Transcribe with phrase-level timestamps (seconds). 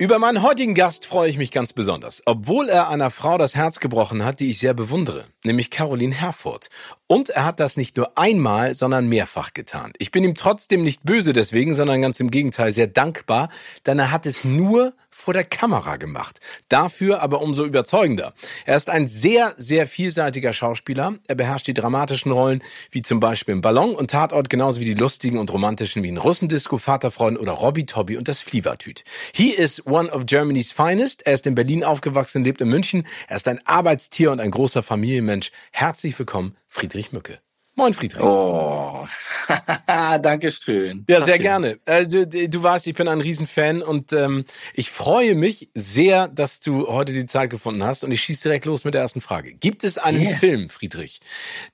[0.00, 3.80] Über meinen heutigen Gast freue ich mich ganz besonders, obwohl er einer Frau das Herz
[3.80, 6.70] gebrochen hat, die ich sehr bewundere, nämlich Caroline Herfurth.
[7.08, 9.92] Und er hat das nicht nur einmal, sondern mehrfach getan.
[9.98, 13.48] Ich bin ihm trotzdem nicht böse deswegen, sondern ganz im Gegenteil sehr dankbar,
[13.86, 16.38] denn er hat es nur vor der Kamera gemacht.
[16.68, 18.34] Dafür aber umso überzeugender.
[18.64, 21.14] Er ist ein sehr, sehr vielseitiger Schauspieler.
[21.26, 24.94] Er beherrscht die dramatischen Rollen, wie zum Beispiel im Ballon und Tatort, genauso wie die
[24.94, 29.02] lustigen und romantischen wie in Russendisco, Vaterfreund oder Robby Tobby und das Flievertüt.
[29.34, 31.26] He is one of Germany's finest.
[31.26, 33.04] Er ist in Berlin aufgewachsen, lebt in München.
[33.26, 35.50] Er ist ein Arbeitstier und ein großer Familienmensch.
[35.72, 37.40] Herzlich willkommen, Friedrich Mücke.
[37.78, 38.24] Moin, Friedrich.
[38.24, 39.06] Oh,
[39.86, 41.04] danke schön.
[41.08, 41.78] Ja, sehr gerne.
[41.84, 46.58] Äh, du, du weißt, ich bin ein Riesenfan und ähm, ich freue mich sehr, dass
[46.58, 49.54] du heute die Zeit gefunden hast und ich schieße direkt los mit der ersten Frage.
[49.54, 50.36] Gibt es einen yeah.
[50.36, 51.20] Film, Friedrich,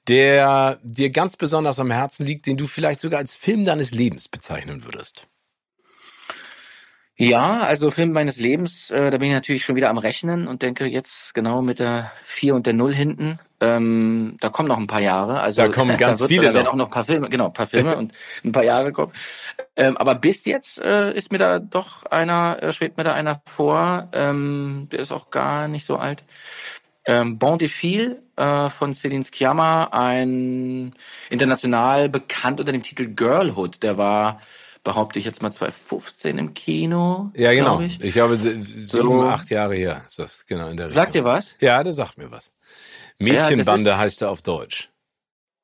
[0.07, 4.29] der dir ganz besonders am Herzen liegt, den du vielleicht sogar als Film deines Lebens
[4.29, 5.27] bezeichnen würdest?
[7.17, 10.63] Ja, also Film meines Lebens, äh, da bin ich natürlich schon wieder am Rechnen und
[10.63, 13.39] denke jetzt genau mit der 4 und der 0 hinten.
[13.61, 15.41] Ähm, da kommen noch ein paar Jahre.
[15.41, 16.49] Also da kommen ganz da wird, viele.
[16.49, 18.13] Da werden auch noch ein paar Filme, genau, ein paar Filme und
[18.45, 19.13] ein paar Jahre kommen.
[19.77, 23.41] Ähm, aber bis jetzt äh, ist mir da doch einer, äh, schwebt mir da einer
[23.47, 24.09] vor.
[24.13, 26.25] Ähm, der ist auch gar nicht so alt.
[27.07, 30.95] Ähm, bon Defil äh, von Celine Sciamma, ein
[31.31, 33.85] international bekannt unter dem Titel Girlhood.
[33.85, 34.41] Der war
[34.85, 37.33] behaupte ich jetzt mal 2015 im Kino.
[37.35, 37.81] Ja, genau.
[37.81, 38.01] Ich.
[38.01, 39.23] ich glaube, sieben, so.
[39.23, 40.69] acht Jahre her ist das, genau.
[40.69, 41.57] In der sagt dir was?
[41.61, 42.53] Ja, der sagt mir was.
[43.19, 44.91] Mädchenbande ja, heißt er auf Deutsch.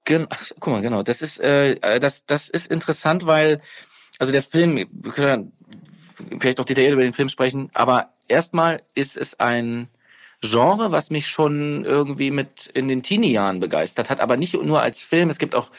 [0.05, 0.27] Gen
[0.59, 1.03] guck mal, genau.
[1.03, 3.61] Das ist, äh, das, das ist interessant, weil,
[4.19, 5.53] also der Film, wir können
[6.41, 9.89] vielleicht noch detailliert über den Film sprechen, aber erstmal ist es ein
[10.43, 15.03] Genre, was mich schon irgendwie mit in den Teenie-Jahren begeistert hat, aber nicht nur als
[15.03, 15.29] Film.
[15.29, 15.71] Es gibt auch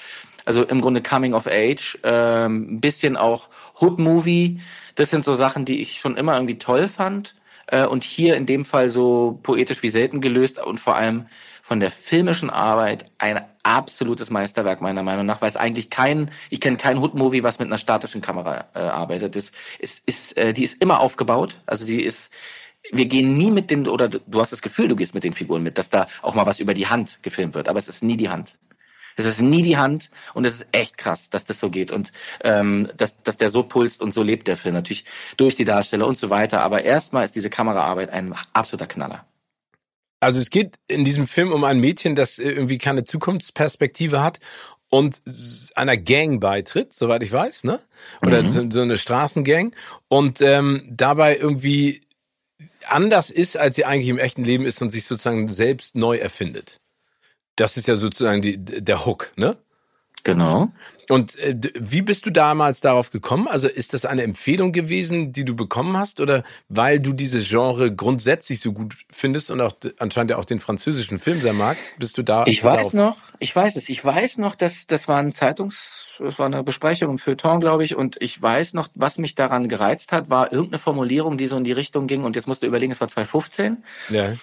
[0.52, 3.48] also im Grunde Coming of Age, ähm, ein bisschen auch
[3.80, 4.60] Hood Movie.
[4.96, 7.36] Das sind so Sachen, die ich schon immer irgendwie toll fand.
[7.68, 11.26] Äh, und hier in dem Fall so poetisch wie selten gelöst und vor allem
[11.62, 16.60] von der filmischen Arbeit ein absolutes Meisterwerk meiner Meinung nach, weil es eigentlich kein, ich
[16.60, 19.38] kenne kein Hood-Movie, was mit einer statischen Kamera äh, arbeitet.
[19.38, 21.60] Das ist, ist, äh, die ist immer aufgebaut.
[21.66, 22.30] Also die ist,
[22.92, 25.64] wir gehen nie mit den, oder du hast das Gefühl, du gehst mit den Figuren
[25.64, 28.18] mit, dass da auch mal was über die Hand gefilmt wird, aber es ist nie
[28.18, 28.58] die Hand.
[29.16, 32.12] Es ist nie die Hand und es ist echt krass, dass das so geht und
[32.44, 34.76] ähm, dass, dass der so pulst und so lebt der Film.
[34.76, 35.06] Natürlich
[35.38, 36.62] durch die Darsteller und so weiter.
[36.62, 39.26] Aber erstmal ist diese Kameraarbeit ein absoluter Knaller.
[40.20, 44.40] Also es geht in diesem Film um ein Mädchen, das irgendwie keine Zukunftsperspektive hat
[44.90, 45.22] und
[45.76, 47.80] einer Gang beitritt, soweit ich weiß, ne?
[48.22, 48.52] Oder mhm.
[48.52, 49.74] so, so, eine Straßengang
[50.10, 52.02] und ähm, dabei irgendwie
[52.88, 56.81] anders ist, als sie eigentlich im echten Leben ist und sich sozusagen selbst neu erfindet.
[57.56, 59.58] Das ist ja sozusagen die, der Hook, ne?
[60.24, 60.70] Genau.
[61.10, 63.48] Und äh, wie bist du damals darauf gekommen?
[63.48, 67.94] Also ist das eine Empfehlung gewesen, die du bekommen hast, oder weil du dieses Genre
[67.94, 72.18] grundsätzlich so gut findest und auch anscheinend ja auch den französischen Film sehr magst, bist
[72.18, 72.46] du da?
[72.48, 76.40] Ich weiß noch, ich weiß es, ich weiß noch, dass das war ein Zeitungs, das
[76.40, 80.14] war eine Besprechung im Feuilleton, glaube ich, und ich weiß noch, was mich daran gereizt
[80.14, 82.24] hat, war irgendeine Formulierung, die so in die Richtung ging.
[82.24, 83.84] Und jetzt musst du überlegen, es war 2015.
[84.10, 84.34] Ja.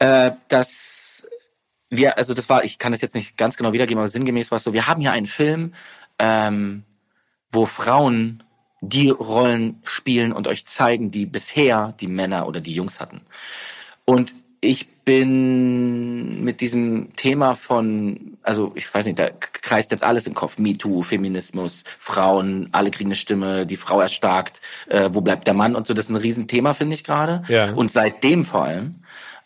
[0.00, 0.87] Äh, dass
[1.90, 4.56] wir, also das war, ich kann das jetzt nicht ganz genau wiedergeben, aber sinngemäß war
[4.56, 5.72] es so, wir haben hier einen Film,
[6.18, 6.84] ähm,
[7.50, 8.42] wo Frauen
[8.80, 13.22] die Rollen spielen und euch zeigen, die bisher die Männer oder die Jungs hatten.
[14.04, 20.26] Und ich bin mit diesem Thema von, also ich weiß nicht, da kreist jetzt alles
[20.26, 20.58] im Kopf.
[20.58, 25.76] MeToo, Feminismus, Frauen, alle kriegen eine Stimme, die Frau erstarkt, äh, wo bleibt der Mann
[25.76, 25.94] und so.
[25.94, 27.42] Das ist ein Riesenthema, finde ich gerade.
[27.48, 27.72] Ja.
[27.72, 28.96] Und seitdem vor allem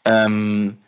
[0.04, 0.78] ähm,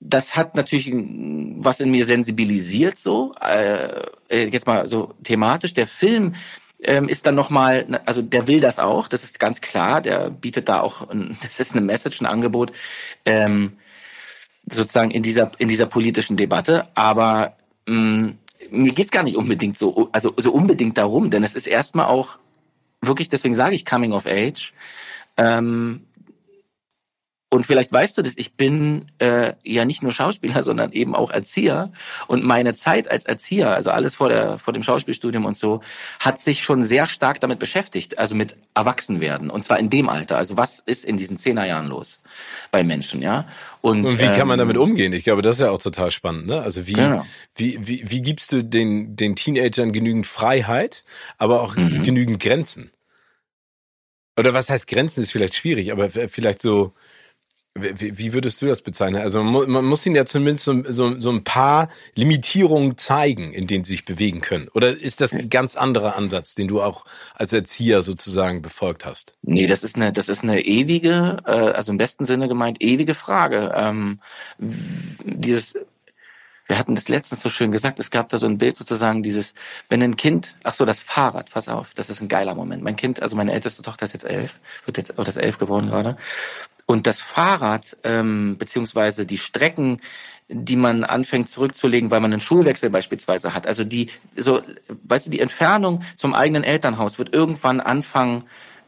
[0.00, 5.74] das hat natürlich was in mir sensibilisiert, so äh, äh, jetzt mal so thematisch.
[5.74, 6.34] Der Film
[6.82, 10.00] ähm, ist dann nochmal, also der will das auch, das ist ganz klar.
[10.00, 12.72] Der bietet da auch, ein, das ist eine Message, ein Angebot,
[13.26, 13.76] ähm,
[14.70, 16.88] sozusagen in dieser in dieser politischen Debatte.
[16.94, 17.56] Aber
[17.86, 18.38] mh, mm,
[18.70, 22.38] mir geht's gar nicht unbedingt so, also so unbedingt darum, denn es ist erstmal auch
[23.00, 24.72] wirklich, deswegen sage ich Coming of Age.
[25.36, 26.06] Ähm,
[27.52, 31.30] und vielleicht weißt du das, ich bin äh, ja nicht nur Schauspieler, sondern eben auch
[31.30, 31.92] Erzieher.
[32.28, 35.80] Und meine Zeit als Erzieher, also alles vor, der, vor dem Schauspielstudium und so,
[36.20, 39.50] hat sich schon sehr stark damit beschäftigt, also mit Erwachsenwerden.
[39.50, 40.36] Und zwar in dem Alter.
[40.36, 42.20] Also was ist in diesen Zehnerjahren los
[42.70, 43.48] bei Menschen, ja?
[43.80, 45.12] Und, und wie ähm, kann man damit umgehen?
[45.12, 46.46] Ich glaube, das ist ja auch total spannend.
[46.46, 46.62] Ne?
[46.62, 47.26] Also wie, genau.
[47.56, 51.04] wie, wie, wie gibst du den, den Teenagern genügend Freiheit,
[51.36, 52.04] aber auch mhm.
[52.04, 52.92] genügend Grenzen?
[54.38, 56.94] Oder was heißt Grenzen ist vielleicht schwierig, aber vielleicht so
[57.74, 59.22] wie, würdest du das bezeichnen?
[59.22, 63.84] Also man muss ihnen ja zumindest so, so, so ein paar Limitierungen zeigen, in denen
[63.84, 64.68] sie sich bewegen können.
[64.74, 69.34] Oder ist das ein ganz anderer Ansatz, den du auch als Erzieher sozusagen befolgt hast?
[69.42, 73.14] Nee, das ist eine, das ist eine ewige, äh, also im besten Sinne gemeint, ewige
[73.14, 73.72] Frage.
[73.76, 74.20] Ähm,
[74.58, 75.76] dieses
[76.70, 79.54] wir hatten das letztens so schön gesagt, es gab da so ein Bild sozusagen dieses,
[79.88, 82.84] wenn ein Kind, ach so, das Fahrrad, pass auf, das ist ein geiler Moment.
[82.84, 85.88] Mein Kind, also meine älteste Tochter ist jetzt elf, wird jetzt, oder ist elf geworden
[85.88, 86.16] gerade.
[86.90, 90.00] Und das Fahrrad, ähm, beziehungsweise die Strecken,
[90.48, 93.68] die man anfängt zurückzulegen, weil man einen Schulwechsel beispielsweise hat.
[93.68, 94.60] Also die, so,
[95.04, 98.42] weißt du, die Entfernung zum eigenen Elternhaus wird irgendwann anfangen,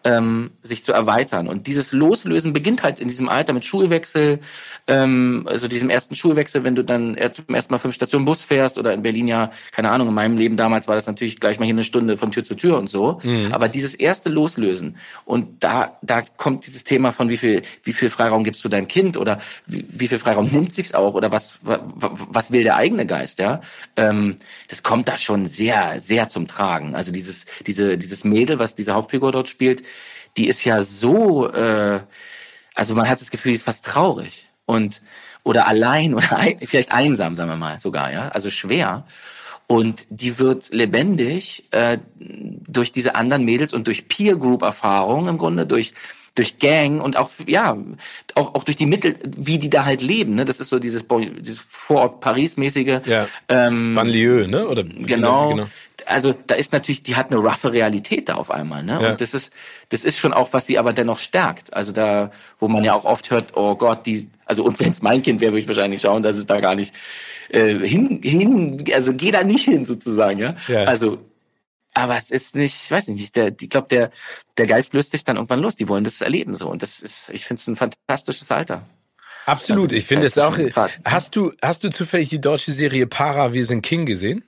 [0.05, 1.49] ähm, sich zu erweitern.
[1.49, 4.41] Und dieses Loslösen beginnt halt in diesem Alter mit Schulwechsel,
[4.89, 8.45] ähm, also diesem ersten Schulwechsel, wenn du dann erst zum ersten Mal fünf Stationen Bus
[8.45, 11.59] fährst oder in Berlin ja, keine Ahnung, in meinem Leben damals war das natürlich gleich
[11.59, 13.21] mal hier eine Stunde von Tür zu Tür und so.
[13.23, 13.53] Mhm.
[13.53, 18.11] Aber dieses erste Loslösen und da, da kommt dieses Thema von wie viel, wie viel
[18.11, 21.59] Freiraum gibst du deinem Kind oder wie, wie viel Freiraum nimmt sich's auch oder was,
[21.63, 23.61] was, was will der eigene Geist, ja?
[23.97, 24.37] Ähm,
[24.69, 26.95] das kommt da schon sehr, sehr zum Tragen.
[26.95, 29.83] Also dieses, diese, dieses Mädel, was diese Hauptfigur dort spielt,
[30.37, 32.01] die ist ja so, äh,
[32.75, 35.03] also man hat das Gefühl, die ist fast traurig und
[35.45, 39.07] oder allein oder ein, vielleicht einsam, sagen wir mal sogar, ja, also schwer.
[39.69, 45.39] Und die wird lebendig äh, durch diese anderen Mädels und durch Peer Group Erfahrungen im
[45.39, 45.95] Grunde, durch
[46.35, 47.77] durch Gang und auch ja
[48.35, 50.35] auch auch durch die Mittel, wie die da halt leben.
[50.35, 50.45] Ne?
[50.45, 51.05] Das ist so dieses,
[51.41, 53.01] dieses Vorort Paris mäßige.
[53.05, 53.29] Ja.
[53.49, 54.67] Ähm, Banlieue, ne?
[54.67, 55.51] Oder genau.
[55.51, 55.69] genau
[56.07, 58.99] also da ist natürlich, die hat eine roughe Realität da auf einmal, ne?
[59.01, 59.11] Ja.
[59.11, 59.53] Und das ist,
[59.89, 61.75] das ist schon auch, was sie aber dennoch stärkt.
[61.75, 65.03] Also da, wo man ja auch oft hört, oh Gott, die, also und wenn es
[65.03, 66.95] mein Kind wäre, würde ich wahrscheinlich schauen, dass es da gar nicht
[67.51, 70.57] äh, hin, hin, also geh da nicht hin sozusagen, ja.
[70.69, 70.85] ja.
[70.85, 71.19] Also,
[71.95, 74.11] aber es ist nicht, ich weiß nicht, der, ich glaube, der,
[74.57, 75.75] der Geist löst sich dann irgendwann los.
[75.75, 78.87] Die wollen das erleben so und das ist, ich finde es ein fantastisches Alter.
[79.45, 80.57] Absolut, also, ich finde es auch.
[81.05, 84.45] Hast du, hast du zufällig die deutsche Serie Para, wir sind King gesehen?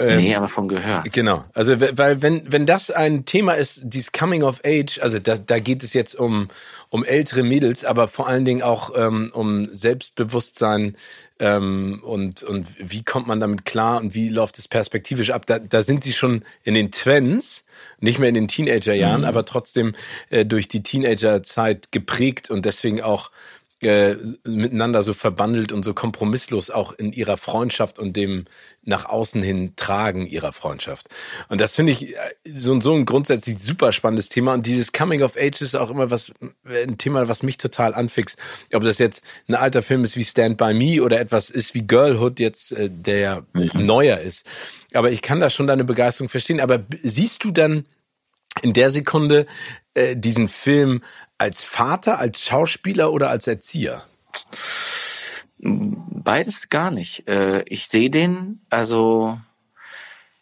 [0.00, 1.04] Ähm, nee, aber vom Gehör.
[1.12, 1.44] Genau.
[1.54, 5.58] Also, weil, wenn, wenn das ein Thema ist, dieses Coming of Age, also da, da
[5.58, 6.48] geht es jetzt um,
[6.88, 10.96] um ältere Mädels, aber vor allen Dingen auch ähm, um Selbstbewusstsein
[11.38, 15.46] ähm, und, und wie kommt man damit klar und wie läuft es perspektivisch ab.
[15.46, 17.64] Da, da sind sie schon in den Twins,
[17.98, 19.26] nicht mehr in den Teenagerjahren, mhm.
[19.26, 19.94] aber trotzdem
[20.30, 23.30] äh, durch die Teenagerzeit geprägt und deswegen auch
[23.82, 28.44] äh, miteinander so verbandelt und so kompromisslos auch in ihrer Freundschaft und dem
[28.82, 31.08] nach außen hin tragen ihrer Freundschaft.
[31.48, 34.54] Und das finde ich äh, so, so ein grundsätzlich super spannendes Thema.
[34.54, 36.32] Und dieses Coming of Age ist auch immer was,
[36.64, 38.38] ein Thema, was mich total anfixt.
[38.72, 41.82] Ob das jetzt ein alter Film ist wie Stand By Me oder etwas ist wie
[41.82, 43.86] Girlhood jetzt, äh, der mhm.
[43.86, 44.46] neuer ist.
[44.92, 46.60] Aber ich kann da schon deine Begeisterung verstehen.
[46.60, 47.86] Aber siehst du dann
[48.62, 49.46] in der Sekunde
[49.94, 51.02] äh, diesen Film
[51.38, 54.04] als Vater, als Schauspieler oder als Erzieher?
[55.58, 57.28] Beides gar nicht.
[57.28, 59.38] Äh, ich sehe den, also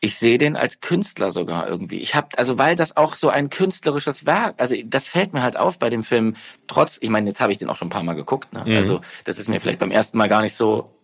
[0.00, 1.98] ich sehe den als Künstler sogar irgendwie.
[1.98, 5.56] Ich habe also weil das auch so ein künstlerisches Werk, also das fällt mir halt
[5.56, 6.36] auf bei dem Film.
[6.68, 8.52] Trotz, ich meine, jetzt habe ich den auch schon ein paar Mal geguckt.
[8.52, 8.64] Ne?
[8.64, 8.76] Mhm.
[8.76, 10.97] Also das ist mir vielleicht beim ersten Mal gar nicht so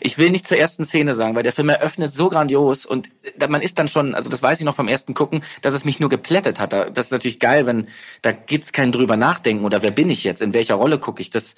[0.00, 3.08] ich will nicht zur ersten Szene sagen, weil der Film eröffnet so grandios und
[3.48, 6.00] man ist dann schon, also das weiß ich noch vom ersten Gucken, dass es mich
[6.00, 6.72] nur geplättet hat.
[6.72, 7.88] Das ist natürlich geil, wenn
[8.22, 11.30] da gibt's kein drüber nachdenken oder wer bin ich jetzt, in welcher Rolle gucke ich
[11.30, 11.54] das.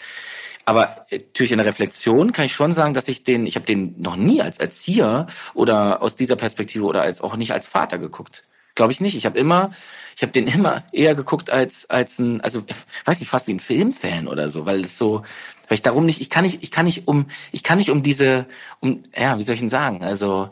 [0.64, 3.94] Aber natürlich in der Reflexion kann ich schon sagen, dass ich den, ich habe den
[4.00, 8.44] noch nie als Erzieher oder aus dieser Perspektive oder als auch nicht als Vater geguckt.
[8.74, 9.16] Glaube ich nicht.
[9.16, 9.72] Ich habe immer,
[10.14, 12.64] ich habe den immer eher geguckt als als ein, also
[13.06, 15.24] weiß nicht, fast wie ein Filmfan oder so, weil es so,
[15.68, 18.02] weil ich darum nicht, ich kann nicht, ich kann nicht um, ich kann nicht um
[18.02, 18.46] diese,
[18.80, 20.02] um, ja, wie soll ich denn sagen?
[20.02, 20.50] Also,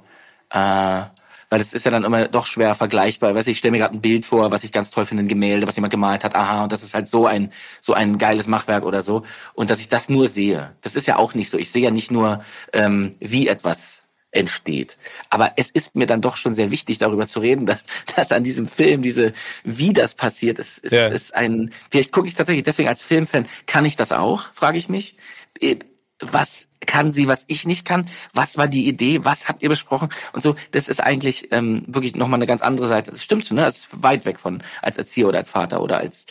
[0.51, 1.03] äh,
[1.49, 3.35] weil das ist ja dann immer doch schwer vergleichbar.
[3.35, 5.67] Weiß ich, stelle mir gerade ein Bild vor, was ich ganz toll finde, ein Gemälde,
[5.67, 8.85] was jemand gemalt hat, aha, und das ist halt so ein so ein geiles Machwerk
[8.85, 9.23] oder so.
[9.55, 11.59] Und dass ich das nur sehe, das ist ja auch nicht so.
[11.59, 12.43] Ich sehe ja nicht nur,
[12.73, 14.97] ähm, wie etwas entsteht.
[15.31, 18.45] Aber es ist mir dann doch schon sehr wichtig, darüber zu reden, dass, dass an
[18.45, 19.33] diesem Film diese,
[19.65, 21.07] wie das passiert, ist, ist, ja.
[21.07, 24.89] ist ein, vielleicht gucke ich tatsächlich deswegen als Filmfan, kann ich das auch, frage ich
[24.89, 25.17] mich.
[25.61, 25.77] Äh,
[26.21, 30.09] was kann sie, was ich nicht kann, was war die Idee, was habt ihr besprochen
[30.33, 33.11] und so, das ist eigentlich ähm, wirklich nochmal eine ganz andere Seite.
[33.11, 33.63] Das stimmt so, ne?
[33.63, 36.27] Das ist weit weg von als Erzieher oder als Vater oder als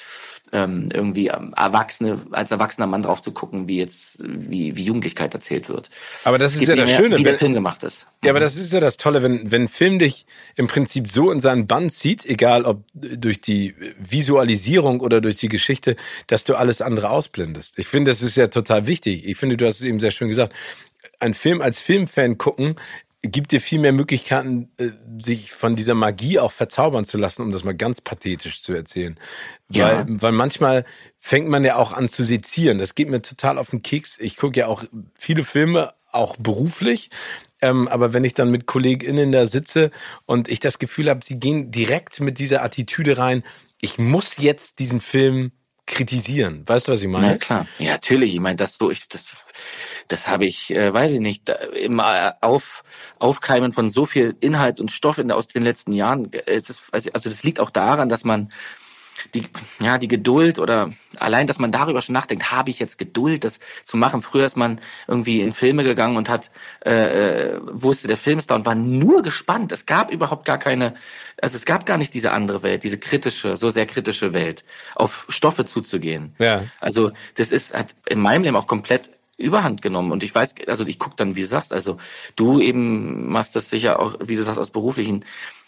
[0.51, 5.33] ähm, irgendwie ähm, Erwachsene, als erwachsener Mann drauf zu gucken, wie jetzt, wie, wie Jugendlichkeit
[5.33, 5.89] erzählt wird.
[6.23, 7.17] Aber das ist ja das mehr, Schöne.
[7.17, 8.05] Wie der Film gemacht ist.
[8.23, 10.25] Ja, aber das ist ja das Tolle, wenn, wenn ein Film dich
[10.55, 15.49] im Prinzip so in seinen Bann zieht, egal ob durch die Visualisierung oder durch die
[15.49, 15.95] Geschichte,
[16.27, 17.77] dass du alles andere ausblendest.
[17.77, 19.27] Ich finde, das ist ja total wichtig.
[19.27, 20.53] Ich finde, du hast es eben sehr schön gesagt.
[21.19, 22.75] Ein Film als Filmfan gucken
[23.27, 24.89] gibt dir viel mehr Möglichkeiten, äh,
[25.21, 29.17] sich von dieser Magie auch verzaubern zu lassen, um das mal ganz pathetisch zu erzählen.
[29.69, 30.05] Ja.
[30.07, 30.85] Weil, weil manchmal
[31.17, 32.77] fängt man ja auch an zu sezieren.
[32.77, 34.17] Das geht mir total auf den Keks.
[34.19, 34.83] Ich gucke ja auch
[35.17, 37.09] viele Filme, auch beruflich.
[37.61, 39.91] Ähm, aber wenn ich dann mit KollegInnen da sitze
[40.25, 43.43] und ich das Gefühl habe, sie gehen direkt mit dieser Attitüde rein,
[43.81, 45.51] ich muss jetzt diesen Film
[45.85, 46.63] kritisieren.
[46.65, 47.27] Weißt du, was ich meine?
[47.27, 47.67] Ja, klar.
[47.77, 48.33] Ja, natürlich.
[48.33, 49.35] Ich meine, das so, ich, das
[50.07, 51.49] das habe ich, äh, weiß ich nicht,
[51.81, 52.83] im Auf,
[53.19, 56.31] Aufkeimen von so viel Inhalt und Stoff in, aus den letzten Jahren.
[56.45, 58.51] Es ist, also das liegt auch daran, dass man
[59.33, 59.47] die,
[59.79, 63.59] ja, die Geduld oder allein, dass man darüber schon nachdenkt, habe ich jetzt Geduld, das
[63.83, 64.21] zu machen.
[64.21, 66.51] Früher ist man irgendwie in Filme gegangen und hat,
[66.85, 69.71] äh, äh wusste, der Film ist da und war nur gespannt.
[69.71, 70.95] Es gab überhaupt gar keine,
[71.41, 74.63] also es gab gar nicht diese andere Welt, diese kritische, so sehr kritische Welt,
[74.95, 76.35] auf Stoffe zuzugehen.
[76.39, 76.65] Ja.
[76.79, 80.13] Also das ist, hat in meinem Leben auch komplett Überhand genommen.
[80.13, 81.97] Und ich weiß, also ich guck dann, wie du sagst, also
[82.37, 85.25] du eben machst das sicher auch, wie du sagst, aus beruflichen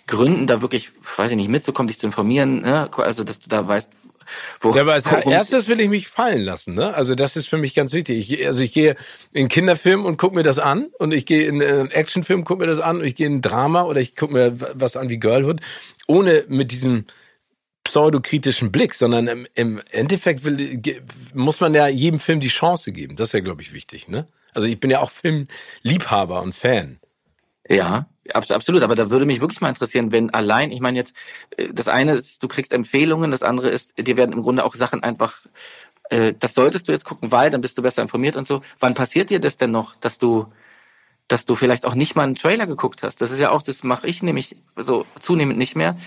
[0.07, 2.89] Gründen, da wirklich, weiß ich nicht, mitzukommen, dich zu informieren, ne?
[2.97, 3.89] also dass du da weißt,
[4.59, 6.93] wo, ja, aber als erstes will ich mich fallen lassen, ne?
[6.93, 8.31] Also das ist für mich ganz wichtig.
[8.31, 8.95] Ich, also ich gehe
[9.31, 12.67] in Kinderfilm und guck mir das an und ich gehe in einen Actionfilm, guck mir
[12.67, 15.17] das an und ich gehe in ein Drama oder ich guck mir was an wie
[15.17, 15.61] Girlhood,
[16.07, 17.05] ohne mit diesem
[17.83, 20.81] pseudokritischen Blick, sondern im, im Endeffekt will,
[21.33, 23.15] muss man ja jedem Film die Chance geben.
[23.15, 24.09] Das ist ja, glaube ich, wichtig.
[24.09, 24.27] Ne?
[24.53, 26.99] Also ich bin ja auch Filmliebhaber und Fan.
[27.69, 28.83] Ja, absolut.
[28.83, 31.13] Aber da würde mich wirklich mal interessieren, wenn allein, ich meine jetzt,
[31.57, 34.75] äh, das eine ist, du kriegst Empfehlungen, das andere ist, dir werden im Grunde auch
[34.75, 35.35] Sachen einfach,
[36.09, 38.61] äh, das solltest du jetzt gucken, weil dann bist du besser informiert und so.
[38.79, 40.47] Wann passiert dir das denn noch, dass du,
[41.27, 43.21] dass du vielleicht auch nicht mal einen Trailer geguckt hast?
[43.21, 45.97] Das ist ja auch, das mache ich nämlich so zunehmend nicht mehr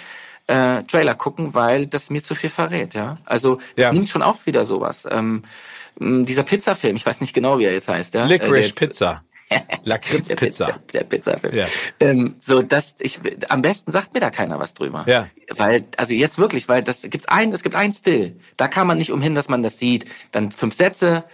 [0.50, 3.18] äh, Trailer gucken, weil das mir zu viel verrät, ja.
[3.24, 3.92] Also das ja.
[3.92, 5.06] nimmt schon auch wieder sowas.
[5.08, 5.44] Ähm,
[5.98, 8.24] dieser Pizzafilm, ich weiß nicht genau, wie er jetzt heißt, ja.
[8.24, 9.22] Licorice äh, Pizza.
[9.84, 10.66] Lakritz-Pizza.
[10.66, 11.54] Der, der Pizzafilm.
[11.54, 11.66] Ja.
[11.98, 15.04] Ähm, so, das, ich, am besten sagt mir da keiner was drüber.
[15.06, 15.28] Ja.
[15.50, 18.36] Weil, also jetzt wirklich, weil das gibt's ein, es gibt ein Still.
[18.56, 20.06] Da kann man nicht umhin, dass man das sieht.
[20.32, 21.24] Dann fünf Sätze,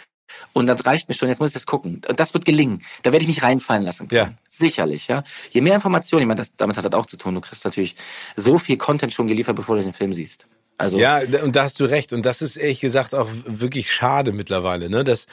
[0.53, 2.01] und das reicht mir schon, jetzt muss ich das gucken.
[2.09, 2.83] Und das wird gelingen.
[3.03, 4.31] Da werde ich mich reinfallen lassen können.
[4.31, 4.35] Ja.
[4.49, 5.23] Sicherlich, ja.
[5.51, 7.35] Je mehr Informationen, ich meine, das, damit hat das auch zu tun.
[7.35, 7.97] Du kriegst natürlich
[8.35, 10.47] so viel Content schon geliefert, bevor du den Film siehst.
[10.79, 12.13] Also ja, und da hast du recht.
[12.13, 15.05] Und das ist ehrlich gesagt auch wirklich schade mittlerweile, ne?
[15.05, 15.27] Das,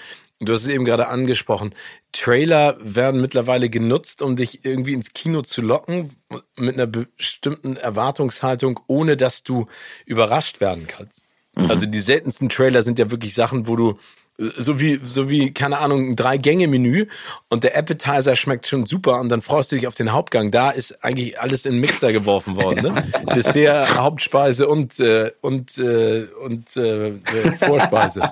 [0.45, 1.73] du hast es eben gerade angesprochen.
[2.11, 6.11] Trailer werden mittlerweile genutzt, um dich irgendwie ins Kino zu locken,
[6.55, 9.67] mit einer bestimmten Erwartungshaltung, ohne dass du
[10.05, 11.25] überrascht werden kannst.
[11.55, 11.69] Mhm.
[11.69, 13.99] Also die seltensten Trailer sind ja wirklich Sachen, wo du
[14.37, 17.05] so wie, so wie, keine Ahnung, ein Drei-Gänge-Menü
[17.49, 20.49] und der Appetizer schmeckt schon super und dann freust du dich auf den Hauptgang.
[20.49, 22.93] Da ist eigentlich alles in den Mixer geworfen worden.
[22.93, 23.11] Ne?
[23.35, 27.13] Dessert, Hauptspeise und, äh, und, äh, und äh,
[27.59, 28.31] Vorspeise.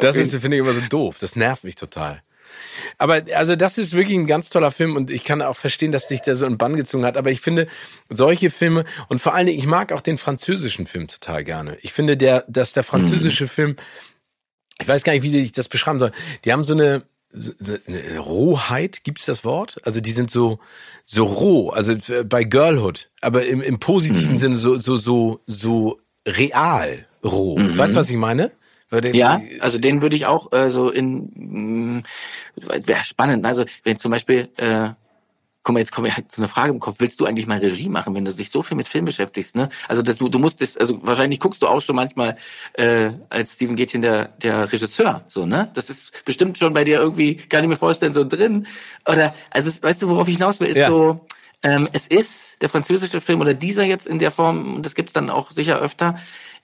[0.00, 1.16] Das ist, finde ich, immer so doof.
[1.20, 2.22] Das nervt mich total.
[2.98, 6.08] Aber also das ist wirklich ein ganz toller Film und ich kann auch verstehen, dass
[6.08, 7.16] dich der so in Bann gezogen hat.
[7.16, 7.66] Aber ich finde
[8.08, 11.76] solche Filme und vor allen Dingen, ich mag auch den französischen Film total gerne.
[11.82, 13.48] Ich finde, der, dass der französische mhm.
[13.48, 13.76] Film
[14.82, 16.12] ich weiß gar nicht, wie ich das beschreiben soll.
[16.44, 17.52] Die haben so eine, so
[17.86, 19.78] eine Rohheit, gibt's das Wort?
[19.84, 20.58] Also die sind so
[21.04, 24.38] so roh, also bei Girlhood, aber im, im positiven mhm.
[24.38, 27.58] Sinne so so so so real roh.
[27.58, 27.78] Mhm.
[27.78, 28.52] Weißt du, was ich meine?
[29.14, 32.02] Ja, also den würde ich auch äh, so in mm,
[32.84, 33.46] wäre spannend.
[33.46, 34.90] Also wenn zum Beispiel äh,
[35.62, 37.58] guck mal, jetzt kommt mir halt so eine Frage im Kopf, willst du eigentlich mal
[37.58, 39.68] Regie machen, wenn du dich so viel mit Film beschäftigst, ne?
[39.88, 42.36] Also dass du, du musst das, also wahrscheinlich guckst du auch schon manchmal
[42.74, 45.70] äh, als Steven Gätchen der, der Regisseur, so, ne?
[45.74, 48.66] Das ist bestimmt schon bei dir irgendwie, gar nicht mehr vorstellen, so drin.
[49.06, 50.88] Oder, also weißt du, worauf ich hinaus will, ist ja.
[50.88, 51.26] so,
[51.62, 55.12] ähm, es ist der französische Film oder dieser jetzt in der Form, und das gibt's
[55.12, 56.18] dann auch sicher öfter,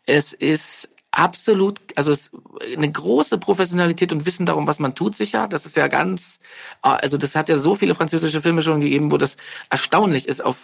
[0.06, 0.88] es ist
[1.18, 2.14] absolut, also
[2.76, 5.48] eine große Professionalität und Wissen darum, was man tut, sicher.
[5.48, 6.38] Das ist ja ganz,
[6.80, 9.36] also das hat ja so viele französische Filme schon gegeben, wo das
[9.68, 10.56] erstaunlich ist, auf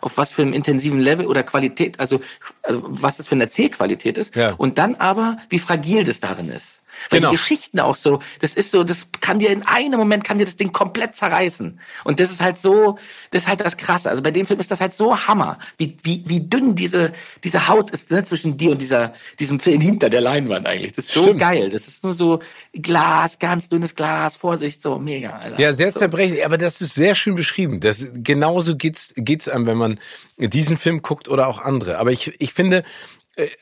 [0.00, 2.20] auf was für einem intensiven Level oder Qualität, also,
[2.62, 4.34] also was das für eine Erzählqualität ist.
[4.34, 4.52] Ja.
[4.54, 6.80] Und dann aber, wie fragil das darin ist.
[7.10, 7.30] Weil genau.
[7.30, 10.44] die Geschichten auch so, das ist so, das kann dir in einem Moment kann dir
[10.44, 11.80] das Ding komplett zerreißen.
[12.04, 12.98] Und das ist halt so,
[13.30, 14.10] das ist halt das Krasse.
[14.10, 17.12] Also bei dem Film ist das halt so Hammer, wie, wie, wie dünn diese,
[17.44, 20.92] diese Haut ist ne, zwischen dir und dieser, diesem Film hinter der Leinwand eigentlich.
[20.92, 21.40] Das ist so Stimmt.
[21.40, 21.68] geil.
[21.68, 22.40] Das ist nur so
[22.72, 25.30] Glas, ganz dünnes Glas, Vorsicht, so mega.
[25.30, 25.60] Alter.
[25.60, 26.00] Ja, sehr so.
[26.00, 27.80] zerbrechlich, aber das ist sehr schön beschrieben.
[27.80, 30.00] Das, genauso geht's, geht's einem, wenn man
[30.38, 31.98] diesen Film guckt oder auch andere.
[31.98, 32.84] Aber ich, ich finde,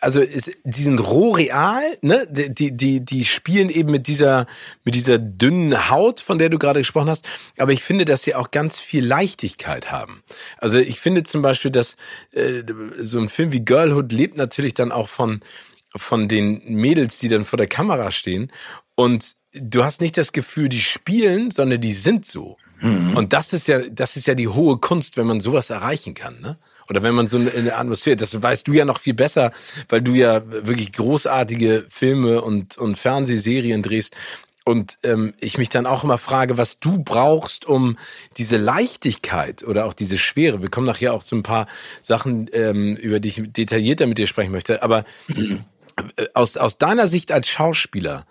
[0.00, 2.26] also ist, die sind roh real, ne?
[2.30, 4.46] Die, die, die spielen eben mit dieser,
[4.84, 7.26] mit dieser dünnen Haut, von der du gerade gesprochen hast.
[7.58, 10.22] Aber ich finde, dass sie auch ganz viel Leichtigkeit haben.
[10.58, 11.96] Also ich finde zum Beispiel, dass
[12.32, 12.62] äh,
[13.00, 15.40] so ein Film wie Girlhood lebt natürlich dann auch von,
[15.96, 18.52] von den Mädels, die dann vor der Kamera stehen.
[18.94, 22.58] Und du hast nicht das Gefühl, die spielen, sondern die sind so.
[22.80, 23.16] Mhm.
[23.16, 26.40] Und das ist ja, das ist ja die hohe Kunst, wenn man sowas erreichen kann,
[26.40, 26.58] ne?
[26.88, 29.52] Oder wenn man so eine Atmosphäre, das weißt du ja noch viel besser,
[29.88, 34.14] weil du ja wirklich großartige Filme und, und Fernsehserien drehst.
[34.66, 37.98] Und ähm, ich mich dann auch immer frage, was du brauchst, um
[38.38, 40.62] diese Leichtigkeit oder auch diese Schwere.
[40.62, 41.66] Wir kommen nachher auch zu ein paar
[42.02, 44.82] Sachen, ähm, über die ich detaillierter mit dir sprechen möchte.
[44.82, 45.64] Aber mhm.
[46.32, 48.26] aus, aus deiner Sicht als Schauspieler,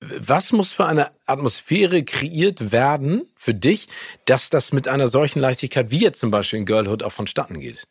[0.00, 3.88] was muss für eine Atmosphäre kreiert werden für dich,
[4.24, 7.84] dass das mit einer solchen Leichtigkeit wie jetzt zum Beispiel in Girlhood auch vonstatten geht?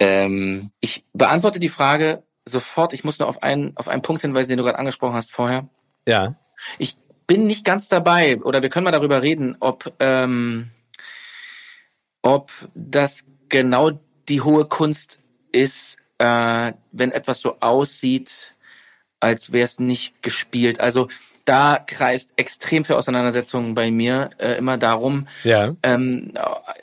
[0.00, 2.92] Ähm, ich beantworte die Frage sofort.
[2.92, 5.68] Ich muss nur auf einen, auf einen Punkt hinweisen, den du gerade angesprochen hast vorher.
[6.06, 6.34] Ja.
[6.78, 6.96] Ich
[7.28, 10.70] bin nicht ganz dabei, oder wir können mal darüber reden, ob, ähm,
[12.22, 13.92] ob das genau
[14.28, 15.18] die hohe Kunst
[15.52, 18.52] ist, äh, wenn etwas so aussieht,
[19.20, 20.80] als wäre es nicht gespielt.
[20.80, 21.08] Also
[21.44, 25.74] da kreist extrem viel Auseinandersetzungen bei mir äh, immer darum, ja.
[25.82, 26.32] ähm,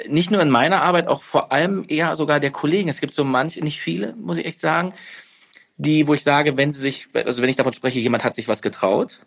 [0.08, 2.90] nicht nur in meiner Arbeit, auch vor allem eher sogar der Kollegen.
[2.90, 4.94] Es gibt so manche, nicht viele, muss ich echt sagen,
[5.78, 8.48] die, wo ich sage, wenn sie sich, also wenn ich davon spreche, jemand hat sich
[8.48, 9.22] was getraut.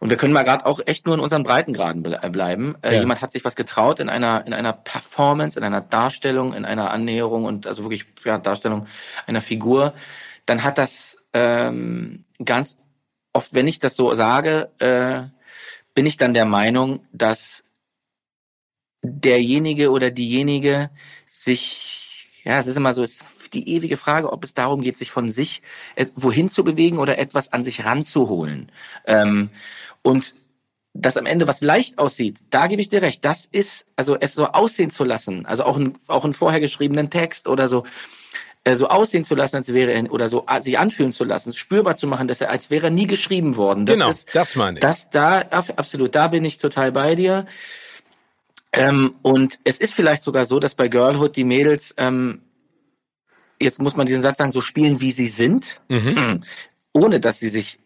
[0.00, 2.76] Und wir können mal gerade auch echt nur in unseren Breitengraden äh, bleiben.
[2.82, 3.00] Äh, ja.
[3.00, 6.90] Jemand hat sich was getraut in einer in einer Performance, in einer Darstellung, in einer
[6.90, 8.86] Annäherung und also wirklich ja, Darstellung
[9.26, 9.94] einer Figur.
[10.46, 12.78] Dann hat das ähm, ganz
[13.32, 15.22] oft, wenn ich das so sage, äh,
[15.94, 17.64] bin ich dann der Meinung, dass
[19.02, 20.90] derjenige oder diejenige
[21.26, 24.96] sich, ja, es ist immer so, es ist die ewige Frage, ob es darum geht,
[24.96, 25.62] sich von sich
[25.96, 28.70] äh, wohin zu bewegen oder etwas an sich ranzuholen.
[29.06, 29.50] Ähm,
[30.02, 30.34] und
[30.94, 33.24] das am Ende was leicht aussieht, da gebe ich dir recht.
[33.24, 37.10] Das ist, also es so aussehen zu lassen, also auch ein, auch einen vorher geschriebenen
[37.10, 37.84] Text oder so,
[38.76, 41.96] so aussehen zu lassen, als wäre er, oder so äh, sich anfühlen zu lassen, spürbar
[41.96, 43.86] zu machen, dass er, als wäre er nie geschrieben worden.
[43.86, 44.80] Das genau, ist, das meine ich.
[44.80, 47.46] Das, da, absolut, da bin ich total bei dir.
[48.72, 52.42] Ähm, und es ist vielleicht sogar so, dass bei Girlhood die Mädels, ähm,
[53.60, 56.42] jetzt muss man diesen Satz sagen, so spielen, wie sie sind, mhm.
[56.92, 57.78] ohne dass sie sich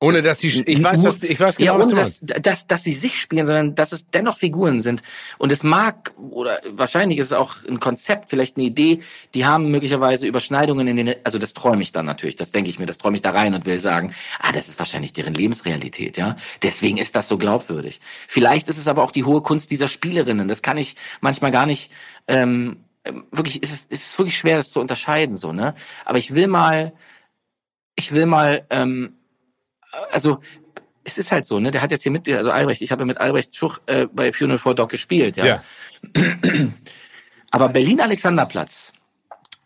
[0.00, 2.20] ohne dass sie, ich weiß, was, ich weiß genau, ja, was du meinst.
[2.22, 5.02] Dass, dass, dass sie sich spielen, sondern dass es dennoch Figuren sind.
[5.38, 9.02] Und es mag, oder wahrscheinlich ist es auch ein Konzept, vielleicht eine Idee,
[9.34, 12.78] die haben möglicherweise Überschneidungen in den, also das träume ich dann natürlich, das denke ich
[12.78, 16.16] mir, das träume ich da rein und will sagen, ah, das ist wahrscheinlich deren Lebensrealität,
[16.16, 16.36] ja.
[16.62, 18.00] Deswegen ist das so glaubwürdig.
[18.28, 20.46] Vielleicht ist es aber auch die hohe Kunst dieser Spielerinnen.
[20.46, 21.90] Das kann ich manchmal gar nicht,
[22.28, 22.84] ähm,
[23.32, 25.74] wirklich, ist es, ist es wirklich schwer, das zu unterscheiden, so, ne.
[26.04, 26.92] Aber ich will mal,
[27.96, 29.17] ich will mal, ähm,
[30.10, 30.40] also
[31.04, 31.70] es ist halt so, ne?
[31.70, 34.58] Der hat jetzt hier mit, also Albrecht, ich habe mit Albrecht Schuch äh, bei Funeral
[34.58, 35.44] for Dog gespielt, ja.
[35.46, 35.62] ja.
[37.50, 38.92] Aber Berlin Alexanderplatz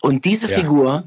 [0.01, 0.59] und diese ja.
[0.59, 1.05] Figur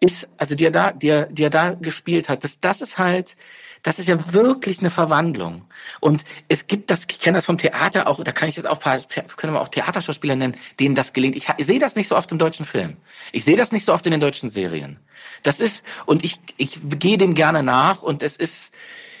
[0.00, 2.98] ist, also die er da, die er, die er da gespielt hat, das, das ist
[2.98, 3.36] halt,
[3.82, 5.64] das ist ja wirklich eine Verwandlung.
[6.00, 8.78] Und es gibt das, ich kenne das vom Theater auch, da kann ich jetzt auch
[8.78, 9.00] paar,
[9.36, 11.36] können wir auch Theaterschauspieler nennen, denen das gelingt.
[11.36, 12.96] Ich, ich sehe das nicht so oft im deutschen Film.
[13.32, 14.98] Ich sehe das nicht so oft in den deutschen Serien.
[15.42, 18.72] Das ist, und ich, ich gehe dem gerne nach und es ist,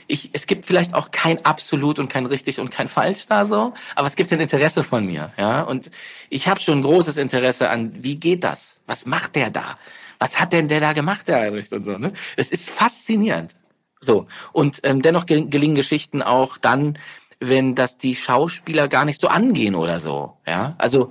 [0.06, 3.74] ich, es gibt vielleicht auch kein absolut und kein richtig und kein falsch da so,
[3.94, 5.62] aber es gibt ein Interesse von mir, ja.
[5.62, 5.90] Und
[6.28, 8.80] ich habe schon ein großes Interesse an, wie geht das?
[8.86, 9.78] Was macht der da?
[10.18, 12.12] Was hat denn der da gemacht, der Albrecht und so, ne?
[12.36, 13.54] Es ist faszinierend.
[14.00, 14.26] So.
[14.52, 16.98] Und ähm, dennoch gelingen Geschichten auch dann,
[17.38, 20.36] wenn das die Schauspieler gar nicht so angehen oder so.
[20.46, 21.10] Ja, also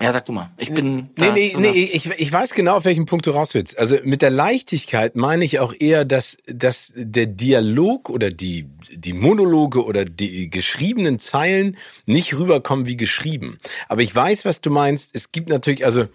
[0.00, 0.48] ja, sag du mal.
[0.58, 1.10] Ich bin.
[1.16, 3.76] Nee, nee, nee, ich, ich weiß genau, auf welchen Punkt du raus willst.
[3.78, 9.12] Also mit der Leichtigkeit meine ich auch eher, dass, dass der Dialog oder die, die
[9.12, 13.58] Monologe oder die geschriebenen Zeilen nicht rüberkommen wie geschrieben.
[13.88, 15.10] Aber ich weiß, was du meinst.
[15.14, 16.06] Es gibt natürlich, also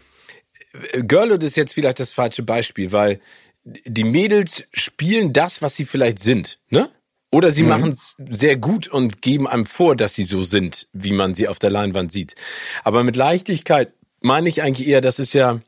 [0.94, 3.20] Girlhood ist jetzt vielleicht das falsche Beispiel, weil
[3.64, 6.90] die Mädels spielen das, was sie vielleicht sind, ne?
[7.32, 7.70] Oder sie mhm.
[7.70, 11.48] machen es sehr gut und geben einem vor, dass sie so sind, wie man sie
[11.48, 12.36] auf der Leinwand sieht.
[12.84, 15.60] Aber mit Leichtigkeit meine ich eigentlich eher, das ist ja,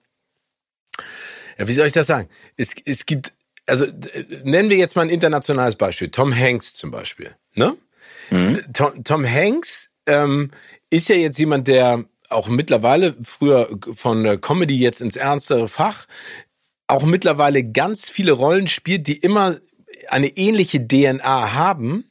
[1.58, 2.30] ja, wie soll ich das sagen?
[2.56, 3.34] Es, es gibt
[3.66, 3.86] also
[4.44, 6.10] nennen wir jetzt mal ein internationales Beispiel.
[6.10, 7.36] Tom Hanks zum Beispiel.
[7.56, 7.76] Ne?
[8.30, 8.62] Mhm.
[8.74, 10.52] Tom, Tom Hanks ähm,
[10.90, 16.08] ist ja jetzt jemand, der auch mittlerweile früher von Comedy jetzt ins ernstere Fach
[16.88, 19.58] auch mittlerweile ganz viele Rollen spielt, die immer
[20.10, 22.06] eine ähnliche DNA haben,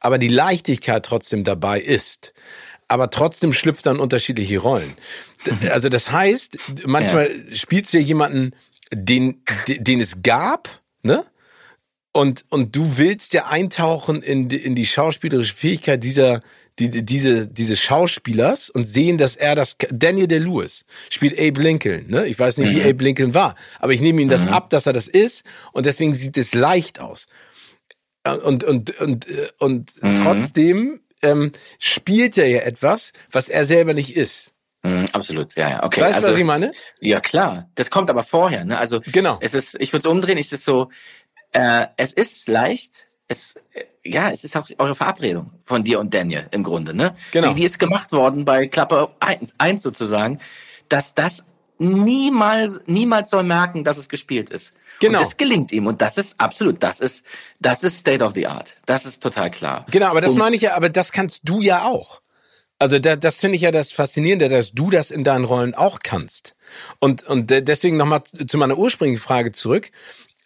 [0.00, 2.32] aber die Leichtigkeit trotzdem dabei ist.
[2.88, 4.94] Aber trotzdem schlüpft dann unterschiedliche Rollen.
[5.70, 7.54] Also das heißt, manchmal ja.
[7.54, 8.56] spielst du ja jemanden,
[8.92, 11.24] den, den es gab, ne?
[12.12, 16.42] Und, und du willst ja eintauchen in, in die schauspielerische Fähigkeit dieser,
[16.78, 22.26] die, diese, dieses Schauspielers und sehen, dass er das, Daniel Day-Lewis spielt Abe Lincoln, ne?
[22.26, 22.76] Ich weiß nicht, mhm.
[22.76, 24.52] wie Abe Lincoln war, aber ich nehme ihm das mhm.
[24.52, 27.26] ab, dass er das ist und deswegen sieht es leicht aus.
[28.24, 29.26] Und, und, und,
[29.58, 30.14] und mhm.
[30.22, 34.52] trotzdem ähm, spielt er ja etwas, was er selber nicht ist.
[34.82, 36.02] Mhm, absolut, ja, ja, okay.
[36.02, 36.72] Weißt du, also, was ich meine?
[37.00, 37.68] Ja, klar.
[37.74, 38.78] Das kommt aber vorher, ne?
[38.78, 39.38] Also, genau.
[39.40, 40.90] Es ist, ich würde es umdrehen, ich ist so,
[41.52, 46.14] äh, es ist leicht, es, äh, ja, es ist auch eure Verabredung von dir und
[46.14, 47.14] Daniel im Grunde, ne?
[47.32, 47.48] Genau.
[47.48, 50.40] Die, die ist gemacht worden bei Klappe 1, 1 sozusagen,
[50.88, 51.44] dass das
[51.78, 54.72] niemals, niemals soll merken, dass es gespielt ist.
[55.00, 55.18] Genau.
[55.18, 57.24] Und das gelingt ihm und das ist absolut, das ist,
[57.60, 58.76] das ist State of the Art.
[58.86, 59.86] Das ist total klar.
[59.90, 62.20] Genau, aber das und, meine ich ja, aber das kannst du ja auch.
[62.80, 65.98] Also da, das finde ich ja das Faszinierende, dass du das in deinen Rollen auch
[66.02, 66.54] kannst.
[67.00, 69.90] Und, und deswegen nochmal zu meiner ursprünglichen Frage zurück.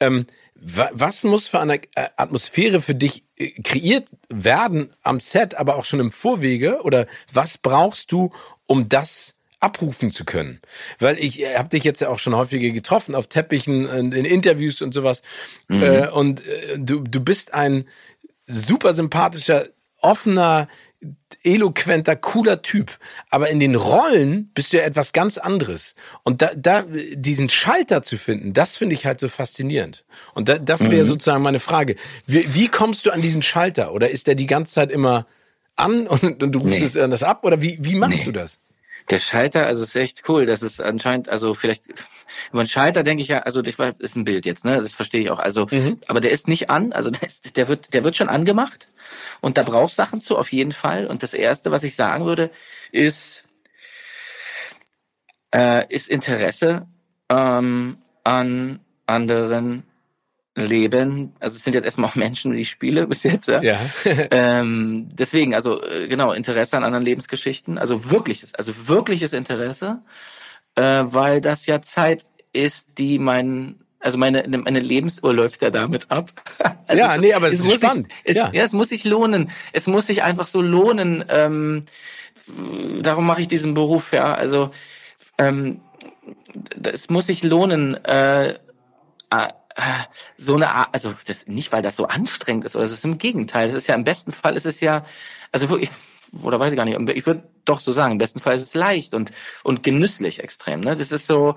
[0.01, 0.27] Ähm,
[0.64, 5.85] was muss für eine äh, Atmosphäre für dich äh, kreiert werden am Set, aber auch
[5.85, 6.83] schon im Vorwege?
[6.83, 8.31] Oder was brauchst du,
[8.66, 10.61] um das abrufen zu können.
[10.98, 14.25] Weil ich äh, habe dich jetzt ja auch schon häufiger getroffen auf Teppichen, in, in
[14.25, 15.22] Interviews und sowas.
[15.68, 15.83] Mhm.
[15.83, 17.87] Äh, und äh, du, du bist ein
[18.48, 19.68] super sympathischer,
[20.01, 20.68] offener,
[21.43, 22.99] eloquenter, cooler Typ.
[23.31, 25.95] Aber in den Rollen bist du ja etwas ganz anderes.
[26.23, 26.85] Und da, da
[27.15, 30.05] diesen Schalter zu finden, das finde ich halt so faszinierend.
[30.35, 31.09] Und da, das wäre mhm.
[31.09, 31.97] sozusagen meine Frage.
[32.27, 33.93] Wie, wie kommst du an diesen Schalter?
[33.93, 35.27] Oder ist der die ganze Zeit immer
[35.77, 36.85] an und, und du rufst nee.
[36.85, 37.45] es anders ab?
[37.45, 38.25] Oder wie, wie machst nee.
[38.25, 38.61] du das?
[39.11, 40.47] Der Schalter, also ist echt cool.
[40.47, 41.85] Das ist anscheinend, also vielleicht,
[42.53, 44.81] über den Schalter denke ich ja, also das ist ein Bild jetzt, ne?
[44.81, 45.38] Das verstehe ich auch.
[45.38, 45.99] Also, mhm.
[46.09, 48.88] aber der ist nicht an, also der, ist, der wird, der wird schon angemacht.
[49.41, 51.07] Und da brauchst Sachen zu, auf jeden Fall.
[51.07, 52.51] Und das erste, was ich sagen würde,
[52.93, 53.45] ist,
[55.55, 56.87] äh, ist Interesse
[57.29, 59.85] ähm, an anderen
[60.55, 61.35] Leben.
[61.41, 63.49] Also es sind jetzt erstmal auch Menschen, die ich spiele bis jetzt.
[63.49, 63.62] Ja.
[63.62, 63.81] ja.
[64.31, 67.79] ähm, deswegen, also äh, genau, Interesse an anderen Lebensgeschichten.
[67.79, 70.03] Also wirkliches, also wirkliches Interesse,
[70.75, 76.11] äh, weil das ja Zeit ist, die mein also meine, meine Lebensuhr läuft ja damit
[76.11, 76.31] ab.
[76.88, 78.11] Also ja, nee, aber es, es ist spannend.
[78.11, 78.51] Sich, es, ja.
[78.53, 79.51] ja, es muss sich lohnen.
[79.73, 81.25] Es muss sich einfach so lohnen.
[81.29, 81.85] Ähm,
[83.01, 84.35] darum mache ich diesen Beruf, ja.
[84.35, 84.73] Also
[85.38, 85.81] ähm,
[86.83, 88.59] es muss sich lohnen, äh,
[90.37, 93.19] so eine Art, also das nicht, weil das so anstrengend ist, oder das ist im
[93.19, 93.67] Gegenteil.
[93.67, 95.05] Das ist ja im besten Fall ist es ja,
[95.51, 95.91] also wirklich,
[96.43, 98.75] oder weiß ich gar nicht, ich würde doch so sagen, im besten Fall ist es
[98.75, 99.33] leicht und,
[99.63, 100.81] und genüsslich extrem.
[100.81, 100.97] Ne?
[100.97, 101.57] Das ist so,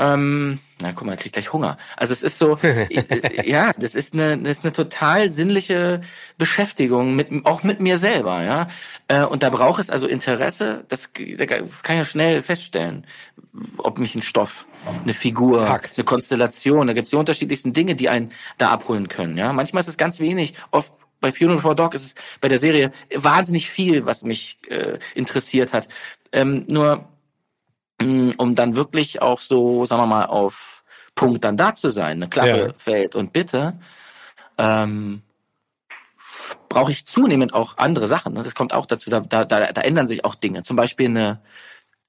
[0.00, 1.76] ähm, na guck mal, kriegt gleich Hunger.
[1.96, 6.00] Also es ist so, äh, ja, das ist eine, das ist eine total sinnliche
[6.38, 8.68] Beschäftigung mit, auch mit mir selber, ja.
[9.08, 10.84] Äh, und da braucht es also Interesse.
[10.88, 11.48] Das, das
[11.82, 13.06] kann ja schnell feststellen,
[13.76, 14.66] ob mich ein Stoff,
[15.02, 15.96] eine Figur, Packt.
[15.96, 19.52] eine Konstellation, da gibt es die unterschiedlichsten Dinge, die einen da abholen können, ja.
[19.52, 22.92] Manchmal ist es ganz wenig, oft bei Funeral for Dog ist es bei der Serie
[23.14, 25.88] wahnsinnig viel, was mich äh, interessiert hat.
[26.32, 27.10] Ähm, nur
[28.00, 32.16] Mm, um dann wirklich auch so, sagen wir mal, auf Punkt dann da zu sein,
[32.16, 32.72] eine Klappe ja.
[32.78, 33.78] fällt und bitte,
[34.56, 35.22] ähm,
[36.68, 38.32] brauche ich zunehmend auch andere Sachen.
[38.32, 38.42] Ne?
[38.42, 40.62] Das kommt auch dazu, da, da, da ändern sich auch Dinge.
[40.62, 41.42] Zum Beispiel eine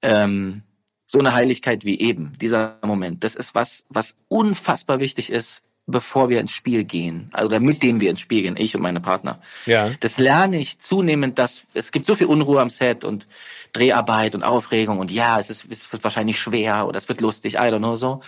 [0.01, 0.63] ähm,
[1.11, 3.23] so eine Heiligkeit wie eben, dieser Moment.
[3.23, 7.99] Das ist was, was unfassbar wichtig ist bevor wir ins Spiel gehen, also mit dem
[7.99, 9.41] wir ins Spiel gehen, ich und meine Partner.
[9.65, 9.91] Ja.
[9.99, 13.27] Das lerne ich zunehmend, dass es gibt so viel Unruhe am Set und
[13.73, 17.55] Dreharbeit und Aufregung und ja, es, ist, es wird wahrscheinlich schwer oder es wird lustig,
[17.55, 18.21] I don't know so.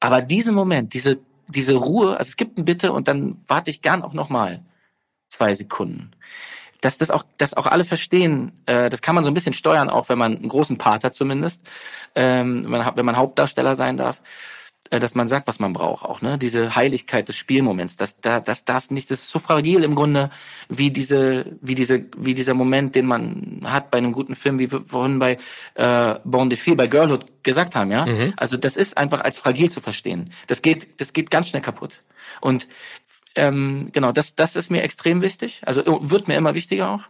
[0.00, 3.82] Aber diesen Moment, diese diese Ruhe, also es gibt ein Bitte und dann warte ich
[3.82, 4.64] gern auch noch mal
[5.28, 6.12] zwei Sekunden.
[6.84, 9.88] Dass das auch, dass auch alle verstehen, äh, das kann man so ein bisschen steuern,
[9.88, 11.62] auch wenn man einen großen Part hat zumindest,
[12.14, 14.20] ähm, wenn, man, Hauptdarsteller sein darf
[14.90, 16.36] äh, dass man sagt, was man braucht auch, ne?
[16.36, 20.28] Diese Heiligkeit des Spielmoments, das, da, das darf nicht, das ist so fragil im Grunde,
[20.68, 24.70] wie diese, wie diese, wie dieser Moment, den man hat bei einem guten Film, wie
[24.70, 25.38] wir vorhin bei
[25.76, 28.04] äh, Bon Defil, bei Girlhood gesagt haben, ja.
[28.04, 28.34] Mhm.
[28.36, 30.30] Also das ist einfach als fragil zu verstehen.
[30.48, 32.02] Das geht, das geht ganz schnell kaputt.
[32.42, 32.68] Und
[33.36, 35.62] ähm, genau, das, das ist mir extrem wichtig.
[35.64, 37.02] Also wird mir immer wichtiger auch.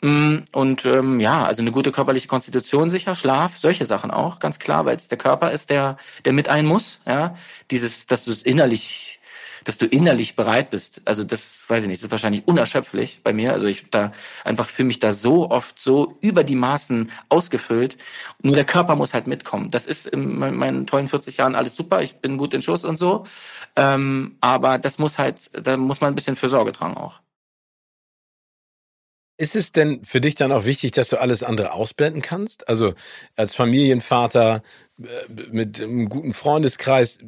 [0.00, 4.58] Mm, und ähm, ja, also eine gute körperliche Konstitution sicher, Schlaf, solche Sachen auch, ganz
[4.58, 7.00] klar, weil es der Körper ist, der, der mit ein muss.
[7.06, 7.36] Ja,
[7.70, 9.20] dieses, dass du es innerlich
[9.64, 11.02] dass du innerlich bereit bist.
[11.04, 13.52] Also das weiß ich nicht, das ist wahrscheinlich unerschöpflich bei mir.
[13.52, 14.12] Also ich da
[14.44, 17.96] einfach fühle mich da so oft so über die Maßen ausgefüllt.
[18.42, 19.70] Nur der Körper muss halt mitkommen.
[19.70, 22.02] Das ist in meinen tollen 40 Jahren alles super.
[22.02, 23.24] Ich bin gut in Schuss und so.
[23.76, 27.23] Ähm, aber das muss halt, da muss man ein bisschen für Sorge tragen auch.
[29.36, 32.68] Ist es denn für dich dann auch wichtig, dass du alles andere ausblenden kannst?
[32.68, 32.94] Also
[33.34, 34.62] als Familienvater
[35.02, 35.06] äh,
[35.50, 37.18] mit einem guten Freundeskreis,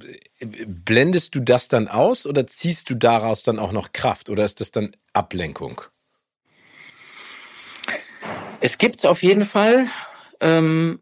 [0.40, 4.60] blendest du das dann aus oder ziehst du daraus dann auch noch Kraft oder ist
[4.60, 5.80] das dann Ablenkung?
[8.60, 9.86] Es gibt auf jeden Fall,
[10.40, 11.00] ähm,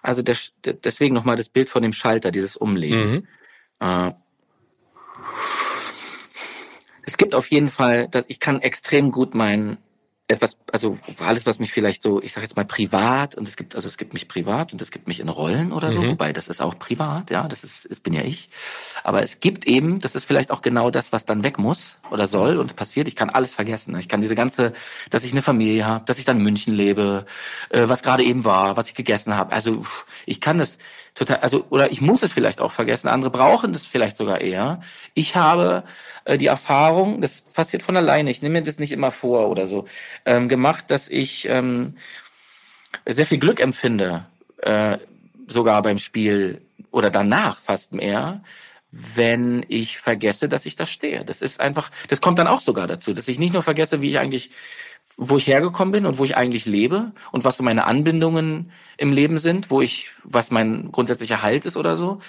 [0.00, 3.10] also der, deswegen nochmal das Bild von dem Schalter, dieses Umlegen.
[3.10, 3.26] Mhm.
[3.80, 4.12] Äh,
[7.10, 9.78] es gibt auf jeden Fall, dass ich kann extrem gut mein
[10.28, 13.74] etwas, also alles, was mich vielleicht so, ich sage jetzt mal privat und es gibt,
[13.74, 16.10] also es gibt mich privat und es gibt mich in Rollen oder so, mhm.
[16.10, 18.48] wobei das ist auch privat, ja, das ist, das bin ja ich.
[19.02, 22.28] Aber es gibt eben, das ist vielleicht auch genau das, was dann weg muss oder
[22.28, 23.08] soll und passiert.
[23.08, 23.98] Ich kann alles vergessen.
[23.98, 24.72] Ich kann diese ganze,
[25.10, 27.26] dass ich eine Familie habe, dass ich dann in München lebe,
[27.70, 29.52] äh, was gerade eben war, was ich gegessen habe.
[29.52, 29.84] Also
[30.26, 30.78] ich kann das,
[31.14, 33.08] total, also oder ich muss es vielleicht auch vergessen.
[33.08, 34.80] Andere brauchen das vielleicht sogar eher.
[35.14, 35.84] Ich habe
[36.24, 38.30] äh, die Erfahrung, das passiert von alleine.
[38.30, 39.86] Ich nehme mir das nicht immer vor oder so
[40.24, 41.96] ähm, gemacht, dass ich ähm,
[43.06, 44.26] sehr viel Glück empfinde,
[44.58, 44.98] äh,
[45.46, 48.42] sogar beim Spiel oder danach fast mehr,
[48.90, 51.24] wenn ich vergesse, dass ich da stehe.
[51.24, 54.10] Das ist einfach, das kommt dann auch sogar dazu, dass ich nicht nur vergesse, wie
[54.10, 54.50] ich eigentlich
[55.16, 59.12] wo ich hergekommen bin und wo ich eigentlich lebe und was so meine Anbindungen im
[59.12, 62.20] Leben sind, wo ich, was mein grundsätzlicher Halt ist oder so.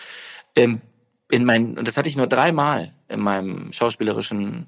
[0.56, 0.82] Ähm,
[1.30, 4.68] in mein, und das hatte ich nur dreimal in meinem schauspielerischen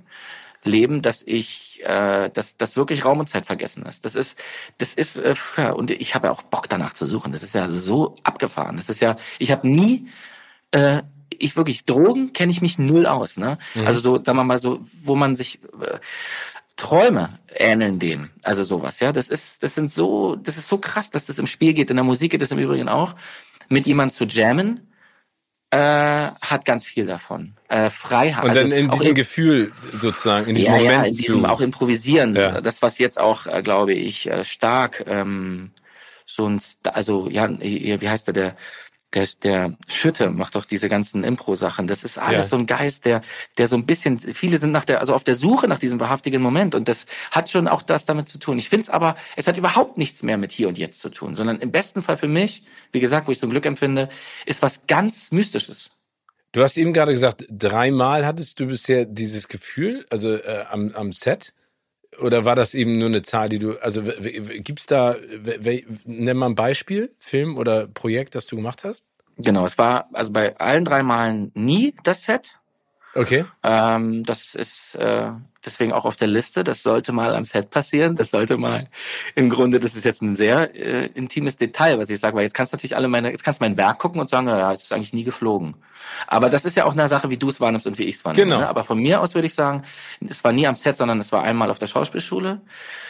[0.63, 4.05] Leben, dass ich, äh, dass das wirklich Raum und Zeit vergessen ist.
[4.05, 4.37] Das ist,
[4.77, 5.35] das ist, äh,
[5.73, 7.33] und ich habe ja auch Bock danach zu suchen.
[7.33, 8.77] Das ist ja so abgefahren.
[8.77, 10.07] Das ist ja, ich habe nie,
[10.71, 11.01] äh,
[11.37, 13.37] ich wirklich Drogen kenne ich mich null aus.
[13.37, 13.57] Ne?
[13.75, 13.87] Mhm.
[13.87, 15.99] Also so, sagen wir mal so, wo man sich äh,
[16.83, 18.29] Träume ähneln dem.
[18.43, 19.13] Also sowas, ja.
[19.13, 21.89] Das ist, das sind so, das ist so krass, dass das im Spiel geht.
[21.89, 23.15] In der Musik geht es im Übrigen auch.
[23.69, 24.91] Mit jemand zu jammen,
[25.71, 27.53] äh, hat ganz viel davon.
[27.69, 28.43] Äh, Freiheit.
[28.43, 30.91] Und dann also in diesem in, Gefühl sozusagen, in diesem ja, Moment.
[30.91, 32.35] Ja, in diesem auch improvisieren.
[32.35, 32.59] Ja.
[32.59, 35.71] Das, was jetzt auch, äh, glaube ich, äh, stark ähm,
[36.25, 38.55] so ein, also ja, wie heißt der, der
[39.13, 41.87] der, der Schütte macht doch diese ganzen Impro-Sachen.
[41.87, 42.47] Das ist alles ja.
[42.47, 43.21] so ein Geist, der,
[43.57, 46.41] der so ein bisschen, viele sind nach der, also auf der Suche nach diesem wahrhaftigen
[46.41, 48.57] Moment und das hat schon auch das damit zu tun.
[48.57, 51.35] Ich finde es aber, es hat überhaupt nichts mehr mit hier und jetzt zu tun,
[51.35, 54.09] sondern im besten Fall für mich, wie gesagt, wo ich so ein Glück empfinde,
[54.45, 55.91] ist was ganz Mystisches.
[56.51, 61.11] Du hast eben gerade gesagt, dreimal hattest du bisher dieses Gefühl, also äh, am, am
[61.11, 61.53] Set.
[62.19, 65.15] Oder war das eben nur eine Zahl, die du, also gibt's da,
[66.05, 69.07] nenn mal ein Beispiel, Film oder Projekt, das du gemacht hast?
[69.37, 72.59] Genau, es war also bei allen drei Malen nie das Set.
[73.15, 73.45] Okay.
[73.63, 75.31] Ähm, das ist äh,
[75.65, 76.63] deswegen auch auf der Liste.
[76.63, 78.15] Das sollte mal am Set passieren.
[78.15, 78.87] Das sollte mal
[79.35, 82.53] im Grunde, das ist jetzt ein sehr äh, intimes Detail, was ich sage, weil jetzt
[82.53, 84.83] kannst du natürlich alle meine, jetzt kannst du mein Werk gucken und sagen, ja, es
[84.83, 85.75] ist eigentlich nie geflogen.
[86.27, 88.25] Aber das ist ja auch eine Sache, wie du es wahrnimmst und wie ich es
[88.25, 88.45] wahrnehme.
[88.45, 88.59] Genau.
[88.59, 88.67] Ne?
[88.67, 89.83] Aber von mir aus würde ich sagen,
[90.27, 92.61] es war nie am Set, sondern es war einmal auf der Schauspielschule.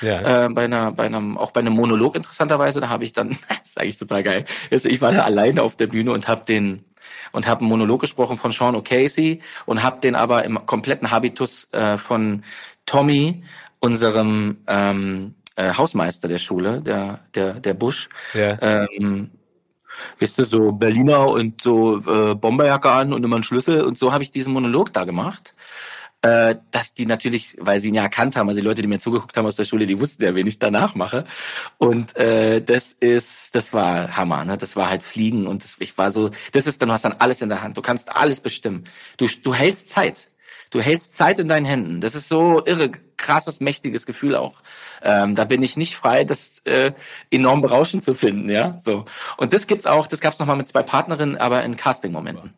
[0.01, 0.45] Ja.
[0.45, 2.81] Äh, bei einer, bei einem, auch bei einem Monolog interessanterweise.
[2.81, 4.45] Da habe ich dann, das ist eigentlich total geil.
[4.71, 6.85] Also ich war da alleine auf der Bühne und habe den
[7.31, 11.67] und habe einen Monolog gesprochen von Sean O'Casey und habe den aber im kompletten Habitus
[11.71, 12.43] äh, von
[12.85, 13.43] Tommy,
[13.79, 18.57] unserem ähm, äh, Hausmeister der Schule, der der der Busch, ja.
[18.61, 19.31] ähm,
[20.19, 24.11] weißt du, so Berliner und so äh, Bomberjacke an und immer einen Schlüssel und so
[24.13, 25.52] habe ich diesen Monolog da gemacht
[26.23, 28.99] äh, dass die natürlich, weil sie ihn ja erkannt haben, also die Leute, die mir
[28.99, 31.25] zugeguckt haben aus der Schule, die wussten ja, wen ich danach mache.
[31.77, 34.57] Und äh, das ist, das war Hammer, ne?
[34.57, 37.41] Das war halt Fliegen und das, ich war so, das ist, dann hast dann alles
[37.41, 37.77] in der Hand.
[37.77, 38.85] Du kannst alles bestimmen.
[39.17, 40.29] Du, du hältst Zeit.
[40.73, 42.01] Du hältst Zeit in deinen Händen.
[42.01, 44.55] Das ist so irre, krasses, mächtiges Gefühl auch.
[45.03, 46.93] Ähm, da bin ich nicht frei, das äh,
[47.29, 48.79] enorm berauschend zu finden, ja.
[48.81, 49.05] So.
[49.37, 52.55] Und das gibt's auch, das gab's nochmal mit zwei Partnerinnen, aber in Casting-Momenten.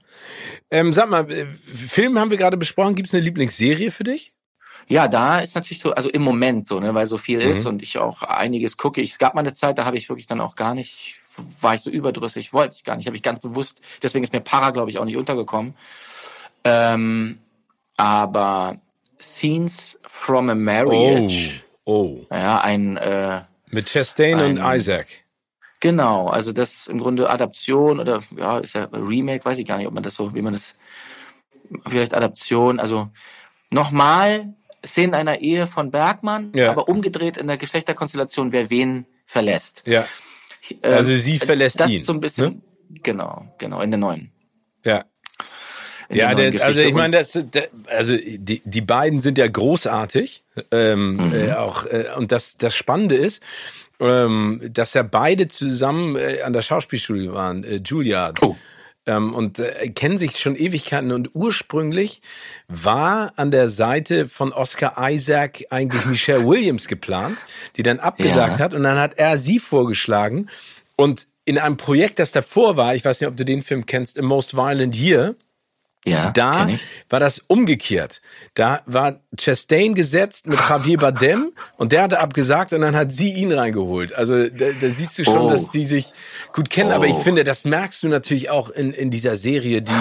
[0.71, 2.95] Ähm, sag mal, äh, Film haben wir gerade besprochen.
[2.95, 4.31] Gibt's eine Lieblingsserie für dich?
[4.87, 7.51] Ja, da ist natürlich so, also im Moment so, ne, weil so viel mhm.
[7.51, 9.01] ist und ich auch einiges gucke.
[9.01, 11.15] Ich, es gab mal eine Zeit, da habe ich wirklich dann auch gar nicht,
[11.59, 14.39] war ich so überdrüssig, wollte ich gar nicht, habe ich ganz bewusst, deswegen ist mir
[14.39, 15.75] Para, glaube ich, auch nicht untergekommen.
[16.63, 17.39] Ähm,
[17.97, 18.77] aber
[19.19, 21.63] Scenes from a Marriage.
[21.85, 22.25] Oh.
[22.29, 22.35] oh.
[22.35, 22.97] Ja, ein.
[22.97, 25.07] Äh, Mit Chastain ein, und Isaac.
[25.79, 29.87] Genau, also das im Grunde Adaption oder ja, ist ja Remake, weiß ich gar nicht,
[29.87, 30.73] ob man das so, wie man das
[31.87, 33.09] vielleicht Adaption, also
[33.69, 34.53] nochmal
[34.85, 36.71] Szenen einer Ehe von Bergmann, Ja.
[36.71, 39.83] aber umgedreht in der Geschlechterkonstellation, wer wen verlässt.
[39.85, 40.05] Ja.
[40.81, 41.97] Äh, Also sie verlässt das ihn.
[41.99, 42.63] ist so ein bisschen,
[43.03, 44.31] genau, genau, in der neuen.
[44.83, 45.05] Ja.
[46.09, 51.15] Ja, der also ich meine, das, der, also die, die beiden sind ja großartig, ähm,
[51.17, 51.33] Mhm.
[51.33, 53.41] äh, auch äh, und das das Spannende ist,
[53.99, 58.41] ähm, dass ja beide zusammen äh, an der Schauspielschule waren, äh, Juilliard.
[58.41, 58.55] Oh.
[59.07, 62.21] Ähm, und äh, kennen sich schon Ewigkeiten und ursprünglich
[62.67, 67.45] war an der Seite von Oscar Isaac eigentlich Michelle Williams geplant,
[67.77, 68.65] die dann abgesagt Ja.
[68.65, 70.47] hat und dann hat er sie vorgeschlagen
[70.95, 74.17] und in einem Projekt, das davor war, ich weiß nicht, ob du den Film kennst,
[74.17, 75.35] A Most Violent Year,
[76.07, 76.69] ja, da
[77.09, 78.21] war das umgekehrt.
[78.53, 83.33] Da war Chastain gesetzt mit Javier Bardem und der hatte abgesagt und dann hat sie
[83.33, 84.13] ihn reingeholt.
[84.13, 85.49] Also da, da siehst du schon, Oh.
[85.49, 86.11] dass die sich
[86.53, 86.91] gut kennen.
[86.91, 87.21] Aber ich Oh.
[87.21, 89.91] finde, das merkst du natürlich auch in, in dieser Serie, die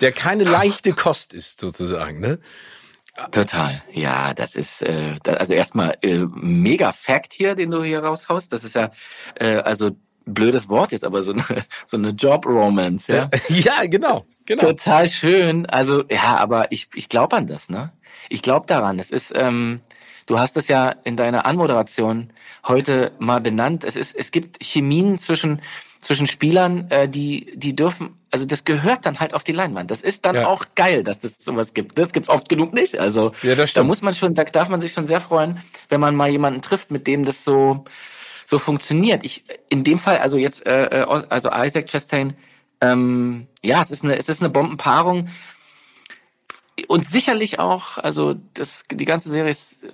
[0.00, 2.20] der keine leichte Kost ist sozusagen.
[2.20, 2.38] Ne?
[3.32, 3.82] Total.
[3.92, 8.52] Ja, das ist äh, da, also erstmal äh, mega Fact hier, den du hier raushaust.
[8.52, 8.90] Das ist ja
[9.34, 9.90] äh, also
[10.24, 11.42] blödes Wort jetzt, aber so eine
[11.86, 13.28] so eine Job Romance, ja.
[13.48, 14.64] Ja, genau, genau.
[14.64, 15.66] Total schön.
[15.66, 17.92] Also ja, aber ich ich glaube an das, ne?
[18.28, 18.98] Ich glaube daran.
[18.98, 19.80] Es ist ähm,
[20.26, 22.28] du hast es ja in deiner Anmoderation
[22.66, 23.84] heute mal benannt.
[23.84, 25.62] Es ist es gibt Chemien zwischen
[26.00, 29.90] zwischen Spielern, äh, die die dürfen also das gehört dann halt auf die Leinwand.
[29.90, 30.46] Das ist dann Ja.
[30.48, 31.96] auch geil, dass das sowas gibt.
[31.98, 32.98] Das gibt's oft genug nicht.
[32.98, 36.00] Also Ja, das da muss man schon, da darf man sich schon sehr freuen, wenn
[36.00, 37.84] man mal jemanden trifft, mit dem das so
[38.46, 39.24] so funktioniert.
[39.24, 42.34] Ich in dem Fall, also jetzt, äh, äh, also Isaac Chastain,
[42.80, 45.28] ähm, ja, es ist eine, es ist eine Bombenpaarung
[46.86, 49.88] und sicherlich auch, also das, die ganze Serie ist, äh,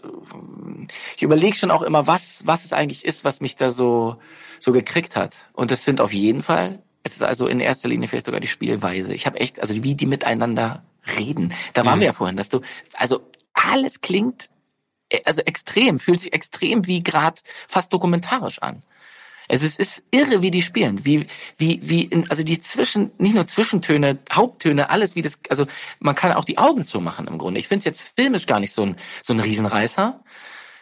[1.17, 4.17] ich überlege schon auch immer, was, was es eigentlich ist, was mich da so,
[4.61, 5.35] so gekriegt hat.
[5.53, 8.49] Und das sind auf jeden Fall, es ist also in erster Linie vielleicht sogar die
[8.49, 9.15] Spielweise.
[9.15, 10.85] Ich habe echt, also wie die miteinander
[11.19, 11.53] reden.
[11.73, 12.61] Da waren wir ja vorhin, dass du,
[12.95, 13.21] also
[13.53, 14.51] alles klingt,
[15.09, 18.83] äh, also extrem, fühlt sich extrem wie gerade fast dokumentarisch an.
[19.49, 21.27] Es ist, ist irre, wie die spielen, wie
[21.57, 25.67] wie wie in, also die Zwischen nicht nur Zwischentöne, Haupttöne, alles wie das also
[26.01, 27.61] man kann auch die Augen zumachen im Grunde.
[27.61, 30.21] Ich finde es jetzt filmisch gar nicht so ein so ein Riesenreißer,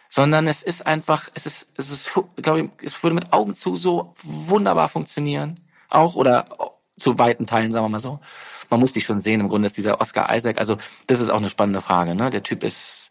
[0.09, 3.75] sondern es ist einfach es ist es ist glaube ich es würde mit Augen zu
[3.75, 6.45] so wunderbar funktionieren auch oder
[6.99, 8.19] zu weiten Teilen sagen wir mal so.
[8.69, 9.41] Man muss die schon sehen.
[9.41, 12.15] Im Grunde ist dieser Oscar Isaac also das ist auch eine spannende Frage.
[12.15, 13.02] Ne, der Typ ist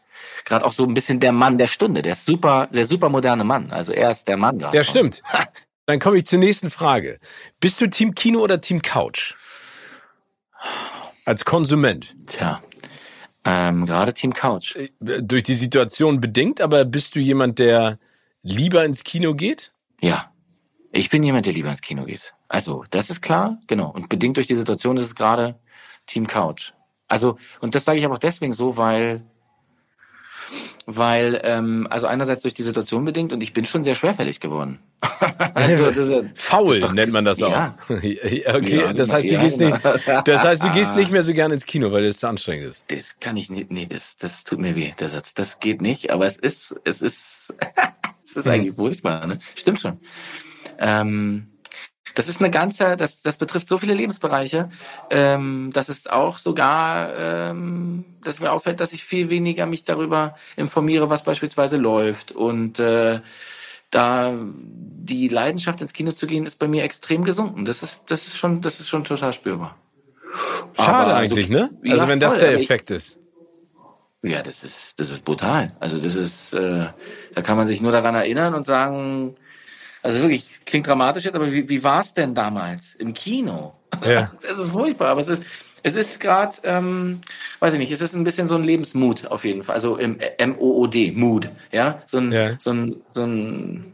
[0.44, 3.44] gerade auch so ein bisschen der Mann der Stunde, der ist super der super moderne
[3.44, 3.70] Mann.
[3.70, 4.76] Also er ist der Mann gerade.
[4.76, 5.22] Ja, stimmt.
[5.86, 7.18] Dann komme ich zur nächsten Frage.
[7.60, 9.34] Bist du Team Kino oder Team Couch?
[11.24, 12.14] Als Konsument.
[12.26, 12.62] Tja,
[13.44, 14.76] ähm, gerade Team Couch.
[14.76, 17.98] Äh, Durch die Situation bedingt, aber bist du jemand, der
[18.42, 19.72] lieber ins Kino geht?
[20.00, 20.32] Ja,
[20.92, 22.32] ich bin jemand, der lieber ins Kino geht.
[22.48, 23.90] Also, das ist klar, genau.
[23.90, 25.58] Und bedingt durch die Situation ist es gerade
[26.06, 26.72] Team Couch.
[27.08, 29.22] Also, und das sage ich aber auch deswegen so, weil,
[30.86, 34.78] weil, ähm, also einerseits durch die Situation bedingt und ich bin schon sehr schwerfällig geworden.
[35.54, 37.50] also, das ist, Faul das ist doch- nennt man das auch.
[37.50, 37.76] Ja.
[37.88, 39.76] Ja, okay, Ja, das heißt, du gehst genau.
[39.76, 39.84] nicht,
[40.28, 42.84] das heißt, du gehst nicht mehr so gerne ins Kino, weil es zu anstrengend ist.
[42.88, 45.34] Das kann ich nicht, nee, das, das tut mir weh, der Satz.
[45.34, 47.54] Das geht nicht, aber es ist, es ist,
[48.24, 49.38] es ist eigentlich furchtbar, ne?
[49.54, 49.98] Stimmt schon.
[50.78, 51.48] Ähm,
[52.14, 54.70] das ist eine ganze, das, das betrifft so viele Lebensbereiche.
[55.10, 60.36] Ähm, das ist auch sogar, ähm, dass mir auffällt, dass ich viel weniger mich darüber
[60.56, 62.32] informiere, was beispielsweise läuft.
[62.32, 63.20] Und äh,
[63.90, 64.34] da
[64.64, 67.64] die Leidenschaft ins Kino zu gehen, ist bei mir extrem gesunken.
[67.64, 69.76] Das ist, das ist schon, das ist schon total spürbar.
[70.76, 71.70] Schade Aber also- eigentlich, ne?
[71.82, 73.18] Ja, Also wenn das voll, der aber ich- Effekt ist.
[74.24, 75.68] Ja, das ist, das ist brutal.
[75.80, 76.86] Also das ist, äh,
[77.34, 79.34] da kann man sich nur daran erinnern und sagen,
[80.02, 83.74] also wirklich, klingt dramatisch jetzt, aber wie, wie war es denn damals im Kino?
[84.04, 84.30] Ja.
[84.42, 85.42] Es ist furchtbar, aber es ist,
[85.84, 87.20] es ist gerade, ähm,
[87.60, 89.74] weiß ich nicht, es ist ein bisschen so ein Lebensmut auf jeden Fall.
[89.74, 92.56] Also im M-O-O-D, Mood, ja, so ein, Ja.
[92.58, 93.91] so ein, so ein,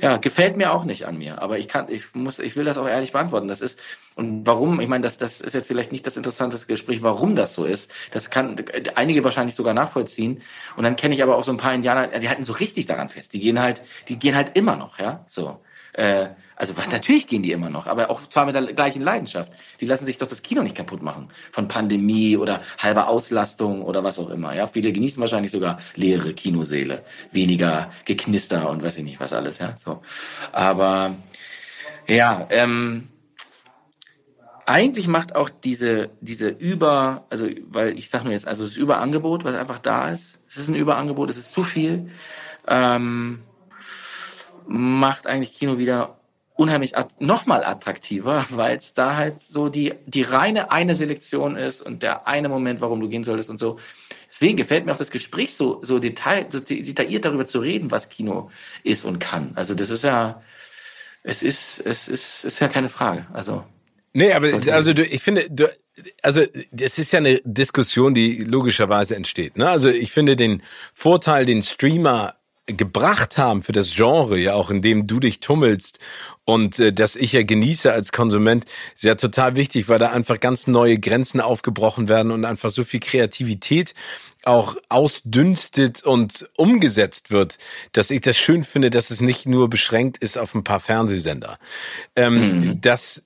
[0.00, 2.78] ja, gefällt mir auch nicht an mir, aber ich kann, ich muss, ich will das
[2.78, 3.48] auch ehrlich beantworten.
[3.48, 3.80] Das ist
[4.14, 4.80] und warum?
[4.80, 7.88] Ich meine, das, das ist jetzt vielleicht nicht das interessanteste Gespräch, warum das so ist.
[8.10, 8.56] Das kann
[8.96, 10.42] einige wahrscheinlich sogar nachvollziehen.
[10.76, 13.08] Und dann kenne ich aber auch so ein paar Indianer, die halten so richtig daran
[13.08, 13.32] fest.
[13.32, 15.60] Die gehen halt, die gehen halt immer noch, ja, so.
[15.92, 19.52] Äh, also natürlich gehen die immer noch, aber auch zwar mit der gleichen Leidenschaft.
[19.80, 24.02] Die lassen sich doch das Kino nicht kaputt machen von Pandemie oder halber Auslastung oder
[24.02, 24.56] was auch immer.
[24.56, 29.58] Ja, viele genießen wahrscheinlich sogar leere Kinoseele, weniger Geknister und weiß ich nicht was alles.
[29.58, 30.02] Ja, so.
[30.50, 31.14] Aber
[32.08, 33.08] ja, ähm,
[34.66, 39.44] eigentlich macht auch diese diese über, also weil ich sag nur jetzt, also das Überangebot,
[39.44, 40.40] was einfach da ist.
[40.48, 42.10] Es ist ein Überangebot, es ist zu viel.
[42.66, 43.42] Ähm,
[44.66, 46.17] macht eigentlich Kino wieder
[46.58, 52.02] unheimlich nochmal attraktiver, weil es da halt so die, die reine eine Selektion ist und
[52.02, 53.78] der eine Moment, warum du gehen solltest und so.
[54.28, 58.10] Deswegen gefällt mir auch das Gespräch so, so, detail, so detailliert darüber zu reden, was
[58.10, 58.50] Kino
[58.82, 59.52] ist und kann.
[59.54, 60.42] Also das ist ja,
[61.22, 63.26] es ist, es ist, ist ja keine Frage.
[63.32, 63.64] Also.
[64.12, 65.68] Nee, aber also du, ich finde, du,
[66.22, 66.42] also
[66.72, 69.56] das ist ja eine Diskussion, die logischerweise entsteht.
[69.56, 69.68] Ne?
[69.68, 72.34] Also ich finde den Vorteil, den Streamer
[72.68, 75.98] gebracht haben für das Genre, ja auch in dem du dich tummelst
[76.48, 78.64] und äh, das ich ja genieße als Konsument,
[78.94, 82.84] ist ja total wichtig, weil da einfach ganz neue Grenzen aufgebrochen werden und einfach so
[82.84, 83.92] viel Kreativität
[84.44, 87.58] auch ausdünstet und umgesetzt wird,
[87.92, 91.58] dass ich das schön finde, dass es nicht nur beschränkt ist auf ein paar Fernsehsender.
[92.16, 92.80] Ähm, mhm.
[92.80, 93.22] Das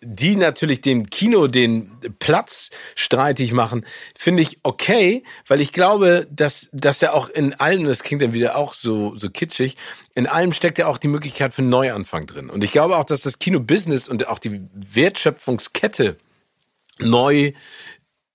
[0.00, 3.84] die natürlich dem Kino den Platz streitig machen,
[4.16, 8.32] finde ich okay, weil ich glaube, dass, dass ja auch in allem, das klingt dann
[8.32, 9.76] wieder auch so, so kitschig,
[10.14, 12.50] in allem steckt ja auch die Möglichkeit für einen Neuanfang drin.
[12.50, 16.16] Und ich glaube auch, dass das Kino-Business und auch die Wertschöpfungskette
[16.98, 17.52] neu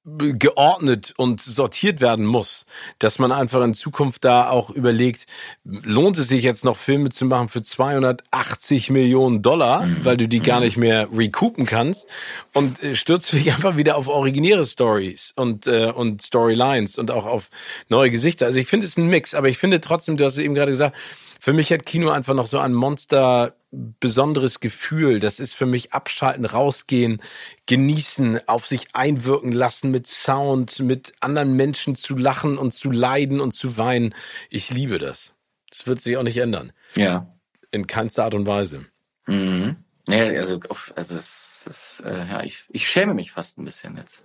[0.07, 2.65] geordnet und sortiert werden muss,
[2.97, 5.25] dass man einfach in Zukunft da auch überlegt,
[5.65, 10.05] lohnt es sich jetzt noch Filme zu machen für 280 Millionen Dollar, mhm.
[10.05, 12.07] weil du die gar nicht mehr recoupen kannst
[12.53, 17.25] und äh, stürzt dich einfach wieder auf originäre Stories und äh, und Storylines und auch
[17.25, 17.49] auf
[17.89, 18.45] neue Gesichter.
[18.45, 20.71] Also ich finde es ein Mix, aber ich finde trotzdem, du hast es eben gerade
[20.71, 20.95] gesagt,
[21.39, 23.53] für mich hat Kino einfach noch so ein Monster
[23.99, 25.19] besonderes Gefühl.
[25.19, 27.21] Das ist für mich abschalten, rausgehen,
[27.65, 33.39] genießen, auf sich einwirken lassen mit Sound, mit anderen Menschen zu lachen und zu leiden
[33.39, 34.13] und zu weinen.
[34.49, 35.33] Ich liebe das.
[35.69, 36.71] Das wird sich auch nicht ändern.
[36.95, 37.33] Ja.
[37.71, 38.85] In keinster Art und Weise.
[39.25, 39.77] Mhm.
[40.07, 40.59] Ja, also,
[40.95, 41.19] also
[41.65, 44.23] das, äh, ja, ich, ich schäme mich fast ein bisschen jetzt.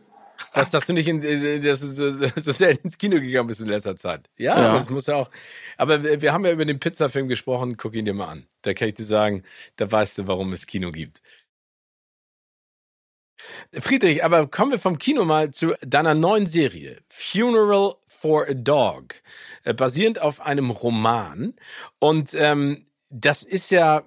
[0.52, 3.60] Was, dass du nicht in, äh, dass du so, so selten ins Kino gegangen bist
[3.60, 4.28] in letzter Zeit.
[4.36, 5.30] Ja, ja, das muss ja auch.
[5.76, 7.76] Aber wir haben ja über den Pizzafilm gesprochen.
[7.76, 8.46] Guck ihn dir mal an.
[8.62, 9.42] Da kann ich dir sagen,
[9.76, 11.22] da weißt du, warum es Kino gibt.
[13.72, 19.14] Friedrich, aber kommen wir vom Kino mal zu deiner neuen Serie, Funeral for a Dog,
[19.64, 21.54] äh, basierend auf einem Roman.
[21.98, 24.04] Und ähm, das ist ja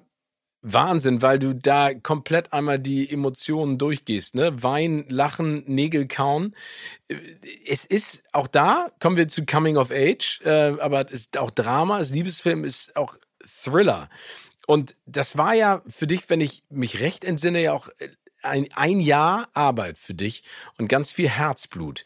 [0.68, 4.64] Wahnsinn, weil du da komplett einmal die Emotionen durchgehst, ne?
[4.64, 6.56] Wein, Lachen, Nägel kauen.
[7.68, 11.52] Es ist auch da, kommen wir zu Coming of Age, äh, aber es ist auch
[11.52, 13.16] Drama, es ist Liebesfilm, ist auch
[13.64, 14.10] Thriller.
[14.66, 17.90] Und das war ja für dich, wenn ich mich recht entsinne, ja auch
[18.42, 20.44] ein, ein Jahr Arbeit für dich
[20.78, 22.06] und ganz viel Herzblut.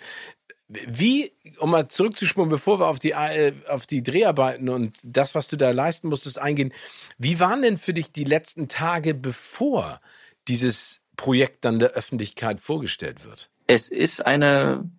[0.69, 5.47] Wie, um mal zurückzuspulen, bevor wir auf die, äh, auf die Dreharbeiten und das, was
[5.47, 6.71] du da leisten musstest, eingehen,
[7.17, 9.99] wie waren denn für dich die letzten Tage, bevor
[10.47, 13.49] dieses Projekt dann der Öffentlichkeit vorgestellt wird?
[13.65, 14.91] Es ist eine,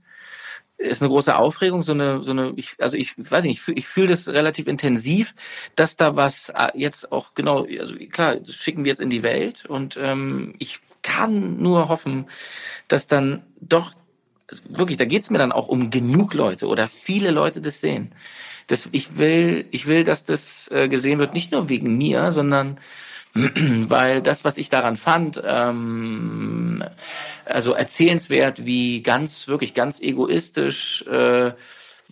[0.77, 3.79] ist eine große Aufregung, so eine, so eine, ich, also ich weiß nicht, ich fühle
[3.79, 5.35] ich fühl das relativ intensiv,
[5.77, 9.23] dass da was äh, jetzt auch genau, also klar, das schicken wir jetzt in die
[9.23, 12.27] Welt und ähm, ich kann nur hoffen,
[12.89, 13.95] dass dann doch
[14.69, 18.13] wirklich, da geht's mir dann auch um genug Leute oder viele Leute das sehen.
[18.67, 22.79] Das, ich will, ich will, dass das äh, gesehen wird, nicht nur wegen mir, sondern
[23.35, 26.85] weil das, was ich daran fand, ähm,
[27.45, 31.53] also erzählenswert, wie ganz, wirklich ganz egoistisch äh,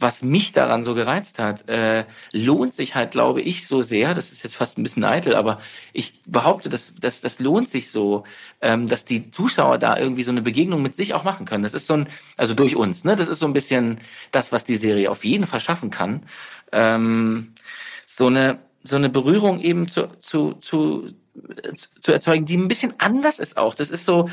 [0.01, 4.31] was mich daran so gereizt hat, äh, lohnt sich halt, glaube ich, so sehr, das
[4.31, 5.61] ist jetzt fast ein bisschen eitel, aber
[5.93, 8.25] ich behaupte, dass das, das lohnt sich so,
[8.61, 11.65] ähm, dass die Zuschauer da irgendwie so eine Begegnung mit sich auch machen können.
[11.65, 13.17] Das ist so ein, also durch uns, ne?
[13.17, 13.99] Das ist so ein bisschen
[14.31, 16.23] das, was die Serie auf jeden Fall schaffen kann.
[16.73, 17.55] Ähm,
[18.07, 21.09] so eine, so eine Berührung eben zu, zu, zu,
[22.01, 23.75] zu erzeugen, die ein bisschen anders ist auch.
[23.75, 24.29] Das ist so,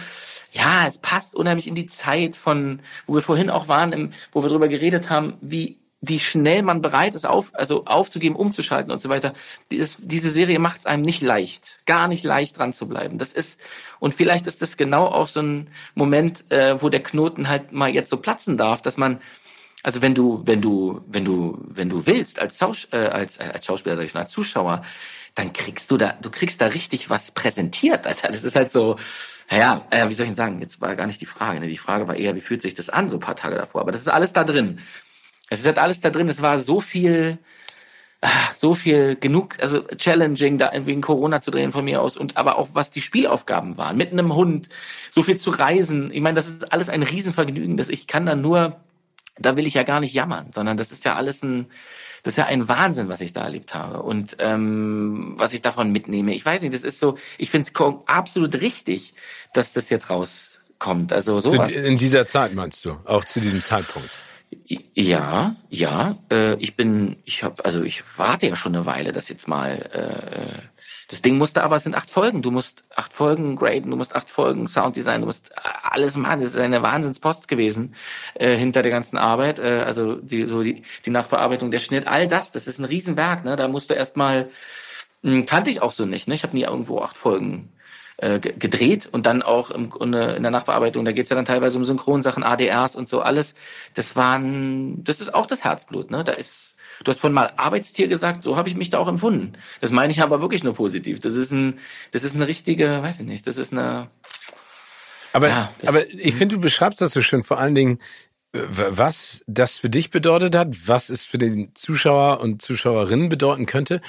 [0.55, 4.41] ja, es passt unheimlich in die Zeit von, wo wir vorhin auch waren, im, wo
[4.41, 9.01] wir darüber geredet haben, wie wie schnell man bereit ist, auf, also aufzugeben, umzuschalten und
[9.01, 9.33] so weiter.
[9.71, 13.17] Dieses, diese Serie macht es einem nicht leicht, gar nicht leicht dran zu bleiben.
[13.17, 13.59] Das ist
[13.99, 17.89] und vielleicht ist das genau auch so ein Moment, äh, wo der Knoten halt mal
[17.89, 19.19] jetzt so platzen darf, dass man
[19.81, 23.49] also wenn du wenn du wenn du wenn du willst als Schaus äh, als äh,
[23.53, 24.83] als Schauspieler sag ich schon als Zuschauer,
[25.33, 28.05] dann kriegst du da du kriegst da richtig was präsentiert.
[28.05, 28.27] Alter.
[28.27, 28.97] Das ist halt so
[29.49, 30.59] naja, äh, wie soll ich denn sagen?
[30.59, 31.59] Jetzt war gar nicht die Frage.
[31.59, 31.67] Ne?
[31.67, 33.81] Die Frage war eher, wie fühlt sich das an, so ein paar Tage davor.
[33.81, 34.79] Aber das ist alles da drin.
[35.49, 36.29] Es ist halt alles da drin.
[36.29, 37.37] Es war so viel,
[38.21, 42.17] ach, so viel genug, also challenging, da wegen Corona zu drehen von mir aus.
[42.17, 43.97] Und aber auch, was die Spielaufgaben waren.
[43.97, 44.69] Mit einem Hund,
[45.11, 46.11] so viel zu reisen.
[46.11, 47.77] Ich meine, das ist alles ein Riesenvergnügen.
[47.77, 48.81] dass ich kann da nur,
[49.37, 51.67] da will ich ja gar nicht jammern, sondern das ist ja alles ein,
[52.25, 55.91] das ist ja ein Wahnsinn, was ich da erlebt habe und ähm, was ich davon
[55.91, 56.33] mitnehme.
[56.33, 59.13] Ich weiß nicht, das ist so, ich finde es absolut richtig,
[59.53, 61.13] dass das jetzt rauskommt.
[61.13, 61.71] Also sowas.
[61.71, 64.09] in dieser Zeit meinst du, auch zu diesem Zeitpunkt?
[64.95, 66.17] Ja, ja.
[66.31, 69.77] Äh, ich bin, ich habe, also ich warte ja schon eine Weile, dass jetzt mal.
[69.93, 70.74] Äh,
[71.07, 72.41] das Ding musste aber, es sind acht Folgen.
[72.41, 75.51] Du musst acht Folgen graden, du musst acht Folgen Sounddesign, du musst
[75.83, 76.41] alles machen.
[76.41, 77.95] Das ist eine Wahnsinnspost gewesen
[78.33, 79.59] äh, hinter der ganzen Arbeit.
[79.59, 83.45] Äh, also die, so die, die Nachbearbeitung, der Schnitt, all das, das ist ein Riesenwerk.
[83.45, 83.55] Ne?
[83.55, 84.49] Da musst du erstmal,
[85.23, 86.27] hm, kannte ich auch so nicht.
[86.27, 86.33] Ne?
[86.35, 87.71] Ich habe nie irgendwo acht Folgen
[88.17, 91.85] äh, gedreht und dann auch im, in der Nachbearbeitung, da geht's ja dann teilweise um
[91.85, 93.53] Synchronsachen, ADRs und so alles.
[93.93, 96.23] Das waren, das ist auch das Herzblut, ne?
[96.23, 96.64] Da ist,
[97.03, 99.53] du hast von mal Arbeitstier gesagt, so habe ich mich da auch empfunden.
[99.81, 101.19] Das meine ich aber wirklich nur positiv.
[101.19, 101.79] Das ist ein,
[102.11, 104.07] das ist eine richtige, weiß ich nicht, das ist eine.
[105.33, 107.99] Aber, ja, aber ich finde, du beschreibst das so schön, vor allen Dingen,
[108.53, 114.01] was das für dich bedeutet hat, was es für den Zuschauer und Zuschauerinnen bedeuten könnte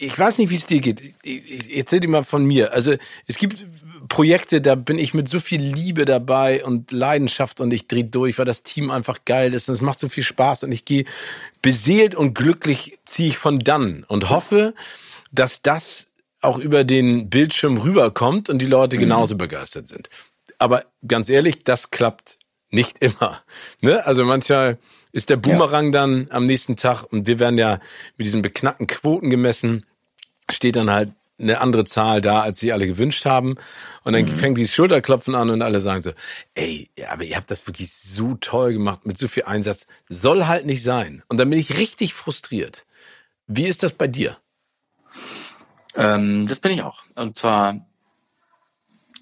[0.00, 1.14] ich weiß nicht, wie es dir geht.
[1.22, 2.72] Ich erzähl dir mal von mir.
[2.72, 2.94] Also
[3.26, 3.66] es gibt
[4.08, 8.38] Projekte, da bin ich mit so viel Liebe dabei und Leidenschaft und ich drehe durch,
[8.38, 11.04] weil das Team einfach geil ist und es macht so viel Spaß und ich gehe
[11.60, 14.74] beseelt und glücklich ziehe ich von dann und hoffe,
[15.32, 16.06] dass das
[16.40, 19.00] auch über den Bildschirm rüberkommt und die Leute mhm.
[19.00, 20.08] genauso begeistert sind.
[20.58, 22.38] Aber ganz ehrlich, das klappt
[22.70, 23.42] nicht immer.
[23.80, 24.04] Ne?
[24.06, 24.78] Also manchmal
[25.12, 25.92] ist der Boomerang ja.
[25.92, 27.80] dann am nächsten Tag und wir werden ja
[28.16, 29.84] mit diesen beknackten Quoten gemessen
[30.52, 33.56] steht dann halt eine andere Zahl da, als sie alle gewünscht haben.
[34.04, 34.28] Und dann mhm.
[34.28, 36.12] fängt dieses Schulterklopfen an und alle sagen so,
[36.54, 39.86] ey, aber ihr habt das wirklich so toll gemacht, mit so viel Einsatz.
[40.08, 41.22] Soll halt nicht sein.
[41.28, 42.86] Und dann bin ich richtig frustriert.
[43.46, 44.36] Wie ist das bei dir?
[45.94, 47.02] Ähm, das bin ich auch.
[47.14, 47.86] Und zwar,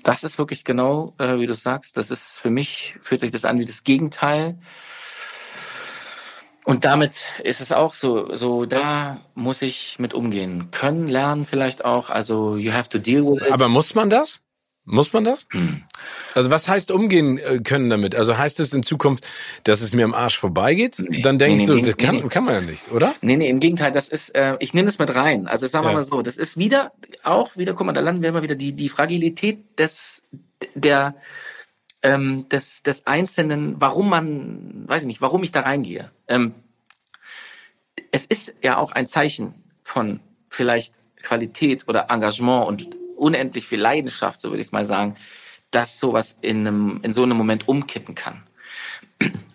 [0.03, 3.45] das ist wirklich genau, äh, wie du sagst, das ist für mich, fühlt sich das
[3.45, 4.59] an wie das Gegenteil
[6.69, 7.15] und damit
[7.45, 12.11] ist es auch so, so da muss ich mit umgehen können, lernen vielleicht auch.
[12.11, 13.53] Also you have to deal with it.
[13.53, 14.43] Aber muss man das?
[14.85, 15.47] Muss man das?
[15.51, 15.85] Hm.
[16.35, 18.15] Also was heißt umgehen äh, können damit?
[18.15, 19.27] Also heißt es in Zukunft,
[19.65, 20.99] dass es mir am Arsch vorbeigeht?
[20.99, 23.15] Nee, Dann denkst nee, nee, du, das kann, kann man ja nicht, oder?
[23.23, 25.47] Nee, nee, im Gegenteil, das ist, äh, ich nehme das mit rein.
[25.47, 25.97] Also sagen wir ja.
[25.97, 26.93] mal so, das ist wieder,
[27.23, 30.23] auch wieder, guck mal, da landen wir immer wieder die, die Fragilität des,
[30.75, 31.15] der,
[32.03, 36.11] ähm, des, des Einzelnen, warum man, weiß ich nicht, warum ich da reingehe.
[36.29, 36.55] Ähm,
[38.11, 44.41] es ist ja auch ein Zeichen von vielleicht Qualität oder Engagement und unendlich viel Leidenschaft,
[44.41, 45.17] so würde ich es mal sagen,
[45.71, 48.43] dass sowas in, einem, in so einem Moment umkippen kann.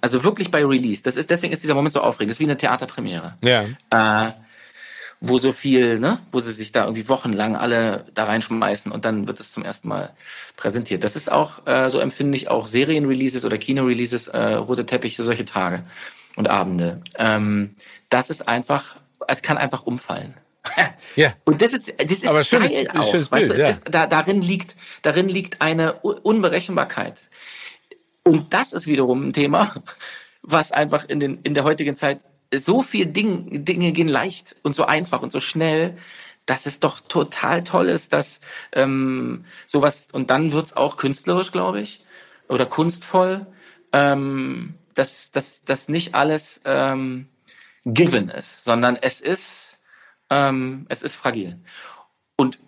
[0.02, 1.02] Also wirklich bei Release.
[1.02, 2.32] Das ist, deswegen ist dieser Moment so aufregend.
[2.32, 3.38] Das ist wie eine Theaterpremiere.
[3.42, 3.64] Ja.
[3.90, 4.34] Äh,
[5.26, 9.26] wo so viel, ne, wo sie sich da irgendwie wochenlang alle da reinschmeißen und dann
[9.26, 10.14] wird es zum ersten Mal
[10.58, 11.06] präsentiert.
[11.06, 15.46] Das ist auch, äh, so empfinde ich auch Serienreleases oder Kinoreleases, äh, rote Teppiche, solche
[15.46, 15.84] Tage
[16.36, 17.02] und Abende.
[17.18, 17.72] Ähm,
[18.10, 18.98] das ist einfach,
[19.30, 20.36] es kann einfach umfallen.
[21.16, 21.34] Ja.
[21.46, 23.12] Und das ist, das ist Aber schönes, geil auch.
[23.12, 23.68] Schönes Bild, weißt du, ja.
[23.70, 27.20] ist, da, darin liegt, darin liegt eine Unberechenbarkeit.
[28.24, 29.76] Und das ist wiederum ein Thema,
[30.42, 32.26] was einfach in den, in der heutigen Zeit
[32.60, 35.98] so viel Ding, Dinge gehen leicht und so einfach und so schnell,
[36.46, 38.40] dass es doch total toll ist, dass
[38.74, 42.04] ähm, sowas und dann wird's auch künstlerisch, glaube ich,
[42.50, 43.46] oder kunstvoll,
[43.94, 47.28] ähm, dass, dass, dass nicht alles ähm,
[47.86, 49.78] given ist, sondern es ist,
[50.30, 51.60] ähm, es ist fragil.
[52.36, 52.60] Und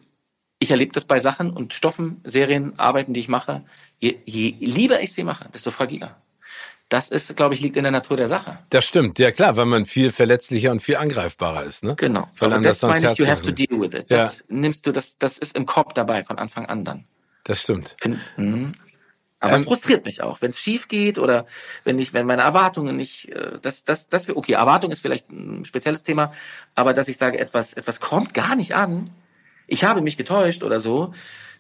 [0.60, 3.66] ich erlebe das bei Sachen und Stoffen, Serien, Arbeiten, die ich mache.
[4.00, 6.22] Je, je lieber ich sie mache, desto fragiler.
[6.90, 8.60] Das ist, glaube ich, liegt in der Natur der Sache.
[8.70, 11.96] Das stimmt, ja klar, weil man viel verletzlicher und viel angreifbarer ist, ne?
[11.96, 12.28] Genau.
[12.38, 14.06] Weil Aber das, meine ich, you have to deal with it.
[14.10, 14.46] Das ja.
[14.50, 17.06] nimmst du, das, das ist im Kopf dabei von Anfang an dann.
[17.44, 17.96] Das stimmt.
[18.00, 18.72] Find, mh.
[19.40, 21.46] Aber ähm, es frustriert mich auch, wenn es schief geht oder
[21.84, 25.66] wenn ich, wenn meine Erwartungen nicht, äh, das, das, das, okay, Erwartung ist vielleicht ein
[25.66, 26.34] spezielles Thema,
[26.74, 29.10] aber dass ich sage, etwas, etwas kommt gar nicht an,
[29.68, 31.14] ich habe mich getäuscht oder so,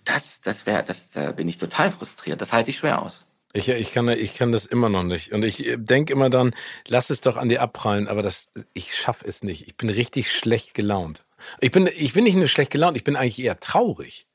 [0.03, 2.39] das, das wäre, das, da bin ich total frustriert.
[2.39, 3.25] Das halte ich schwer aus.
[3.55, 5.31] Ich, ich, kann, ich kann das immer noch nicht.
[5.31, 6.53] Und ich äh, denke immer dann,
[6.89, 9.65] lass es doch an dir abprallen, aber das, ich schaffe es nicht.
[9.65, 11.23] Ich bin richtig schlecht gelaunt.
[11.61, 14.27] Ich bin, ich bin nicht nur schlecht gelaunt, ich bin eigentlich eher traurig.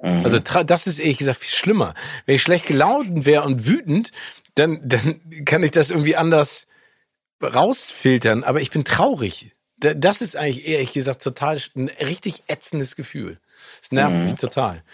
[0.00, 0.24] Mhm.
[0.24, 1.94] Also das ist ehrlich gesagt viel schlimmer.
[2.24, 4.12] Wenn ich schlecht gelaunt wäre und wütend,
[4.54, 6.68] dann, dann kann ich das irgendwie anders
[7.42, 8.44] rausfiltern.
[8.44, 9.56] Aber ich bin traurig.
[9.76, 13.40] Das ist eigentlich ehrlich gesagt total ein richtig ätzendes Gefühl.
[13.82, 14.24] Es nervt mhm.
[14.24, 14.84] mich total.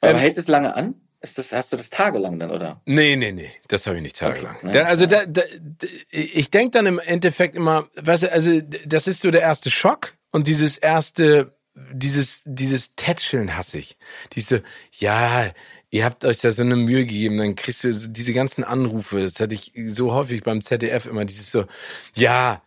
[0.00, 0.94] Aber ähm, hält es lange an?
[1.20, 2.80] Ist das, hast du das tagelang dann, oder?
[2.84, 4.56] Nee, nee, nee, das habe ich nicht tagelang.
[4.62, 4.86] Okay, ne?
[4.86, 5.42] also da, da,
[6.10, 10.14] ich denke dann im Endeffekt immer, weißt du, also das ist so der erste Schock
[10.30, 11.56] und dieses erste
[11.92, 13.96] dieses, dieses Tätscheln hasse ich.
[14.32, 14.62] Diese,
[14.92, 15.50] ja,
[15.90, 19.40] ihr habt euch da so eine Mühe gegeben, dann kriegst du diese ganzen Anrufe, das
[19.40, 21.66] hatte ich so häufig beim ZDF immer, dieses so,
[22.16, 22.62] ja,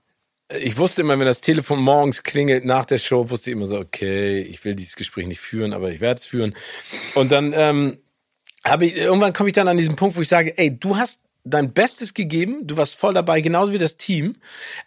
[0.52, 3.78] ich wusste immer, wenn das Telefon morgens klingelt nach der Show, wusste ich immer so,
[3.78, 6.56] okay, ich will dieses Gespräch nicht führen, aber ich werde es führen.
[7.14, 8.00] Und dann ähm,
[8.66, 11.22] habe ich, irgendwann komme ich dann an diesen Punkt, wo ich sage, ey, du hast
[11.44, 14.36] dein Bestes gegeben, du warst voll dabei, genauso wie das Team.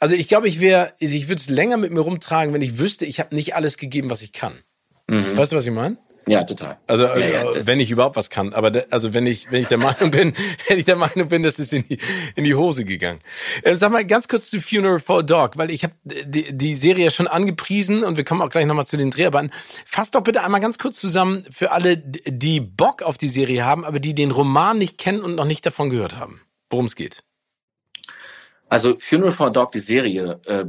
[0.00, 3.06] Also ich glaube, ich wäre, ich würde es länger mit mir rumtragen, wenn ich wüsste,
[3.06, 4.58] ich habe nicht alles gegeben, was ich kann.
[5.08, 5.36] Mhm.
[5.36, 5.96] Weißt du, was ich meine?
[6.26, 6.78] Ja, total.
[6.86, 9.68] Also ja, ja, äh, wenn ich überhaupt was kann, aber also wenn ich wenn ich
[9.68, 10.34] der Meinung bin,
[10.68, 11.98] wenn ich der Meinung bin, das ist in die
[12.36, 13.18] in die Hose gegangen.
[13.62, 16.76] Äh, sag mal ganz kurz zu Funeral for a Dog, weil ich habe die, die
[16.76, 19.50] Serie schon angepriesen und wir kommen auch gleich nochmal zu den Dreharbeiten.
[19.84, 23.84] Fass doch bitte einmal ganz kurz zusammen für alle, die Bock auf die Serie haben,
[23.84, 27.24] aber die den Roman nicht kennen und noch nicht davon gehört haben, worum es geht.
[28.72, 30.64] Also Funeral for a Dog, die Serie, äh,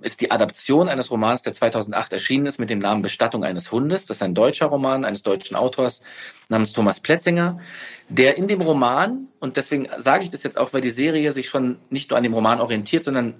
[0.00, 4.06] ist die Adaption eines Romans, der 2008 erschienen ist mit dem Namen Bestattung eines Hundes.
[4.06, 6.00] Das ist ein deutscher Roman eines deutschen Autors
[6.48, 7.60] namens Thomas Pletzinger,
[8.08, 11.50] der in dem Roman, und deswegen sage ich das jetzt auch, weil die Serie sich
[11.50, 13.34] schon nicht nur an dem Roman orientiert, sondern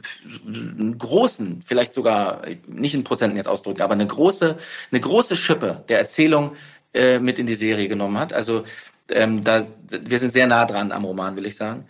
[0.46, 4.58] einen großen, vielleicht sogar nicht in Prozenten jetzt ausdrücken, aber eine große,
[4.90, 6.56] eine große Schippe der Erzählung
[6.92, 8.34] äh, mit in die Serie genommen hat.
[8.34, 8.64] Also
[9.10, 11.86] ähm, da, wir sind sehr nah dran am Roman, will ich sagen.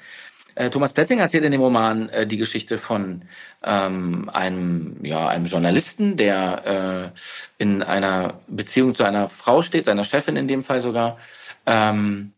[0.54, 3.22] Äh, Thomas Pletzinger erzählt in dem Roman äh, die Geschichte von
[3.64, 7.12] ähm, einem, ja, einem Journalisten, der
[7.58, 11.18] äh, in einer Beziehung zu einer Frau steht, seiner Chefin in dem Fall sogar,
[11.66, 12.32] ähm,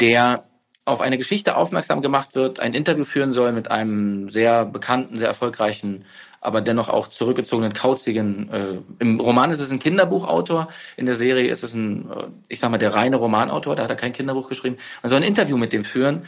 [0.00, 0.44] der
[0.84, 5.26] auf eine Geschichte aufmerksam gemacht wird, ein Interview führen soll mit einem sehr bekannten, sehr
[5.26, 6.04] erfolgreichen,
[6.40, 11.50] aber dennoch auch zurückgezogenen, kauzigen, äh, im Roman ist es ein Kinderbuchautor, in der Serie
[11.50, 14.48] ist es ein, äh, ich sag mal, der reine Romanautor, da hat er kein Kinderbuch
[14.48, 14.76] geschrieben.
[15.02, 16.22] Man soll ein Interview mit dem führen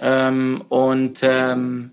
[0.00, 1.92] ähm, und ähm,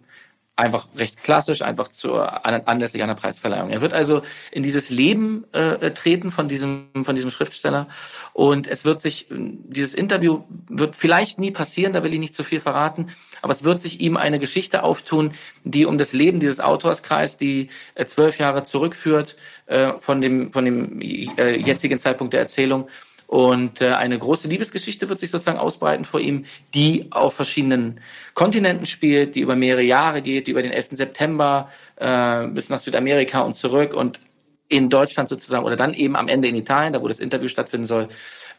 [0.57, 3.69] einfach recht klassisch, einfach zur anlässlich einer Preisverleihung.
[3.69, 7.87] Er wird also in dieses Leben äh, treten von diesem von diesem Schriftsteller
[8.31, 12.43] und es wird sich dieses Interview wird vielleicht nie passieren, da will ich nicht zu
[12.43, 13.09] viel verraten,
[13.41, 15.33] aber es wird sich ihm eine Geschichte auftun,
[15.65, 19.35] die um das Leben dieses Autors kreist, die äh, zwölf Jahre zurückführt
[19.65, 22.87] äh, von dem von dem äh, jetzigen Zeitpunkt der Erzählung
[23.27, 27.99] und äh, eine große Liebesgeschichte wird sich sozusagen ausbreiten vor ihm, die auf verschiedenen
[28.33, 30.89] Kontinenten spielt, die über mehrere Jahre geht, die über den 11.
[30.91, 34.19] September äh, bis nach Südamerika und zurück und
[34.67, 37.87] in Deutschland sozusagen oder dann eben am Ende in Italien, da wo das Interview stattfinden
[37.87, 38.09] soll,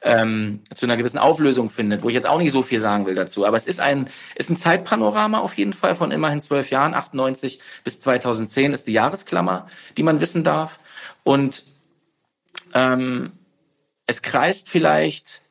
[0.03, 3.15] ähm, zu einer gewissen Auflösung findet, wo ich jetzt auch nicht so viel sagen will
[3.15, 3.47] dazu.
[3.47, 7.61] Aber es ist ein, ist ein Zeitpanorama auf jeden Fall von immerhin zwölf Jahren, 98
[7.83, 10.79] bis 2010 ist die Jahresklammer, die man wissen darf.
[11.25, 11.65] Und
[12.75, 13.33] ähm,
[14.07, 15.43] es kreist vielleicht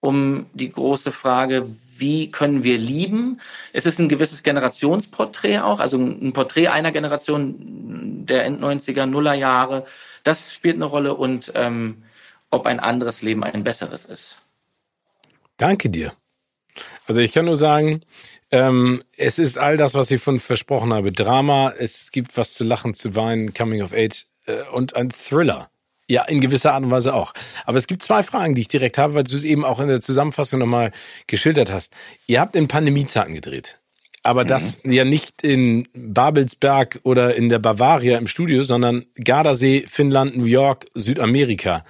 [0.00, 1.66] um die große Frage,
[1.96, 3.40] wie können wir lieben?
[3.72, 9.84] Es ist ein gewisses Generationsporträt auch, also ein Porträt einer Generation der End-90er, Nullerjahre.
[10.24, 12.02] Das spielt eine Rolle und ähm,
[12.50, 14.36] ob ein anderes Leben ein besseres ist.
[15.56, 16.12] Danke dir.
[17.06, 18.02] Also ich kann nur sagen,
[18.50, 21.12] ähm, es ist all das, was ich von versprochen habe.
[21.12, 25.71] Drama, es gibt was zu lachen, zu weinen, Coming of Age äh, und ein Thriller.
[26.12, 27.32] Ja, in gewisser Art und Weise auch.
[27.64, 29.88] Aber es gibt zwei Fragen, die ich direkt habe, weil du es eben auch in
[29.88, 30.92] der Zusammenfassung nochmal
[31.26, 31.94] geschildert hast.
[32.26, 33.80] Ihr habt in Pandemiezeiten gedreht.
[34.22, 34.48] Aber mhm.
[34.48, 40.44] das ja nicht in Babelsberg oder in der Bavaria im Studio, sondern Gardasee, Finnland, New
[40.44, 41.82] York, Südamerika.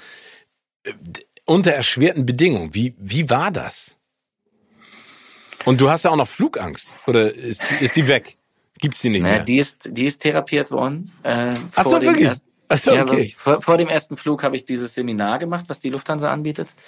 [1.45, 2.77] Unter erschwerten Bedingungen.
[2.77, 3.97] Wie, wie war das?
[5.65, 6.95] Und du hast ja auch noch Flugangst.
[7.09, 8.39] Oder ist, ist die weg?
[8.79, 9.45] Gibt's die nicht naja, mehr?
[9.45, 11.11] Die ist, die ist therapiert worden.
[11.25, 12.29] Äh, Ach so, wirklich?
[12.29, 12.99] Ersten, Achso, okay.
[12.99, 13.37] Ja, wirklich.
[13.37, 16.69] Vor, vor, dem ersten Flug habe ich dieses Seminar gemacht, was die Lufthansa anbietet.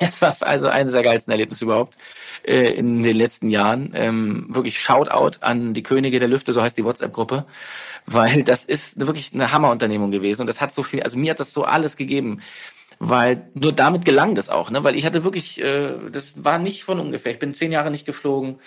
[0.00, 1.96] Es war also eines der geilsten Erlebnisse überhaupt
[2.44, 3.90] äh, in den letzten Jahren.
[3.96, 7.46] Ähm, wirklich Shoutout an die Könige der Lüfte, so heißt die WhatsApp-Gruppe,
[8.06, 11.40] weil das ist wirklich eine Hammerunternehmung gewesen und das hat so viel, also mir hat
[11.40, 12.40] das so alles gegeben
[13.02, 14.84] weil nur damit gelang das auch, ne?
[14.84, 17.32] Weil ich hatte wirklich, äh, das war nicht von ungefähr.
[17.32, 18.60] Ich bin zehn Jahre nicht geflogen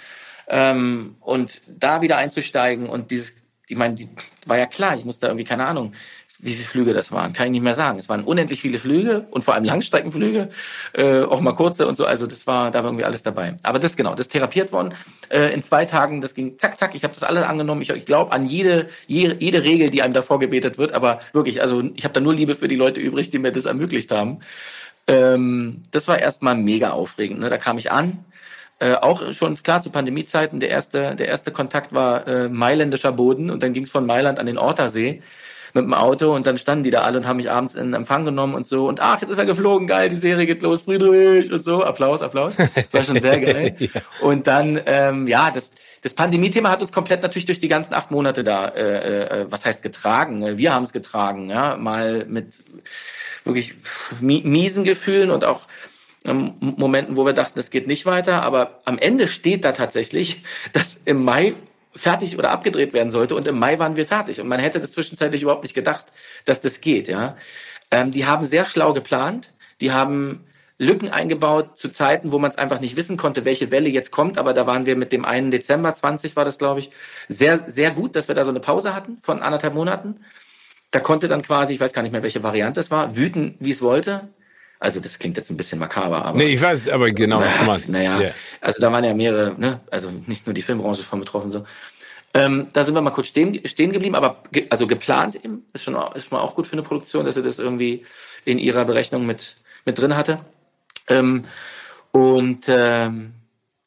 [0.47, 3.35] ähm, und da wieder einzusteigen und dieses
[3.67, 4.09] ich meine, die
[4.47, 5.93] war ja klar, ich musste irgendwie, keine Ahnung,
[6.43, 7.99] wie viele Flüge das waren, kann ich nicht mehr sagen.
[7.99, 10.49] Es waren unendlich viele Flüge und vor allem Langstreckenflüge,
[10.93, 12.05] äh, auch mal kurze und so.
[12.05, 13.55] Also das war, da war irgendwie alles dabei.
[13.63, 14.93] Aber das genau, das therapiert worden.
[15.29, 16.95] Äh, in zwei Tagen, das ging zack, zack.
[16.95, 17.81] Ich habe das alles angenommen.
[17.81, 20.91] Ich, ich glaube an jede, jede, jede Regel, die einem davor gebetet wird.
[20.91, 23.65] Aber wirklich, also ich habe da nur Liebe für die Leute übrig, die mir das
[23.65, 24.39] ermöglicht haben.
[25.07, 27.39] Ähm, das war erstmal mega aufregend.
[27.39, 27.49] Ne?
[27.49, 28.25] Da kam ich an,
[28.83, 33.49] äh, auch schon klar zu Pandemiezeiten, der erste, der erste Kontakt war äh, mailändischer Boden
[33.49, 35.21] und dann ging es von Mailand an den Ortersee
[35.73, 38.25] mit dem Auto und dann standen die da alle und haben mich abends in Empfang
[38.25, 41.49] genommen und so und ach, jetzt ist er geflogen, geil, die Serie geht los, Friedrich
[41.49, 42.53] und so, Applaus, Applaus.
[42.57, 43.75] Das war schon sehr geil.
[43.79, 43.89] ja.
[44.19, 45.69] Und dann, ähm, ja, das,
[46.01, 49.63] das Pandemie-Thema hat uns komplett natürlich durch die ganzen acht Monate da, äh, äh, was
[49.63, 50.57] heißt getragen?
[50.57, 52.47] Wir haben es getragen, ja, mal mit
[53.45, 53.75] wirklich
[54.19, 55.61] miesen Gefühlen und auch
[56.25, 58.43] Momenten, wo wir dachten, das geht nicht weiter.
[58.43, 60.43] Aber am Ende steht da tatsächlich,
[60.73, 61.53] dass im Mai
[61.95, 64.41] fertig oder abgedreht werden sollte und im Mai waren wir fertig.
[64.41, 66.05] Und man hätte das zwischenzeitlich überhaupt nicht gedacht,
[66.45, 67.07] dass das geht.
[67.07, 67.37] Ja,
[67.91, 69.51] ähm, Die haben sehr schlau geplant.
[69.81, 70.45] Die haben
[70.79, 74.37] Lücken eingebaut zu Zeiten, wo man es einfach nicht wissen konnte, welche Welle jetzt kommt.
[74.37, 76.91] Aber da waren wir mit dem einen Dezember 20 war das, glaube ich,
[77.27, 80.21] sehr, sehr gut, dass wir da so eine Pause hatten von anderthalb Monaten.
[80.91, 83.71] Da konnte dann quasi, ich weiß gar nicht mehr, welche Variante es war, wüten, wie
[83.71, 84.29] es wollte.
[84.83, 86.37] Also das klingt jetzt ein bisschen makaber, aber.
[86.37, 87.89] Nee, ich weiß aber genau, was du meinst.
[87.89, 88.33] Naja, yeah.
[88.59, 91.63] also da waren ja mehrere, ne, also nicht nur die Filmbranche von betroffen so.
[92.33, 95.85] Ähm, da sind wir mal kurz stehen, stehen geblieben, aber ge also geplant eben, ist
[95.85, 98.05] schon, ist schon auch gut für eine Produktion, dass sie das irgendwie
[98.43, 99.55] in ihrer Berechnung mit,
[99.85, 100.39] mit drin hatte.
[101.07, 101.45] Ähm,
[102.11, 103.35] und ähm,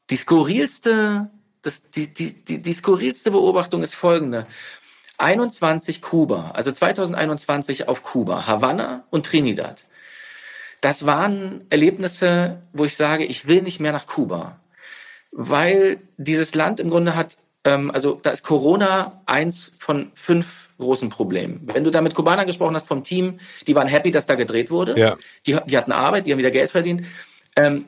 [0.08, 1.28] die skurrilste,
[1.60, 4.46] das, die, die, die, die skurrilste Beobachtung ist folgende.
[5.18, 9.85] 21 Kuba, also 2021 auf Kuba, Havanna und Trinidad.
[10.86, 14.60] Das waren Erlebnisse, wo ich sage, ich will nicht mehr nach Kuba,
[15.32, 21.08] weil dieses Land im Grunde hat, ähm, also da ist Corona eins von fünf großen
[21.08, 21.62] Problemen.
[21.64, 24.70] Wenn du da mit Kubanern gesprochen hast vom Team, die waren happy, dass da gedreht
[24.70, 24.96] wurde.
[24.96, 25.16] Ja.
[25.44, 27.02] Die, die hatten Arbeit, die haben wieder Geld verdient.
[27.56, 27.86] Ähm,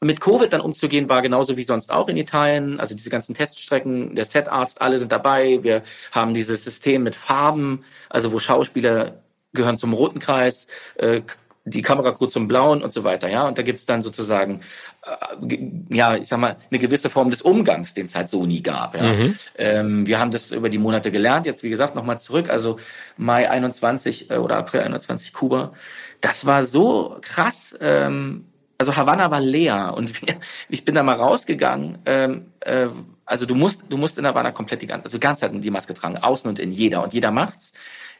[0.00, 2.78] mit Covid dann umzugehen, war genauso wie sonst auch in Italien.
[2.78, 5.64] Also diese ganzen Teststrecken, der Setarzt, alle sind dabei.
[5.64, 9.20] Wir haben dieses System mit Farben, also wo Schauspieler
[9.52, 11.22] gehören zum roten Kreis, äh,
[11.66, 13.48] die Kameracrew zum Blauen und so weiter, ja.
[13.48, 14.60] Und da gibt's dann sozusagen,
[15.02, 15.58] äh,
[15.90, 18.96] ja, ich sag mal, eine gewisse Form des Umgangs, den es halt so nie gab.
[18.96, 19.12] Ja.
[19.12, 19.34] Mhm.
[19.56, 21.46] Ähm, wir haben das über die Monate gelernt.
[21.46, 22.50] Jetzt, wie gesagt, nochmal zurück.
[22.50, 22.78] Also
[23.16, 25.72] Mai 21 äh, oder April 21 Kuba.
[26.20, 27.74] Das war so krass.
[27.80, 28.44] Ähm,
[28.76, 30.34] also Havanna war leer und wir,
[30.68, 31.98] ich bin da mal rausgegangen.
[32.04, 32.88] Ähm, äh,
[33.24, 35.70] also du musst, du musst in Havanna komplett die ganze, also die ganze Zeit die
[35.70, 37.72] Maske tragen, außen und in jeder und jeder macht's.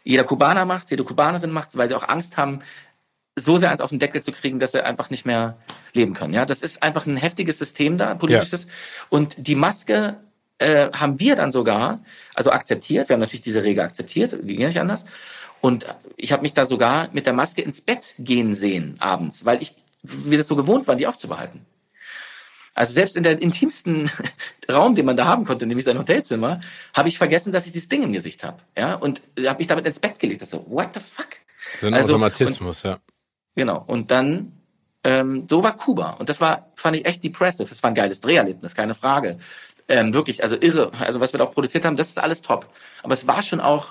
[0.07, 2.61] Jeder Kubaner macht's, jede Kubanerin macht's, weil sie auch Angst haben,
[3.37, 5.57] so sehr eins auf den Deckel zu kriegen, dass sie einfach nicht mehr
[5.93, 6.35] leben können.
[6.35, 8.65] Ja, das ist einfach ein heftiges System da, politisches.
[8.65, 8.71] Ja.
[9.11, 10.17] Und die Maske
[10.59, 12.01] äh, haben wir dann sogar,
[12.35, 13.09] also akzeptiert.
[13.09, 15.05] Wir haben natürlich diese Regel akzeptiert, ging nicht anders.
[15.61, 19.63] Und ich habe mich da sogar mit der Maske ins Bett gehen sehen abends, weil
[19.63, 21.65] ich wir das so gewohnt waren, die aufzubehalten.
[22.75, 24.11] Also selbst in der intimsten
[24.71, 26.61] Raum, den man da haben konnte, nämlich sein Hotelzimmer,
[26.95, 28.59] habe ich vergessen, dass ich dieses Ding im Gesicht habe.
[28.77, 30.43] Ja, und habe mich damit ins Bett gelegt.
[30.43, 31.29] Das so, what the fuck?
[31.81, 32.99] So ein also, Automatismus, und, ja.
[33.55, 33.85] Genau.
[33.87, 34.53] Und dann,
[35.05, 36.11] ähm, so war Kuba.
[36.13, 37.69] Und das war, fand ich echt depressive.
[37.69, 39.39] Das war ein geiles Dreherlebnis, keine Frage.
[39.89, 40.91] Ähm, wirklich, also irre.
[40.99, 42.67] Also was wir da auch produziert haben, das ist alles top.
[43.03, 43.87] Aber es war schon auch,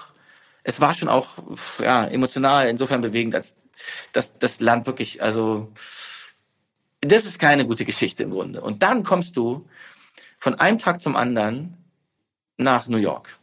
[0.63, 1.37] es war schon auch,
[1.79, 3.55] ja, emotional insofern bewegend, als
[4.13, 5.71] dass das Land wirklich, also,
[7.01, 8.61] das ist keine gute Geschichte im Grunde.
[8.61, 9.67] Und dann kommst du
[10.37, 11.77] von einem Tag zum anderen
[12.57, 13.37] nach New York.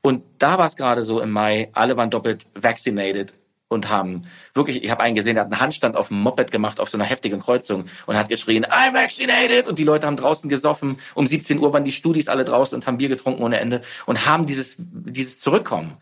[0.00, 3.32] Und da war es gerade so im Mai, alle waren doppelt vaccinated
[3.68, 4.22] und haben
[4.54, 6.96] wirklich, ich habe einen gesehen, der hat einen Handstand auf dem Moped gemacht auf so
[6.96, 9.66] einer heftigen Kreuzung und hat geschrien, I'm vaccinated!
[9.66, 10.98] Und die Leute haben draußen gesoffen.
[11.14, 14.26] Um 17 Uhr waren die Studis alle draußen und haben Bier getrunken ohne Ende und
[14.26, 15.96] haben dieses, dieses Zurückkommen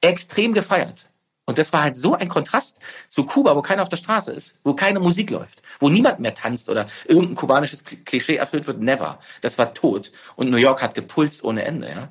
[0.00, 1.06] extrem gefeiert.
[1.44, 2.76] Und das war halt so ein Kontrast
[3.08, 6.34] zu Kuba, wo keiner auf der Straße ist, wo keine Musik läuft, wo niemand mehr
[6.34, 8.80] tanzt oder irgendein kubanisches Klischee erfüllt wird.
[8.80, 9.18] Never.
[9.40, 10.12] Das war tot.
[10.36, 12.08] Und New York hat gepulst ohne Ende, ja.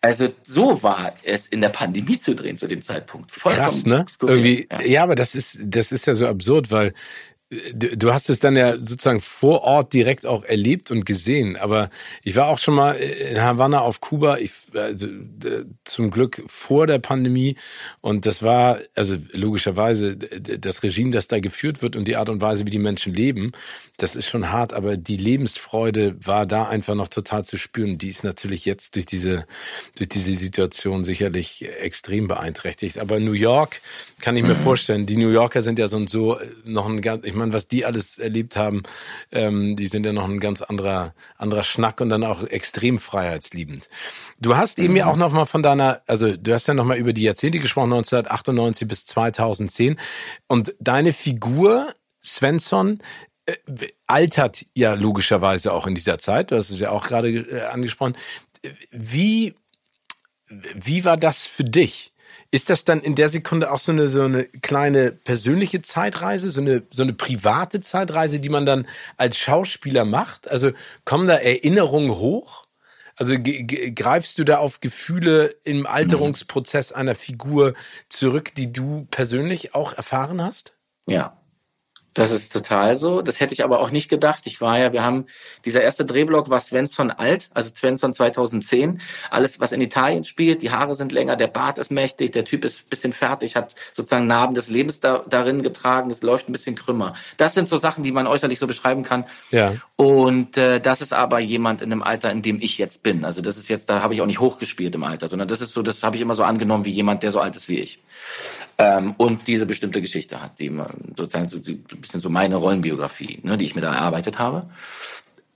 [0.00, 3.32] Also so war es in der Pandemie zu drehen zu dem Zeitpunkt.
[3.32, 4.06] Vollkommen Krass, ne?
[4.08, 4.80] Skurril, Irgendwie, ja.
[4.82, 6.92] ja, aber das ist, das ist ja so absurd, weil
[7.50, 11.56] Du, hast es dann ja sozusagen vor Ort direkt auch erlebt und gesehen.
[11.56, 11.88] Aber
[12.22, 15.06] ich war auch schon mal in Havanna auf Kuba, ich, also,
[15.84, 17.56] zum Glück vor der Pandemie.
[18.02, 22.42] Und das war, also logischerweise, das Regime, das da geführt wird und die Art und
[22.42, 23.52] Weise, wie die Menschen leben,
[23.96, 24.74] das ist schon hart.
[24.74, 27.96] Aber die Lebensfreude war da einfach noch total zu spüren.
[27.96, 29.46] Die ist natürlich jetzt durch diese,
[29.96, 32.98] durch diese Situation sicherlich extrem beeinträchtigt.
[32.98, 33.80] Aber New York
[34.20, 37.24] kann ich mir vorstellen, die New Yorker sind ja so und so noch ein ganz,
[37.24, 38.82] ich meine, was die alles erlebt haben,
[39.30, 43.88] ähm, die sind ja noch ein ganz anderer, anderer Schnack und dann auch extrem freiheitsliebend.
[44.40, 46.96] Du hast eben ja auch noch mal von deiner, also du hast ja noch mal
[46.96, 49.98] über die Jahrzehnte gesprochen, 1998 bis 2010
[50.46, 51.88] und deine Figur
[52.22, 53.00] Svensson
[53.46, 53.56] äh,
[54.06, 56.50] altert ja logischerweise auch in dieser Zeit.
[56.50, 58.16] Du hast es ja auch gerade äh, angesprochen.
[58.90, 59.54] Wie,
[60.48, 62.12] wie war das für dich?
[62.50, 66.62] Ist das dann in der Sekunde auch so eine, so eine kleine persönliche Zeitreise, so
[66.62, 68.86] eine, so eine private Zeitreise, die man dann
[69.18, 70.50] als Schauspieler macht?
[70.50, 70.72] Also
[71.04, 72.64] kommen da Erinnerungen hoch?
[73.16, 77.74] Also greifst du da auf Gefühle im Alterungsprozess einer Figur
[78.08, 80.74] zurück, die du persönlich auch erfahren hast?
[81.06, 81.38] Ja,
[82.18, 83.22] das ist total so.
[83.22, 84.42] Das hätte ich aber auch nicht gedacht.
[84.46, 85.26] Ich war ja, wir haben,
[85.64, 89.00] dieser erste Drehblock war Svensson alt, also Svensson 2010.
[89.30, 92.64] Alles, was in Italien spielt, die Haare sind länger, der Bart ist mächtig, der Typ
[92.64, 96.74] ist bisschen fertig, hat sozusagen Narben des Lebens da, darin getragen, es läuft ein bisschen
[96.74, 97.14] krümmer.
[97.36, 99.24] Das sind so Sachen, die man äußerlich so beschreiben kann.
[99.50, 99.74] Ja.
[99.96, 103.24] Und äh, das ist aber jemand in dem Alter, in dem ich jetzt bin.
[103.24, 105.74] Also das ist jetzt, da habe ich auch nicht hochgespielt im Alter, sondern das ist
[105.74, 108.00] so, das habe ich immer so angenommen wie jemand, der so alt ist wie ich.
[108.80, 111.58] Ähm, und diese bestimmte Geschichte hat, die man sozusagen so,
[112.08, 114.68] bisschen so meine Rollenbiografie, ne, die ich mir da erarbeitet habe.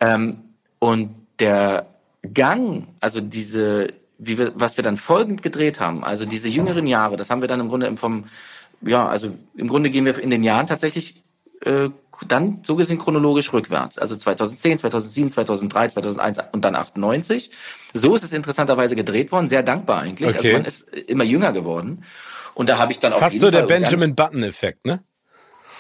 [0.01, 0.39] Ähm,
[0.79, 1.87] und der
[2.35, 3.89] Gang, also diese,
[4.19, 7.49] wie wir, was wir dann folgend gedreht haben, also diese jüngeren Jahre, das haben wir
[7.49, 8.25] dann im Grunde vom,
[8.83, 11.23] ja, also im Grunde gehen wir in den Jahren tatsächlich
[11.65, 11.89] äh,
[12.29, 13.99] dann so gesehen chronologisch rückwärts.
[13.99, 17.51] Also 2010, 2007, 2003, 2001 und dann 98.
[17.95, 19.49] So ist es interessanterweise gedreht worden.
[19.49, 20.29] Sehr dankbar eigentlich.
[20.29, 20.55] Also okay.
[20.55, 22.05] Also man ist immer jünger geworden.
[22.55, 23.19] Und da habe ich dann auch.
[23.19, 25.03] Fast so der Benjamin Button-Effekt, ne?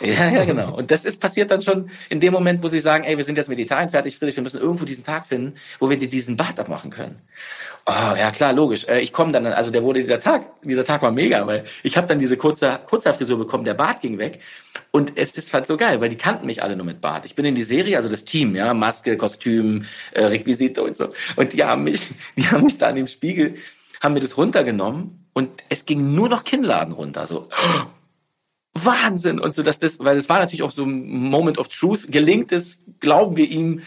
[0.12, 0.74] Ja, ja, genau.
[0.74, 3.38] Und das ist passiert dann schon in dem Moment, wo sie sagen, ey, wir sind
[3.38, 6.36] jetzt mit Italien fertig, Friedrich, wir müssen irgendwo diesen Tag finden, wo wir dir diesen
[6.36, 7.20] Bart abmachen können.
[7.86, 8.86] Oh, ja klar, logisch.
[8.88, 11.96] Äh, ich komme dann, also der wurde dieser Tag, dieser Tag war mega, weil ich
[11.96, 14.40] habe dann diese kurze Kurzhaarfrisur bekommen, der Bart ging weg
[14.90, 17.24] und es ist halt so geil, weil die kannten mich alle nur mit Bart.
[17.24, 21.09] Ich bin in die Serie, also das Team, ja, Maske, Kostüm, äh, Requisite und so
[21.36, 23.55] und die haben mich, die haben mich da an dem Spiegel,
[24.00, 27.48] haben mir das runtergenommen und es ging nur noch Kinnladen runter, so
[28.75, 32.11] Wahnsinn und so, dass das, weil es war natürlich auch so ein Moment of Truth.
[32.11, 33.83] Gelingt es, glauben wir ihm,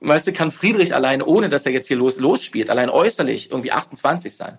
[0.00, 3.72] weißt du, kann Friedrich allein, ohne dass er jetzt hier los losspielt, allein äußerlich irgendwie
[3.72, 4.58] 28 sein.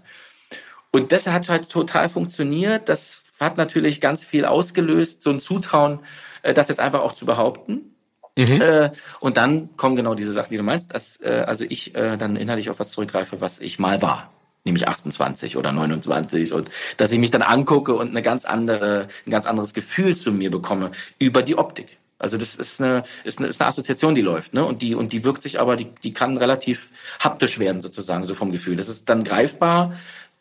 [0.91, 2.89] Und das hat halt total funktioniert.
[2.89, 5.99] Das hat natürlich ganz viel ausgelöst, so ein Zutrauen,
[6.43, 7.95] äh, das jetzt einfach auch zu behaupten.
[8.37, 8.61] Mhm.
[8.61, 8.91] Äh,
[9.21, 12.35] und dann kommen genau diese Sachen, die du meinst, dass äh, also ich äh, dann
[12.35, 14.31] inhaltlich auf was zurückgreife, was ich mal war
[14.63, 19.31] nämlich 28 oder 29 und dass ich mich dann angucke und eine ganz andere, ein
[19.31, 21.97] ganz anderes Gefühl zu mir bekomme über die Optik.
[22.21, 24.63] Also das ist eine, ist eine, ist eine Assoziation, die läuft, ne?
[24.63, 26.89] Und die, und die wirkt sich aber, die, die kann relativ
[27.19, 28.75] haptisch werden, sozusagen, so vom Gefühl.
[28.75, 29.93] Das ist dann greifbar,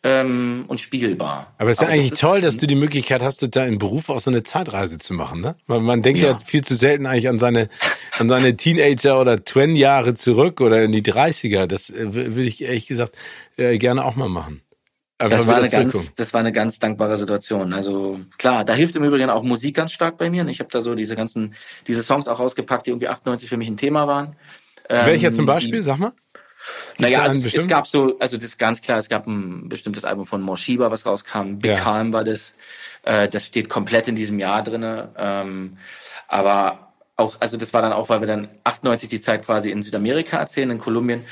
[0.03, 1.53] ähm, und spiegelbar.
[1.57, 3.77] Aber es ist ja eigentlich das toll, ist, dass du die Möglichkeit hast, da im
[3.77, 5.41] Beruf auch so eine Zeitreise zu machen.
[5.41, 5.55] Ne?
[5.67, 6.31] Man, man denkt ja.
[6.31, 6.37] ja.
[6.39, 7.69] viel zu selten eigentlich an seine,
[8.17, 11.67] an seine Teenager- oder Twen-Jahre zurück oder in die 30er.
[11.67, 13.15] Das äh, würde ich ehrlich gesagt
[13.57, 14.61] äh, gerne auch mal machen.
[15.19, 17.71] das war, eine ganz, das war eine ganz dankbare Situation.
[17.71, 20.47] Also klar, da hilft im Übrigen auch Musik ganz stark bei mir.
[20.47, 21.53] Ich habe da so diese ganzen,
[21.87, 24.35] diese Songs auch rausgepackt, die irgendwie 98 für mich ein Thema waren.
[24.89, 25.79] Welcher ähm, zum Beispiel?
[25.79, 26.11] Die, Sag mal.
[26.97, 30.05] Naja, also es, es, gab so, also das ist ganz klar, es gab ein bestimmtes
[30.05, 31.57] Album von Morshiba, was rauskam.
[31.57, 31.77] Big ja.
[31.77, 32.53] Calm war das.
[33.03, 35.09] Äh, das steht komplett in diesem Jahr drinne.
[35.17, 35.73] Ähm,
[36.27, 39.83] aber auch, also das war dann auch, weil wir dann 98 die Zeit quasi in
[39.83, 41.25] Südamerika erzählen, in Kolumbien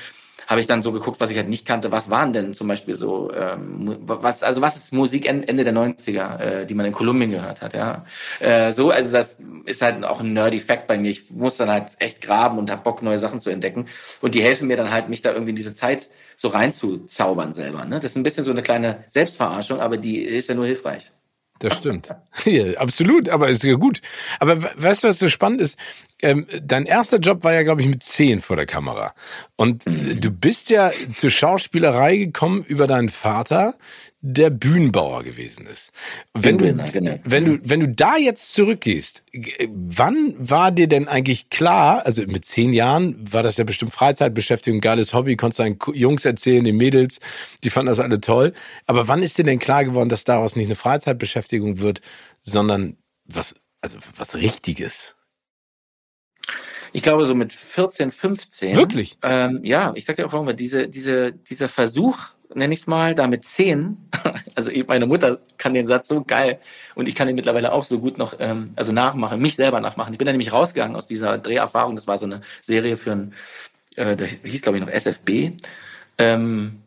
[0.50, 1.92] habe ich dann so geguckt, was ich halt nicht kannte.
[1.92, 6.40] Was waren denn zum Beispiel so, ähm, was, also was ist Musik Ende der 90er,
[6.40, 8.04] äh, die man in Kolumbien gehört hat, ja.
[8.40, 9.36] Äh, so, also das
[9.66, 11.12] ist halt auch ein nerdy Fact bei mir.
[11.12, 13.86] Ich muss dann halt echt graben und hab Bock, neue Sachen zu entdecken.
[14.22, 17.86] Und die helfen mir dann halt, mich da irgendwie in diese Zeit so reinzuzaubern selber.
[17.86, 18.00] Ne?
[18.00, 21.12] Das ist ein bisschen so eine kleine Selbstverarschung, aber die ist ja nur hilfreich.
[21.60, 22.10] Das stimmt.
[22.46, 24.02] Ja, absolut, aber ist ja gut.
[24.40, 25.78] Aber weißt du, was so spannend ist?
[26.22, 29.14] Ähm, dein erster Job war ja, glaube ich, mit zehn vor der Kamera.
[29.58, 30.22] Und mhm.
[30.22, 33.76] du bist ja zur Schauspielerei gekommen über deinen Vater,
[34.22, 35.92] der Bühnenbauer gewesen ist.
[36.34, 37.20] Wenn du, genau.
[37.24, 39.24] wenn du, wenn du da jetzt zurückgehst,
[39.70, 44.82] wann war dir denn eigentlich klar, also mit zehn Jahren war das ja bestimmt Freizeitbeschäftigung,
[44.82, 47.22] geiles Hobby, konntest deinen Jungs erzählen, den Mädels,
[47.64, 48.54] die fanden das alle toll.
[48.88, 52.02] Aber wann ist dir denn klar geworden, dass daraus nicht eine Freizeitbeschäftigung wird,
[52.42, 55.16] sondern was, also was Richtiges?
[56.92, 58.76] Ich glaube, so mit 14, 15.
[58.76, 59.18] Wirklich?
[59.24, 62.18] Ähm, ja, ich sag dir auch warum, diese, diese, dieser Versuch,
[62.54, 63.98] nenne ich es mal, da mit zehn,
[64.56, 66.60] also meine Mutter kann den Satz so geil
[66.96, 70.14] und ich kann ihn mittlerweile auch so gut noch, ähm, also nachmachen, mich selber nachmachen.
[70.14, 73.34] Ich bin da nämlich rausgegangen aus dieser Dreherfahrung, das war so eine Serie für ein,
[73.96, 75.52] äh, da hieß glaube ich noch SFB.
[76.18, 76.82] Ähm,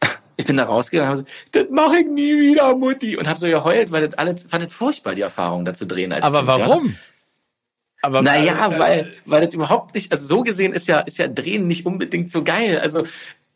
[0.36, 3.16] ich bin da rausgegangen und so, das mache ich nie wieder, Mutti.
[3.16, 6.12] Und habe so geheult, weil das alles, fand das furchtbar, die Erfahrung da zu drehen.
[6.12, 6.86] Aber kind, warum?
[6.86, 6.92] Ja.
[8.02, 11.68] Aber naja, weil, weil das überhaupt nicht, also so gesehen ist ja, ist ja Drehen
[11.68, 12.80] nicht unbedingt so geil.
[12.80, 13.04] Also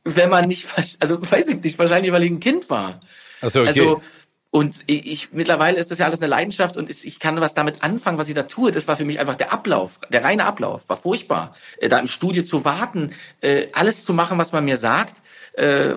[0.06, 0.66] wenn man nicht,
[1.00, 3.00] also weiß ich nicht, wahrscheinlich, weil ich ein Kind war.
[3.42, 3.68] Ach so, okay.
[3.68, 4.02] Also,
[4.50, 7.82] und ich, ich, mittlerweile ist das ja alles eine Leidenschaft und ich kann was damit
[7.82, 8.72] anfangen, was ich da tue.
[8.72, 11.54] Das war für mich einfach der Ablauf, der reine Ablauf, war furchtbar.
[11.78, 15.16] Äh, da im Studio zu warten, äh, alles zu machen, was man mir sagt,
[15.54, 15.96] äh,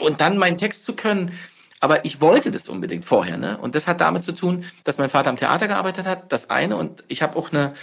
[0.00, 1.38] und dann meinen Text zu können.
[1.80, 3.58] Aber ich wollte das unbedingt vorher, ne?
[3.58, 6.76] Und das hat damit zu tun, dass mein Vater am Theater gearbeitet hat, das eine.
[6.76, 7.74] Und ich habe auch eine,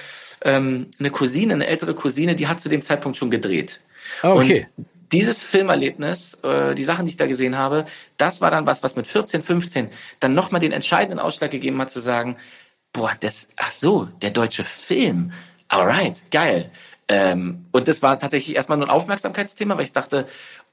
[0.42, 3.82] ähm, eine Cousine, eine ältere Cousine, die hat zu dem Zeitpunkt schon gedreht.
[4.24, 4.68] Ah, okay.
[4.76, 7.86] Und dieses Filmerlebnis, äh, die Sachen, die ich da gesehen habe,
[8.18, 9.90] das war dann was, was mit 14, 15
[10.20, 12.38] dann nochmal den entscheidenden Ausschlag gegeben hat, zu sagen,
[12.94, 15.32] boah, das, ach so, der deutsche Film,
[15.68, 16.72] alright, geil.
[17.08, 20.28] Ähm, und das war tatsächlich erstmal nur ein Aufmerksamkeitsthema, weil ich dachte,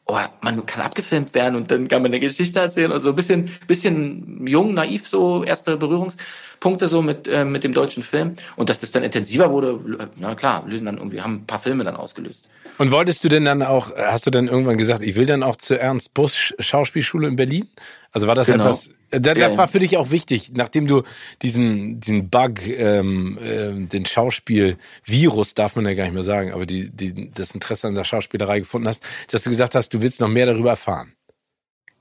[0.07, 3.17] oh, man kann abgefilmt werden und dann kann man eine Geschichte erzählen und so ein
[3.17, 8.33] bisschen, bisschen jung, naiv, so erste Berührungspunkte so mit, äh, mit dem deutschen Film.
[8.57, 11.85] Und dass das dann intensiver wurde, na klar, lösen dann irgendwie, haben ein paar Filme
[11.85, 12.49] dann ausgelöst.
[12.79, 15.57] Und wolltest du denn dann auch, hast du dann irgendwann gesagt, ich will dann auch
[15.57, 17.69] zur Ernst Busch Schauspielschule in Berlin?
[18.13, 18.65] Also war das genau.
[18.65, 21.03] etwas, Äh, das ja, war für dich auch wichtig, nachdem du
[21.43, 26.67] diesen, diesen Bug, ähm, äh, den Schauspiel-Virus, darf man ja gar nicht mehr sagen, aber
[26.67, 30.21] die, die, das Interesse an der Schauspielerei gefunden hast, dass du gesagt hast, du willst
[30.21, 31.13] noch mehr darüber erfahren.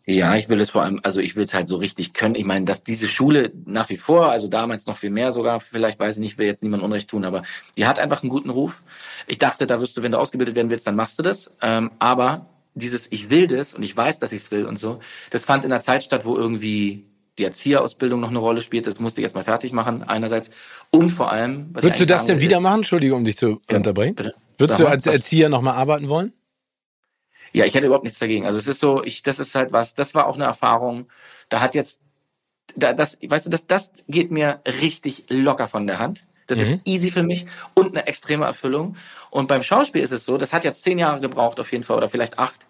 [0.09, 2.35] Ja, ich will es vor allem, also ich will es halt so richtig können.
[2.35, 5.99] Ich meine, dass diese Schule nach wie vor, also damals noch viel mehr sogar, vielleicht
[5.99, 7.43] weiß ich nicht, will jetzt niemand Unrecht tun, aber
[7.75, 8.83] die hat einfach einen guten Ruf.
[9.27, 11.51] Ich dachte, da wirst du, wenn du ausgebildet werden willst, dann machst du das.
[11.61, 14.99] Ähm, aber dieses Ich will das und ich weiß, dass ich es will und so,
[15.29, 17.03] das fand in einer Zeit statt, wo irgendwie
[17.37, 18.87] die Erzieherausbildung noch eine Rolle spielt.
[18.87, 20.49] Das musste ich erstmal fertig machen, einerseits.
[20.89, 21.69] Und vor allem.
[21.73, 22.77] Was Würdest du das denn wieder machen?
[22.77, 24.15] Entschuldigung, um dich zu ja, unterbrechen.
[24.15, 24.35] Bitte?
[24.57, 26.33] Würdest Sag du als Erzieher nochmal arbeiten wollen?
[27.53, 28.45] Ja, ich hätte überhaupt nichts dagegen.
[28.45, 31.07] Also es ist so, ich, das ist halt was, das war auch eine Erfahrung.
[31.49, 32.01] Da hat jetzt,
[32.75, 36.23] da, das, weißt du, das, das geht mir richtig locker von der Hand.
[36.47, 36.63] Das mhm.
[36.63, 38.95] ist easy für mich und eine extreme Erfüllung.
[39.29, 41.97] Und beim Schauspiel ist es so, das hat jetzt zehn Jahre gebraucht auf jeden Fall
[41.97, 42.65] oder vielleicht acht,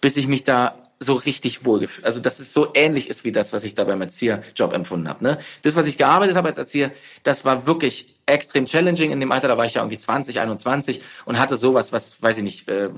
[0.00, 2.04] bis ich mich da so richtig wohlgefühlt.
[2.04, 5.24] Also dass es so ähnlich ist wie das, was ich da beim Erzieherjob empfunden habe.
[5.24, 5.38] Ne?
[5.62, 6.90] Das, was ich gearbeitet habe als Erzieher,
[7.22, 9.48] das war wirklich extrem challenging in dem Alter.
[9.48, 12.90] Da war ich ja irgendwie 20, 21 und hatte sowas, was, weiß ich nicht, äh,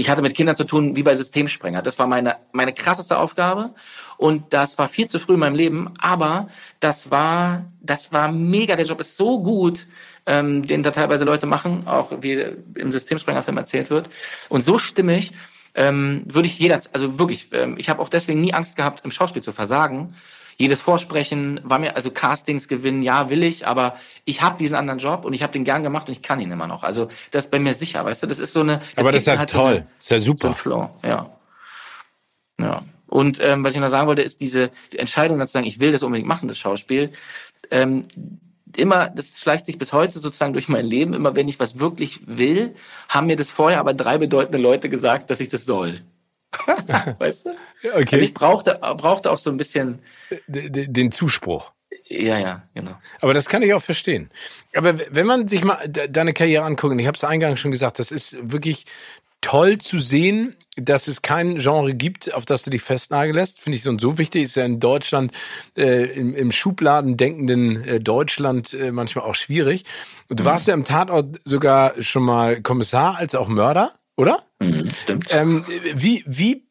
[0.00, 1.82] ich hatte mit Kindern zu tun wie bei Systemsprenger.
[1.82, 3.74] Das war meine, meine krasseste Aufgabe.
[4.16, 5.92] Und das war viel zu früh in meinem Leben.
[5.98, 6.48] Aber
[6.80, 8.76] das war, das war mega.
[8.76, 9.86] Der Job ist so gut,
[10.26, 12.44] ähm, den da teilweise Leute machen, auch wie
[12.74, 14.08] im Systemsprenger-Film erzählt wird.
[14.48, 15.32] Und so stimmig,
[15.74, 19.10] ähm, würde ich jeder, also wirklich, ähm, ich habe auch deswegen nie Angst gehabt, im
[19.10, 20.14] Schauspiel zu versagen,
[20.60, 23.96] jedes Vorsprechen war mir, also Castings gewinnen, ja, will ich, aber
[24.26, 26.50] ich habe diesen anderen Job und ich habe den gern gemacht und ich kann ihn
[26.50, 26.84] immer noch.
[26.84, 28.78] Also das ist bei mir sicher, weißt du, das ist so eine.
[28.94, 30.40] Das aber das ist ja halt toll, so ist ja super.
[30.40, 31.30] So ein Flow, ja.
[32.58, 32.82] Ja.
[33.06, 35.80] Und ähm, was ich noch sagen wollte, ist diese die Entscheidung, dann zu sagen, ich
[35.80, 37.10] will das unbedingt machen, das Schauspiel.
[37.70, 38.04] Ähm,
[38.76, 41.14] immer, das schleicht sich bis heute sozusagen durch mein Leben.
[41.14, 42.74] Immer wenn ich was wirklich will,
[43.08, 46.02] haben mir das vorher aber drei bedeutende Leute gesagt, dass ich das soll.
[47.18, 47.50] weißt du?
[47.82, 47.98] Okay.
[48.02, 50.00] Also ich brauchte, brauchte auch so ein bisschen
[50.46, 51.72] den Zuspruch.
[52.08, 52.96] Ja, ja, genau.
[53.20, 54.30] Aber das kann ich auch verstehen.
[54.74, 57.98] Aber wenn man sich mal deine Karriere anguckt, und ich habe es eingangs schon gesagt,
[57.98, 58.86] das ist wirklich
[59.40, 63.60] toll zu sehen, dass es kein Genre gibt, auf das du dich festnageln lässt.
[63.60, 64.44] Finde ich so und so wichtig.
[64.44, 65.32] Ist ja in Deutschland,
[65.76, 69.84] äh, im, im Schubladen denkenden äh, Deutschland äh, manchmal auch schwierig.
[70.28, 74.44] Und du warst ja im Tatort sogar schon mal Kommissar als auch Mörder, oder?
[74.58, 75.26] Mhm, stimmt.
[75.30, 75.64] Ähm,
[75.94, 76.64] wie, wie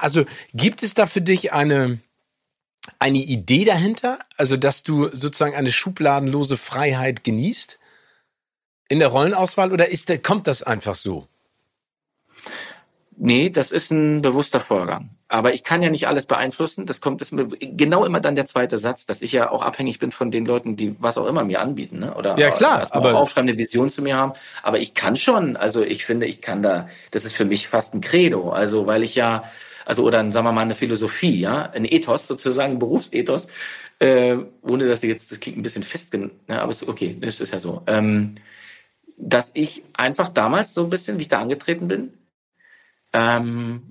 [0.00, 1.98] also gibt es da für dich eine,
[2.98, 4.18] eine Idee dahinter?
[4.36, 7.78] Also, dass du sozusagen eine schubladenlose Freiheit genießt?
[8.88, 11.28] In der Rollenauswahl oder ist kommt das einfach so?
[13.20, 15.10] Nee, das ist ein bewusster Vorgang.
[15.26, 16.86] Aber ich kann ja nicht alles beeinflussen.
[16.86, 17.30] Das kommt das
[17.60, 20.76] genau immer dann der zweite Satz, dass ich ja auch abhängig bin von den Leuten,
[20.76, 22.14] die was auch immer mir anbieten, ne?
[22.14, 24.32] Oder ja klar, aber aufschreiben, eine Vision zu mir haben.
[24.62, 25.56] Aber ich kann schon.
[25.56, 26.88] Also ich finde, ich kann da.
[27.10, 28.50] Das ist für mich fast ein Credo.
[28.50, 29.44] Also weil ich ja,
[29.88, 33.46] also oder sagen wir mal eine Philosophie, ja, ein Ethos sozusagen, Berufsethos.
[33.98, 36.30] Äh, ohne dass ich jetzt, das klingt ein bisschen fest, ne?
[36.48, 37.82] aber ist okay, das ist ja so.
[37.86, 38.34] Ähm,
[39.16, 42.12] dass ich einfach damals so ein bisschen, wie ich da angetreten bin,
[43.14, 43.82] ähm,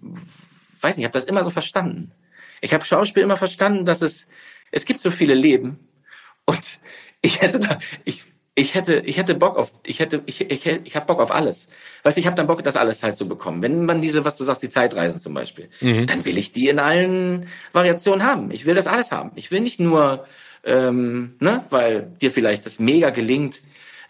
[0.82, 2.12] weiß nicht, ich habe das immer so verstanden.
[2.62, 4.28] Ich habe Schauspiel immer verstanden, dass es
[4.70, 5.80] es gibt so viele Leben
[6.46, 6.80] und
[7.22, 8.24] ich hätte da ich
[8.58, 11.68] ich hätte ich hätte Bock auf ich hätte ich ich, ich habe Bock auf alles.
[12.02, 13.62] Weißt du, ich habe dann Bock, das alles halt zu bekommen.
[13.62, 16.08] Wenn man diese, was du sagst, die Zeitreisen zum Beispiel, mhm.
[16.08, 18.50] dann will ich die in allen Variationen haben.
[18.52, 19.32] Ich will das alles haben.
[19.36, 20.26] Ich will nicht nur,
[20.64, 23.62] ähm, ne, weil dir vielleicht das mega gelingt,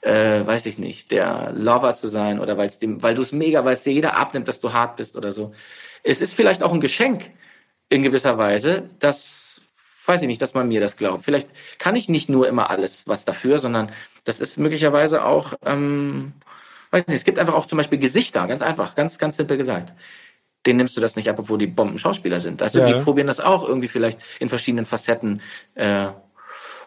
[0.01, 3.65] äh, weiß ich nicht, der Lover zu sein oder weil's dem, weil du es mega,
[3.65, 5.53] weil es dir jeder abnimmt, dass du hart bist oder so.
[6.03, 7.31] Es ist vielleicht auch ein Geschenk
[7.89, 9.59] in gewisser Weise, dass,
[10.05, 11.25] weiß ich nicht, dass man mir das glaubt.
[11.25, 13.91] Vielleicht kann ich nicht nur immer alles was dafür, sondern
[14.27, 16.33] das ist möglicherweise auch, ähm,
[16.91, 19.93] weiß nicht, es gibt einfach auch zum Beispiel Gesichter, ganz einfach, ganz, ganz simpel gesagt.
[20.65, 22.61] Den nimmst du das nicht ab, obwohl die Bomben-Schauspieler sind.
[22.61, 22.85] Also ja.
[22.85, 25.41] die probieren das auch irgendwie vielleicht in verschiedenen Facetten
[25.75, 26.07] äh,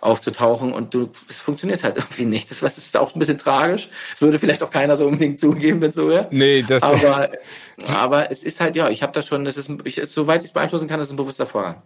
[0.02, 2.50] aufzutauchen und du, es funktioniert halt irgendwie nicht.
[2.50, 3.88] Das was ist auch ein bisschen tragisch.
[4.14, 6.28] Es würde vielleicht auch keiner so unbedingt zugeben, wenn es so wäre.
[6.30, 7.30] Nee, das aber,
[7.94, 10.52] aber es ist halt, ja, ich habe das schon, das ist, ich, soweit ich es
[10.52, 11.82] beeinflussen kann, das ist ein bewusster Vorgang.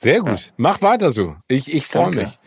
[0.00, 0.40] Sehr gut.
[0.40, 0.52] Ja.
[0.56, 1.36] Mach weiter so.
[1.48, 2.38] Ich, ich freue mich.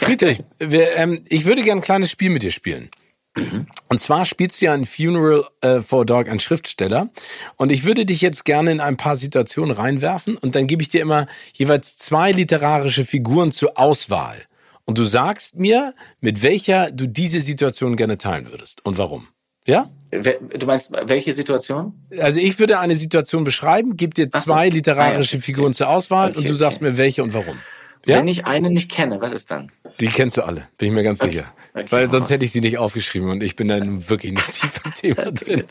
[0.00, 2.90] Friedrich, wir, ähm, ich würde gerne ein kleines Spiel mit dir spielen.
[3.34, 3.66] Mhm.
[3.88, 7.08] Und zwar spielst du ja ein Funeral äh, for Dog, ein Schriftsteller.
[7.56, 10.88] Und ich würde dich jetzt gerne in ein paar Situationen reinwerfen und dann gebe ich
[10.88, 14.42] dir immer jeweils zwei literarische Figuren zur Auswahl.
[14.84, 19.28] Und du sagst mir, mit welcher du diese Situation gerne teilen würdest und warum.
[19.66, 19.90] Ja?
[20.10, 21.94] Du meinst, welche Situation?
[22.18, 24.74] Also ich würde eine Situation beschreiben, gebe dir zwei so.
[24.74, 25.42] literarische ah, ja.
[25.42, 26.90] Figuren zur Auswahl okay, und du sagst okay.
[26.90, 27.58] mir welche und warum.
[28.04, 28.18] Ja?
[28.18, 29.70] Wenn ich eine nicht kenne, was ist dann?
[30.00, 31.30] Die kennst du alle, bin ich mir ganz Okay.
[31.30, 31.52] sicher.
[31.88, 34.72] Weil mach sonst hätte ich sie nicht aufgeschrieben und ich bin dann wirklich nicht tief
[34.84, 35.64] im Thema drin.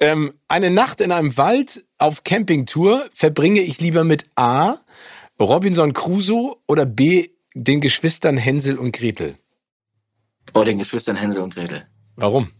[0.00, 4.78] Ähm, eine Nacht in einem Wald auf Campingtour verbringe ich lieber mit A.
[5.38, 7.28] Robinson Crusoe oder B.
[7.54, 9.36] den Geschwistern Hänsel und Gretel.
[10.54, 11.86] Oh, den Geschwistern Hänsel und Gretel.
[12.16, 12.50] Warum?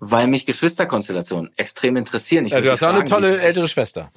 [0.00, 2.46] Weil mich Geschwisterkonstellationen extrem interessieren.
[2.46, 4.10] Ich Ja, du hast auch eine tolle ältere Schwester.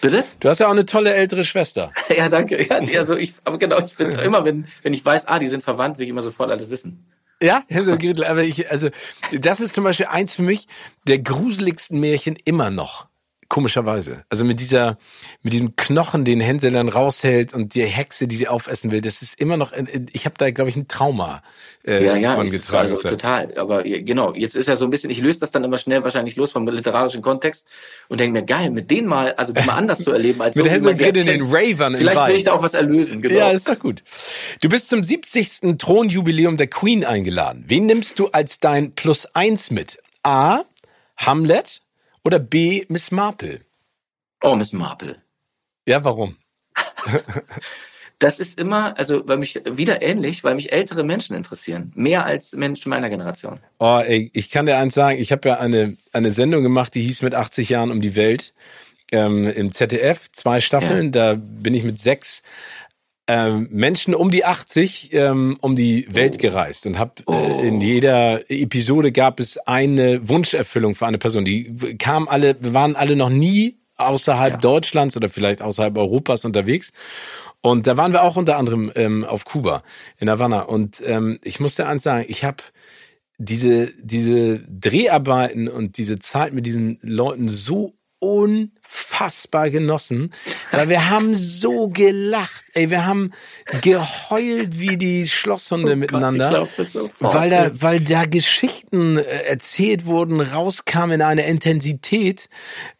[0.00, 0.24] Bitte?
[0.38, 1.92] Du hast ja auch eine tolle ältere Schwester.
[2.16, 2.66] Ja, danke.
[2.66, 5.62] Ja, also ich, aber genau, ich bin immer, wenn, wenn ich weiß, ah, die sind
[5.62, 7.04] verwandt, will ich immer sofort alles wissen.
[7.40, 8.24] Ja, Gretel.
[8.24, 8.90] Aber ich, also,
[9.32, 10.66] das ist zum Beispiel eins für mich
[11.06, 13.07] der gruseligsten Märchen immer noch.
[13.58, 14.22] Komischerweise.
[14.28, 14.98] Also mit dieser,
[15.42, 19.20] mit diesem Knochen, den Hänsel dann raushält und die Hexe, die sie aufessen will, das
[19.20, 19.72] ist immer noch,
[20.12, 21.42] ich habe da, glaube ich, ein Trauma
[21.84, 22.88] äh, Ja, ja, von getragen.
[22.88, 23.58] also total.
[23.58, 26.36] Aber genau, jetzt ist ja so ein bisschen, ich löse das dann immer schnell wahrscheinlich
[26.36, 27.66] los vom literarischen Kontext
[28.06, 30.70] und denke mir, geil, mit denen mal, also mal anders zu erleben als mit so,
[30.70, 31.42] Hänsel Gretel in den.
[31.42, 33.34] Ravern Vielleicht will ich da auch was erlösen, genau.
[33.34, 34.04] Ja, ist doch gut.
[34.60, 35.78] Du bist zum 70.
[35.78, 37.64] Thronjubiläum der Queen eingeladen.
[37.66, 39.98] Wen nimmst du als dein Plus eins mit?
[40.22, 40.62] A.
[41.16, 41.82] Hamlet
[42.28, 42.84] oder B.
[42.88, 43.60] Miss Marple?
[44.42, 45.16] oh, Miss Marple.
[45.86, 46.36] Ja, warum?
[48.20, 51.92] Das ist immer, also weil mich wieder ähnlich, weil mich ältere Menschen interessieren.
[51.94, 53.60] Mehr als Menschen meiner Generation.
[53.78, 57.02] Oh, ey, ich kann dir eins sagen, ich habe ja eine, eine Sendung gemacht, die
[57.02, 58.54] hieß mit 80 Jahren um die Welt
[59.12, 62.42] ähm, im ZDF, zwei Staffeln, da bin ich mit sechs
[63.28, 68.50] ähm, Menschen um die 80 ähm, um die Welt gereist und habe äh, in jeder
[68.50, 71.44] Episode gab es eine Wunscherfüllung für eine Person.
[71.44, 74.58] Die kamen alle, waren alle noch nie außerhalb Ja.
[74.58, 76.90] Deutschlands oder vielleicht außerhalb Europas unterwegs.
[77.60, 79.82] Und da waren wir auch unter anderem ähm, auf Kuba,
[80.18, 80.62] in Havanna.
[80.62, 82.62] Und ähm, ich muss dir eins sagen, ich habe
[83.36, 87.94] diese, diese Dreharbeiten und diese Zeit mit diesen Leuten so
[88.88, 90.32] unfassbar genossen,
[90.70, 93.32] weil wir haben so gelacht, ey, wir haben
[93.82, 96.68] geheult wie die Schlosshunde miteinander.
[96.78, 97.10] Ich glaub.
[97.20, 102.48] Weil da, weil da Geschichten äh, erzählt wurden, rauskamen in einer Intensität.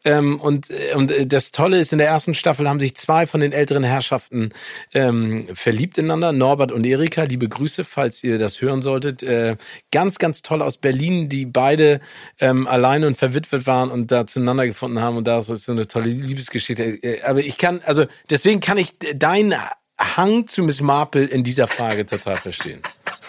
[0.04, 3.26] Ähm, und, äh, und äh, das Tolle ist, in der ersten Staffel haben sich zwei
[3.26, 4.50] von den älteren Herrschaften
[4.92, 7.22] ähm, verliebt ineinander, Norbert und Erika.
[7.24, 9.22] Liebe Grüße, falls ihr das hören solltet.
[9.22, 9.56] Äh,
[9.90, 12.00] ganz, ganz toll aus Berlin, die beide
[12.40, 15.16] ähm, alleine und verwitwet waren und da zueinander gefunden haben.
[15.16, 16.82] Und da ist so eine tolle Liebesgeschichte.
[16.82, 19.54] Äh, Aber ich kann, also deswegen kann ich deinen
[19.98, 22.80] Hang zu Miss Marple in dieser Frage total verstehen.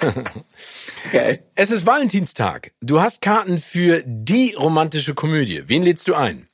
[1.11, 1.43] Geil.
[1.55, 2.71] Es ist Valentinstag.
[2.81, 5.63] Du hast Karten für die romantische Komödie.
[5.67, 6.47] Wen lädst du ein?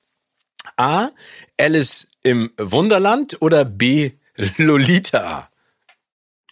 [0.77, 1.09] A.
[1.59, 4.11] Alice im Wunderland oder B.
[4.57, 5.49] Lolita?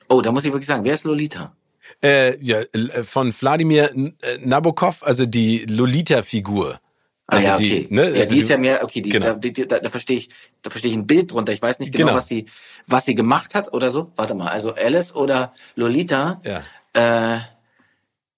[0.07, 1.55] Oh, da muss ich wirklich sagen, wer ist Lolita?
[2.01, 6.79] Äh, ja, äh, von Wladimir äh, Nabokov, also die Lolita-Figur.
[7.27, 7.87] Ah Also ja, die, okay.
[7.89, 9.25] ne, ja, also die ist die- ja mehr, okay, die, Genau.
[9.27, 10.29] da, die, da, da verstehe ich,
[10.61, 11.53] da verstehe ich ein Bild drunter.
[11.53, 12.17] Ich weiß nicht genau, Genau.
[12.17, 12.47] was sie,
[12.85, 14.11] was sie gemacht hat oder so.
[14.17, 16.63] Warte mal, also Alice oder Lolita, Ja.
[16.93, 17.39] äh,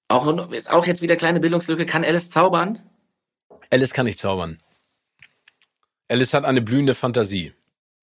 [0.08, 2.80] auch, ist auch jetzt wieder kleine Bildungslücke, kann Alice zaubern?
[3.72, 4.60] Alice kann nicht zaubern.
[6.08, 7.54] Alice hat eine blühende Fantasie.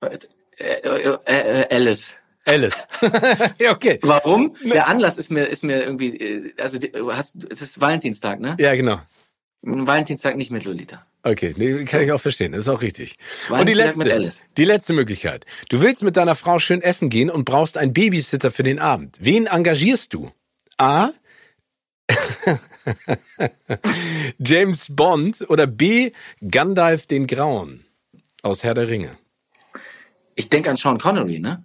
[0.01, 0.19] Äh,
[0.59, 2.17] äh, äh, Alice.
[2.45, 2.83] Alice.
[3.61, 4.01] ja, okay.
[4.03, 4.57] Warum?
[4.65, 6.77] Der Anlass ist mir, ist mir irgendwie, also
[7.13, 8.57] hast, es ist Valentinstag, ne?
[8.59, 9.01] Ja, genau.
[9.63, 11.07] Valentinstag nicht mit Lolita.
[11.25, 12.53] Okay, nee, kann ich auch verstehen.
[12.53, 13.17] Das ist auch richtig.
[13.49, 15.47] Und die letzte, die letzte Möglichkeit.
[15.69, 19.19] Du willst mit deiner Frau schön essen gehen und brauchst einen Babysitter für den Abend.
[19.21, 20.33] Wen engagierst du?
[20.79, 21.11] A.
[24.39, 26.11] James Bond oder B.
[26.49, 27.85] Gandalf den Grauen
[28.43, 29.17] aus Herr der Ringe.
[30.35, 31.63] Ich denke an Sean Connery, ne?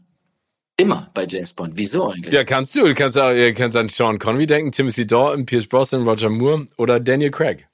[0.79, 1.73] Immer bei James Bond.
[1.75, 2.31] Wieso eigentlich?
[2.31, 2.85] Ja, kannst du.
[2.85, 6.67] Du kannst, auch, du kannst an Sean Connery denken, Timothy Dalton, Pierce Brosnan, Roger Moore
[6.77, 7.66] oder Daniel Craig.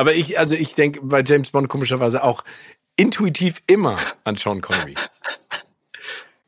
[0.00, 2.42] Aber ich, also ich denke bei James Bond komischerweise auch
[2.96, 4.94] intuitiv immer an Sean Connery.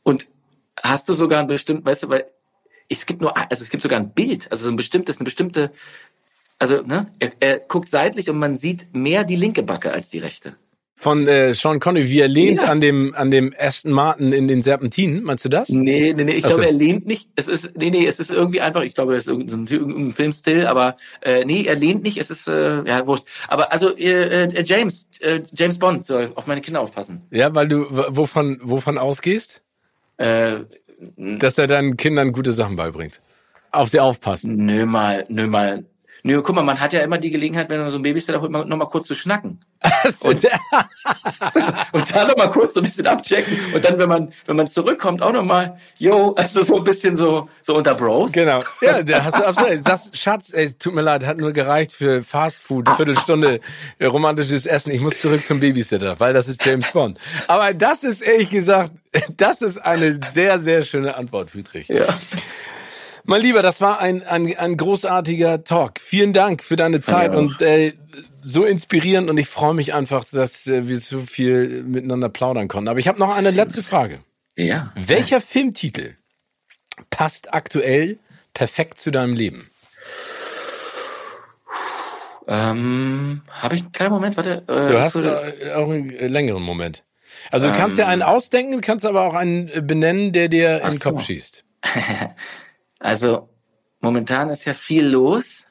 [0.02, 0.26] Und
[0.82, 2.24] hast du sogar ein bestimmt, weißt du, weil
[2.88, 5.70] es gibt nur, also es gibt sogar ein Bild, also so ein bestimmtes, eine bestimmte,
[6.58, 10.20] also ne, er, er guckt seitlich und man sieht mehr die linke Backe als die
[10.20, 10.56] rechte.
[11.02, 12.68] Von äh, Sean Connery, wie er lehnt Ja.
[12.68, 15.68] an dem an dem Aston Martin in den Serpentinen, meinst du das?
[15.68, 17.28] Nee, nee, nee, ich glaube, er lehnt nicht.
[17.34, 20.64] Es ist, nee, nee, es ist irgendwie einfach, ich glaube, es ist irgendein, irgendein Filmstil,
[20.68, 23.24] aber äh, nee, er lehnt nicht, es ist, äh, ja, wurscht.
[23.48, 27.22] Aber also, äh, äh, James, äh, James Bond soll auf meine Kinder aufpassen.
[27.32, 29.60] Ja, weil du wovon wovon ausgehst,
[30.18, 30.60] Äh,
[31.16, 33.20] dass er deinen Kindern gute Sachen beibringt.
[33.72, 34.66] Auf sie aufpassen.
[34.66, 35.84] nö mal, nö mal.
[36.24, 38.52] Nö, guck mal, man hat ja immer die Gelegenheit, wenn man so ein Babysitter holt,
[38.52, 39.58] noch mal kurz zu schnacken.
[40.20, 40.44] und,
[41.92, 43.56] und dann noch mal kurz so ein bisschen abchecken.
[43.74, 47.16] Und dann, wenn man, wenn man zurückkommt, auch noch mal, yo, also so ein bisschen
[47.16, 48.30] so, so unter Bros.
[48.32, 48.62] Genau.
[48.82, 49.82] Ja, da hast du absolut.
[49.82, 53.60] Sagst, Schatz, ey, tut mir leid, hat nur gereicht für Fast Food, Viertelstunde
[54.00, 54.90] romantisches Essen.
[54.92, 57.18] Ich muss zurück zum Babysitter, weil das ist James Bond.
[57.46, 58.90] Aber das ist ehrlich gesagt,
[59.36, 61.88] das ist eine sehr, sehr schöne Antwort, Friedrich.
[61.88, 62.06] Ja.
[63.24, 66.00] Mein Lieber, das war ein, ein, ein großartiger Talk.
[66.00, 67.38] Vielen Dank für deine Zeit ja.
[67.38, 67.92] und äh,
[68.40, 72.88] so inspirierend und ich freue mich einfach, dass äh, wir so viel miteinander plaudern konnten.
[72.88, 74.20] Aber ich habe noch eine letzte Frage.
[74.56, 74.92] Ja.
[74.96, 76.16] Welcher Filmtitel
[77.10, 78.18] passt aktuell
[78.54, 79.70] perfekt zu deinem Leben?
[82.48, 84.64] Ähm, habe ich einen kleinen Moment, warte.
[84.66, 87.04] Äh, du hast äh, auch einen längeren Moment.
[87.50, 90.90] Also du kannst ähm, ja einen ausdenken, kannst aber auch einen benennen, der dir in
[90.90, 91.26] den Kopf so.
[91.26, 91.64] schießt.
[93.02, 93.48] Also
[94.00, 95.66] momentan ist ja viel los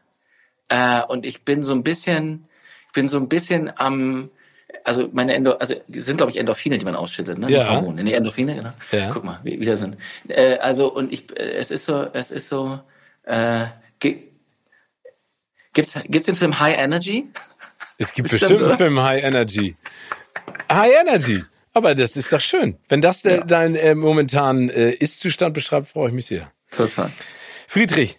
[0.67, 2.45] äh, und ich bin so ein bisschen,
[2.87, 4.29] ich bin so ein bisschen am,
[4.83, 7.49] also meine Endo, also sind glaube ich Endorphine, die man ausschüttet, ne?
[7.49, 7.69] Ja.
[7.69, 8.73] Hormone, nee, Endorphine, genau.
[8.91, 9.09] Ja.
[9.11, 9.95] Guck mal, wie, wie das sind.
[10.27, 12.79] Äh, also und ich, äh, es ist so, es ist so,
[13.23, 13.67] äh,
[13.99, 17.29] gibt's gibt's den Film High Energy?
[17.97, 19.75] Es gibt bestimmt, bestimmt einen Film High Energy.
[20.69, 21.45] High Energy.
[21.73, 22.77] Aber das ist doch schön.
[22.89, 23.37] Wenn das ja.
[23.37, 26.51] dein äh, momentan äh, Ist-Zustand beschreibt, freue ich mich sehr.
[26.71, 27.11] Total.
[27.67, 28.17] Friedrich,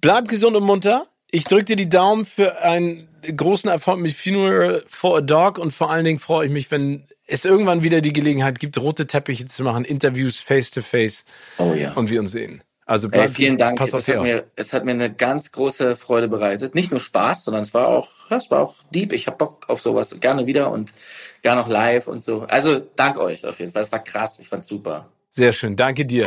[0.00, 1.06] bleib gesund und munter.
[1.30, 5.72] Ich drücke dir die Daumen für einen großen Erfolg mit Funeral for a Dog und
[5.72, 9.46] vor allen Dingen freue ich mich, wenn es irgendwann wieder die Gelegenheit gibt, rote Teppiche
[9.46, 11.24] zu machen, Interviews face to face.
[11.58, 11.92] Oh ja.
[11.92, 12.62] Und wir uns sehen.
[12.86, 13.78] Also bleib, Ey, vielen Dank.
[13.78, 16.74] Pass auf es, hat mir, es hat mir eine ganz große Freude bereitet.
[16.74, 19.12] Nicht nur Spaß, sondern es war auch, es war auch deep.
[19.12, 20.16] Ich habe Bock auf sowas.
[20.18, 20.92] Gerne wieder und
[21.42, 22.40] gerne auch live und so.
[22.48, 23.82] Also dank euch auf jeden Fall.
[23.82, 24.40] Es war krass.
[24.40, 25.08] Ich fand's super.
[25.28, 25.76] Sehr schön.
[25.76, 26.26] Danke dir.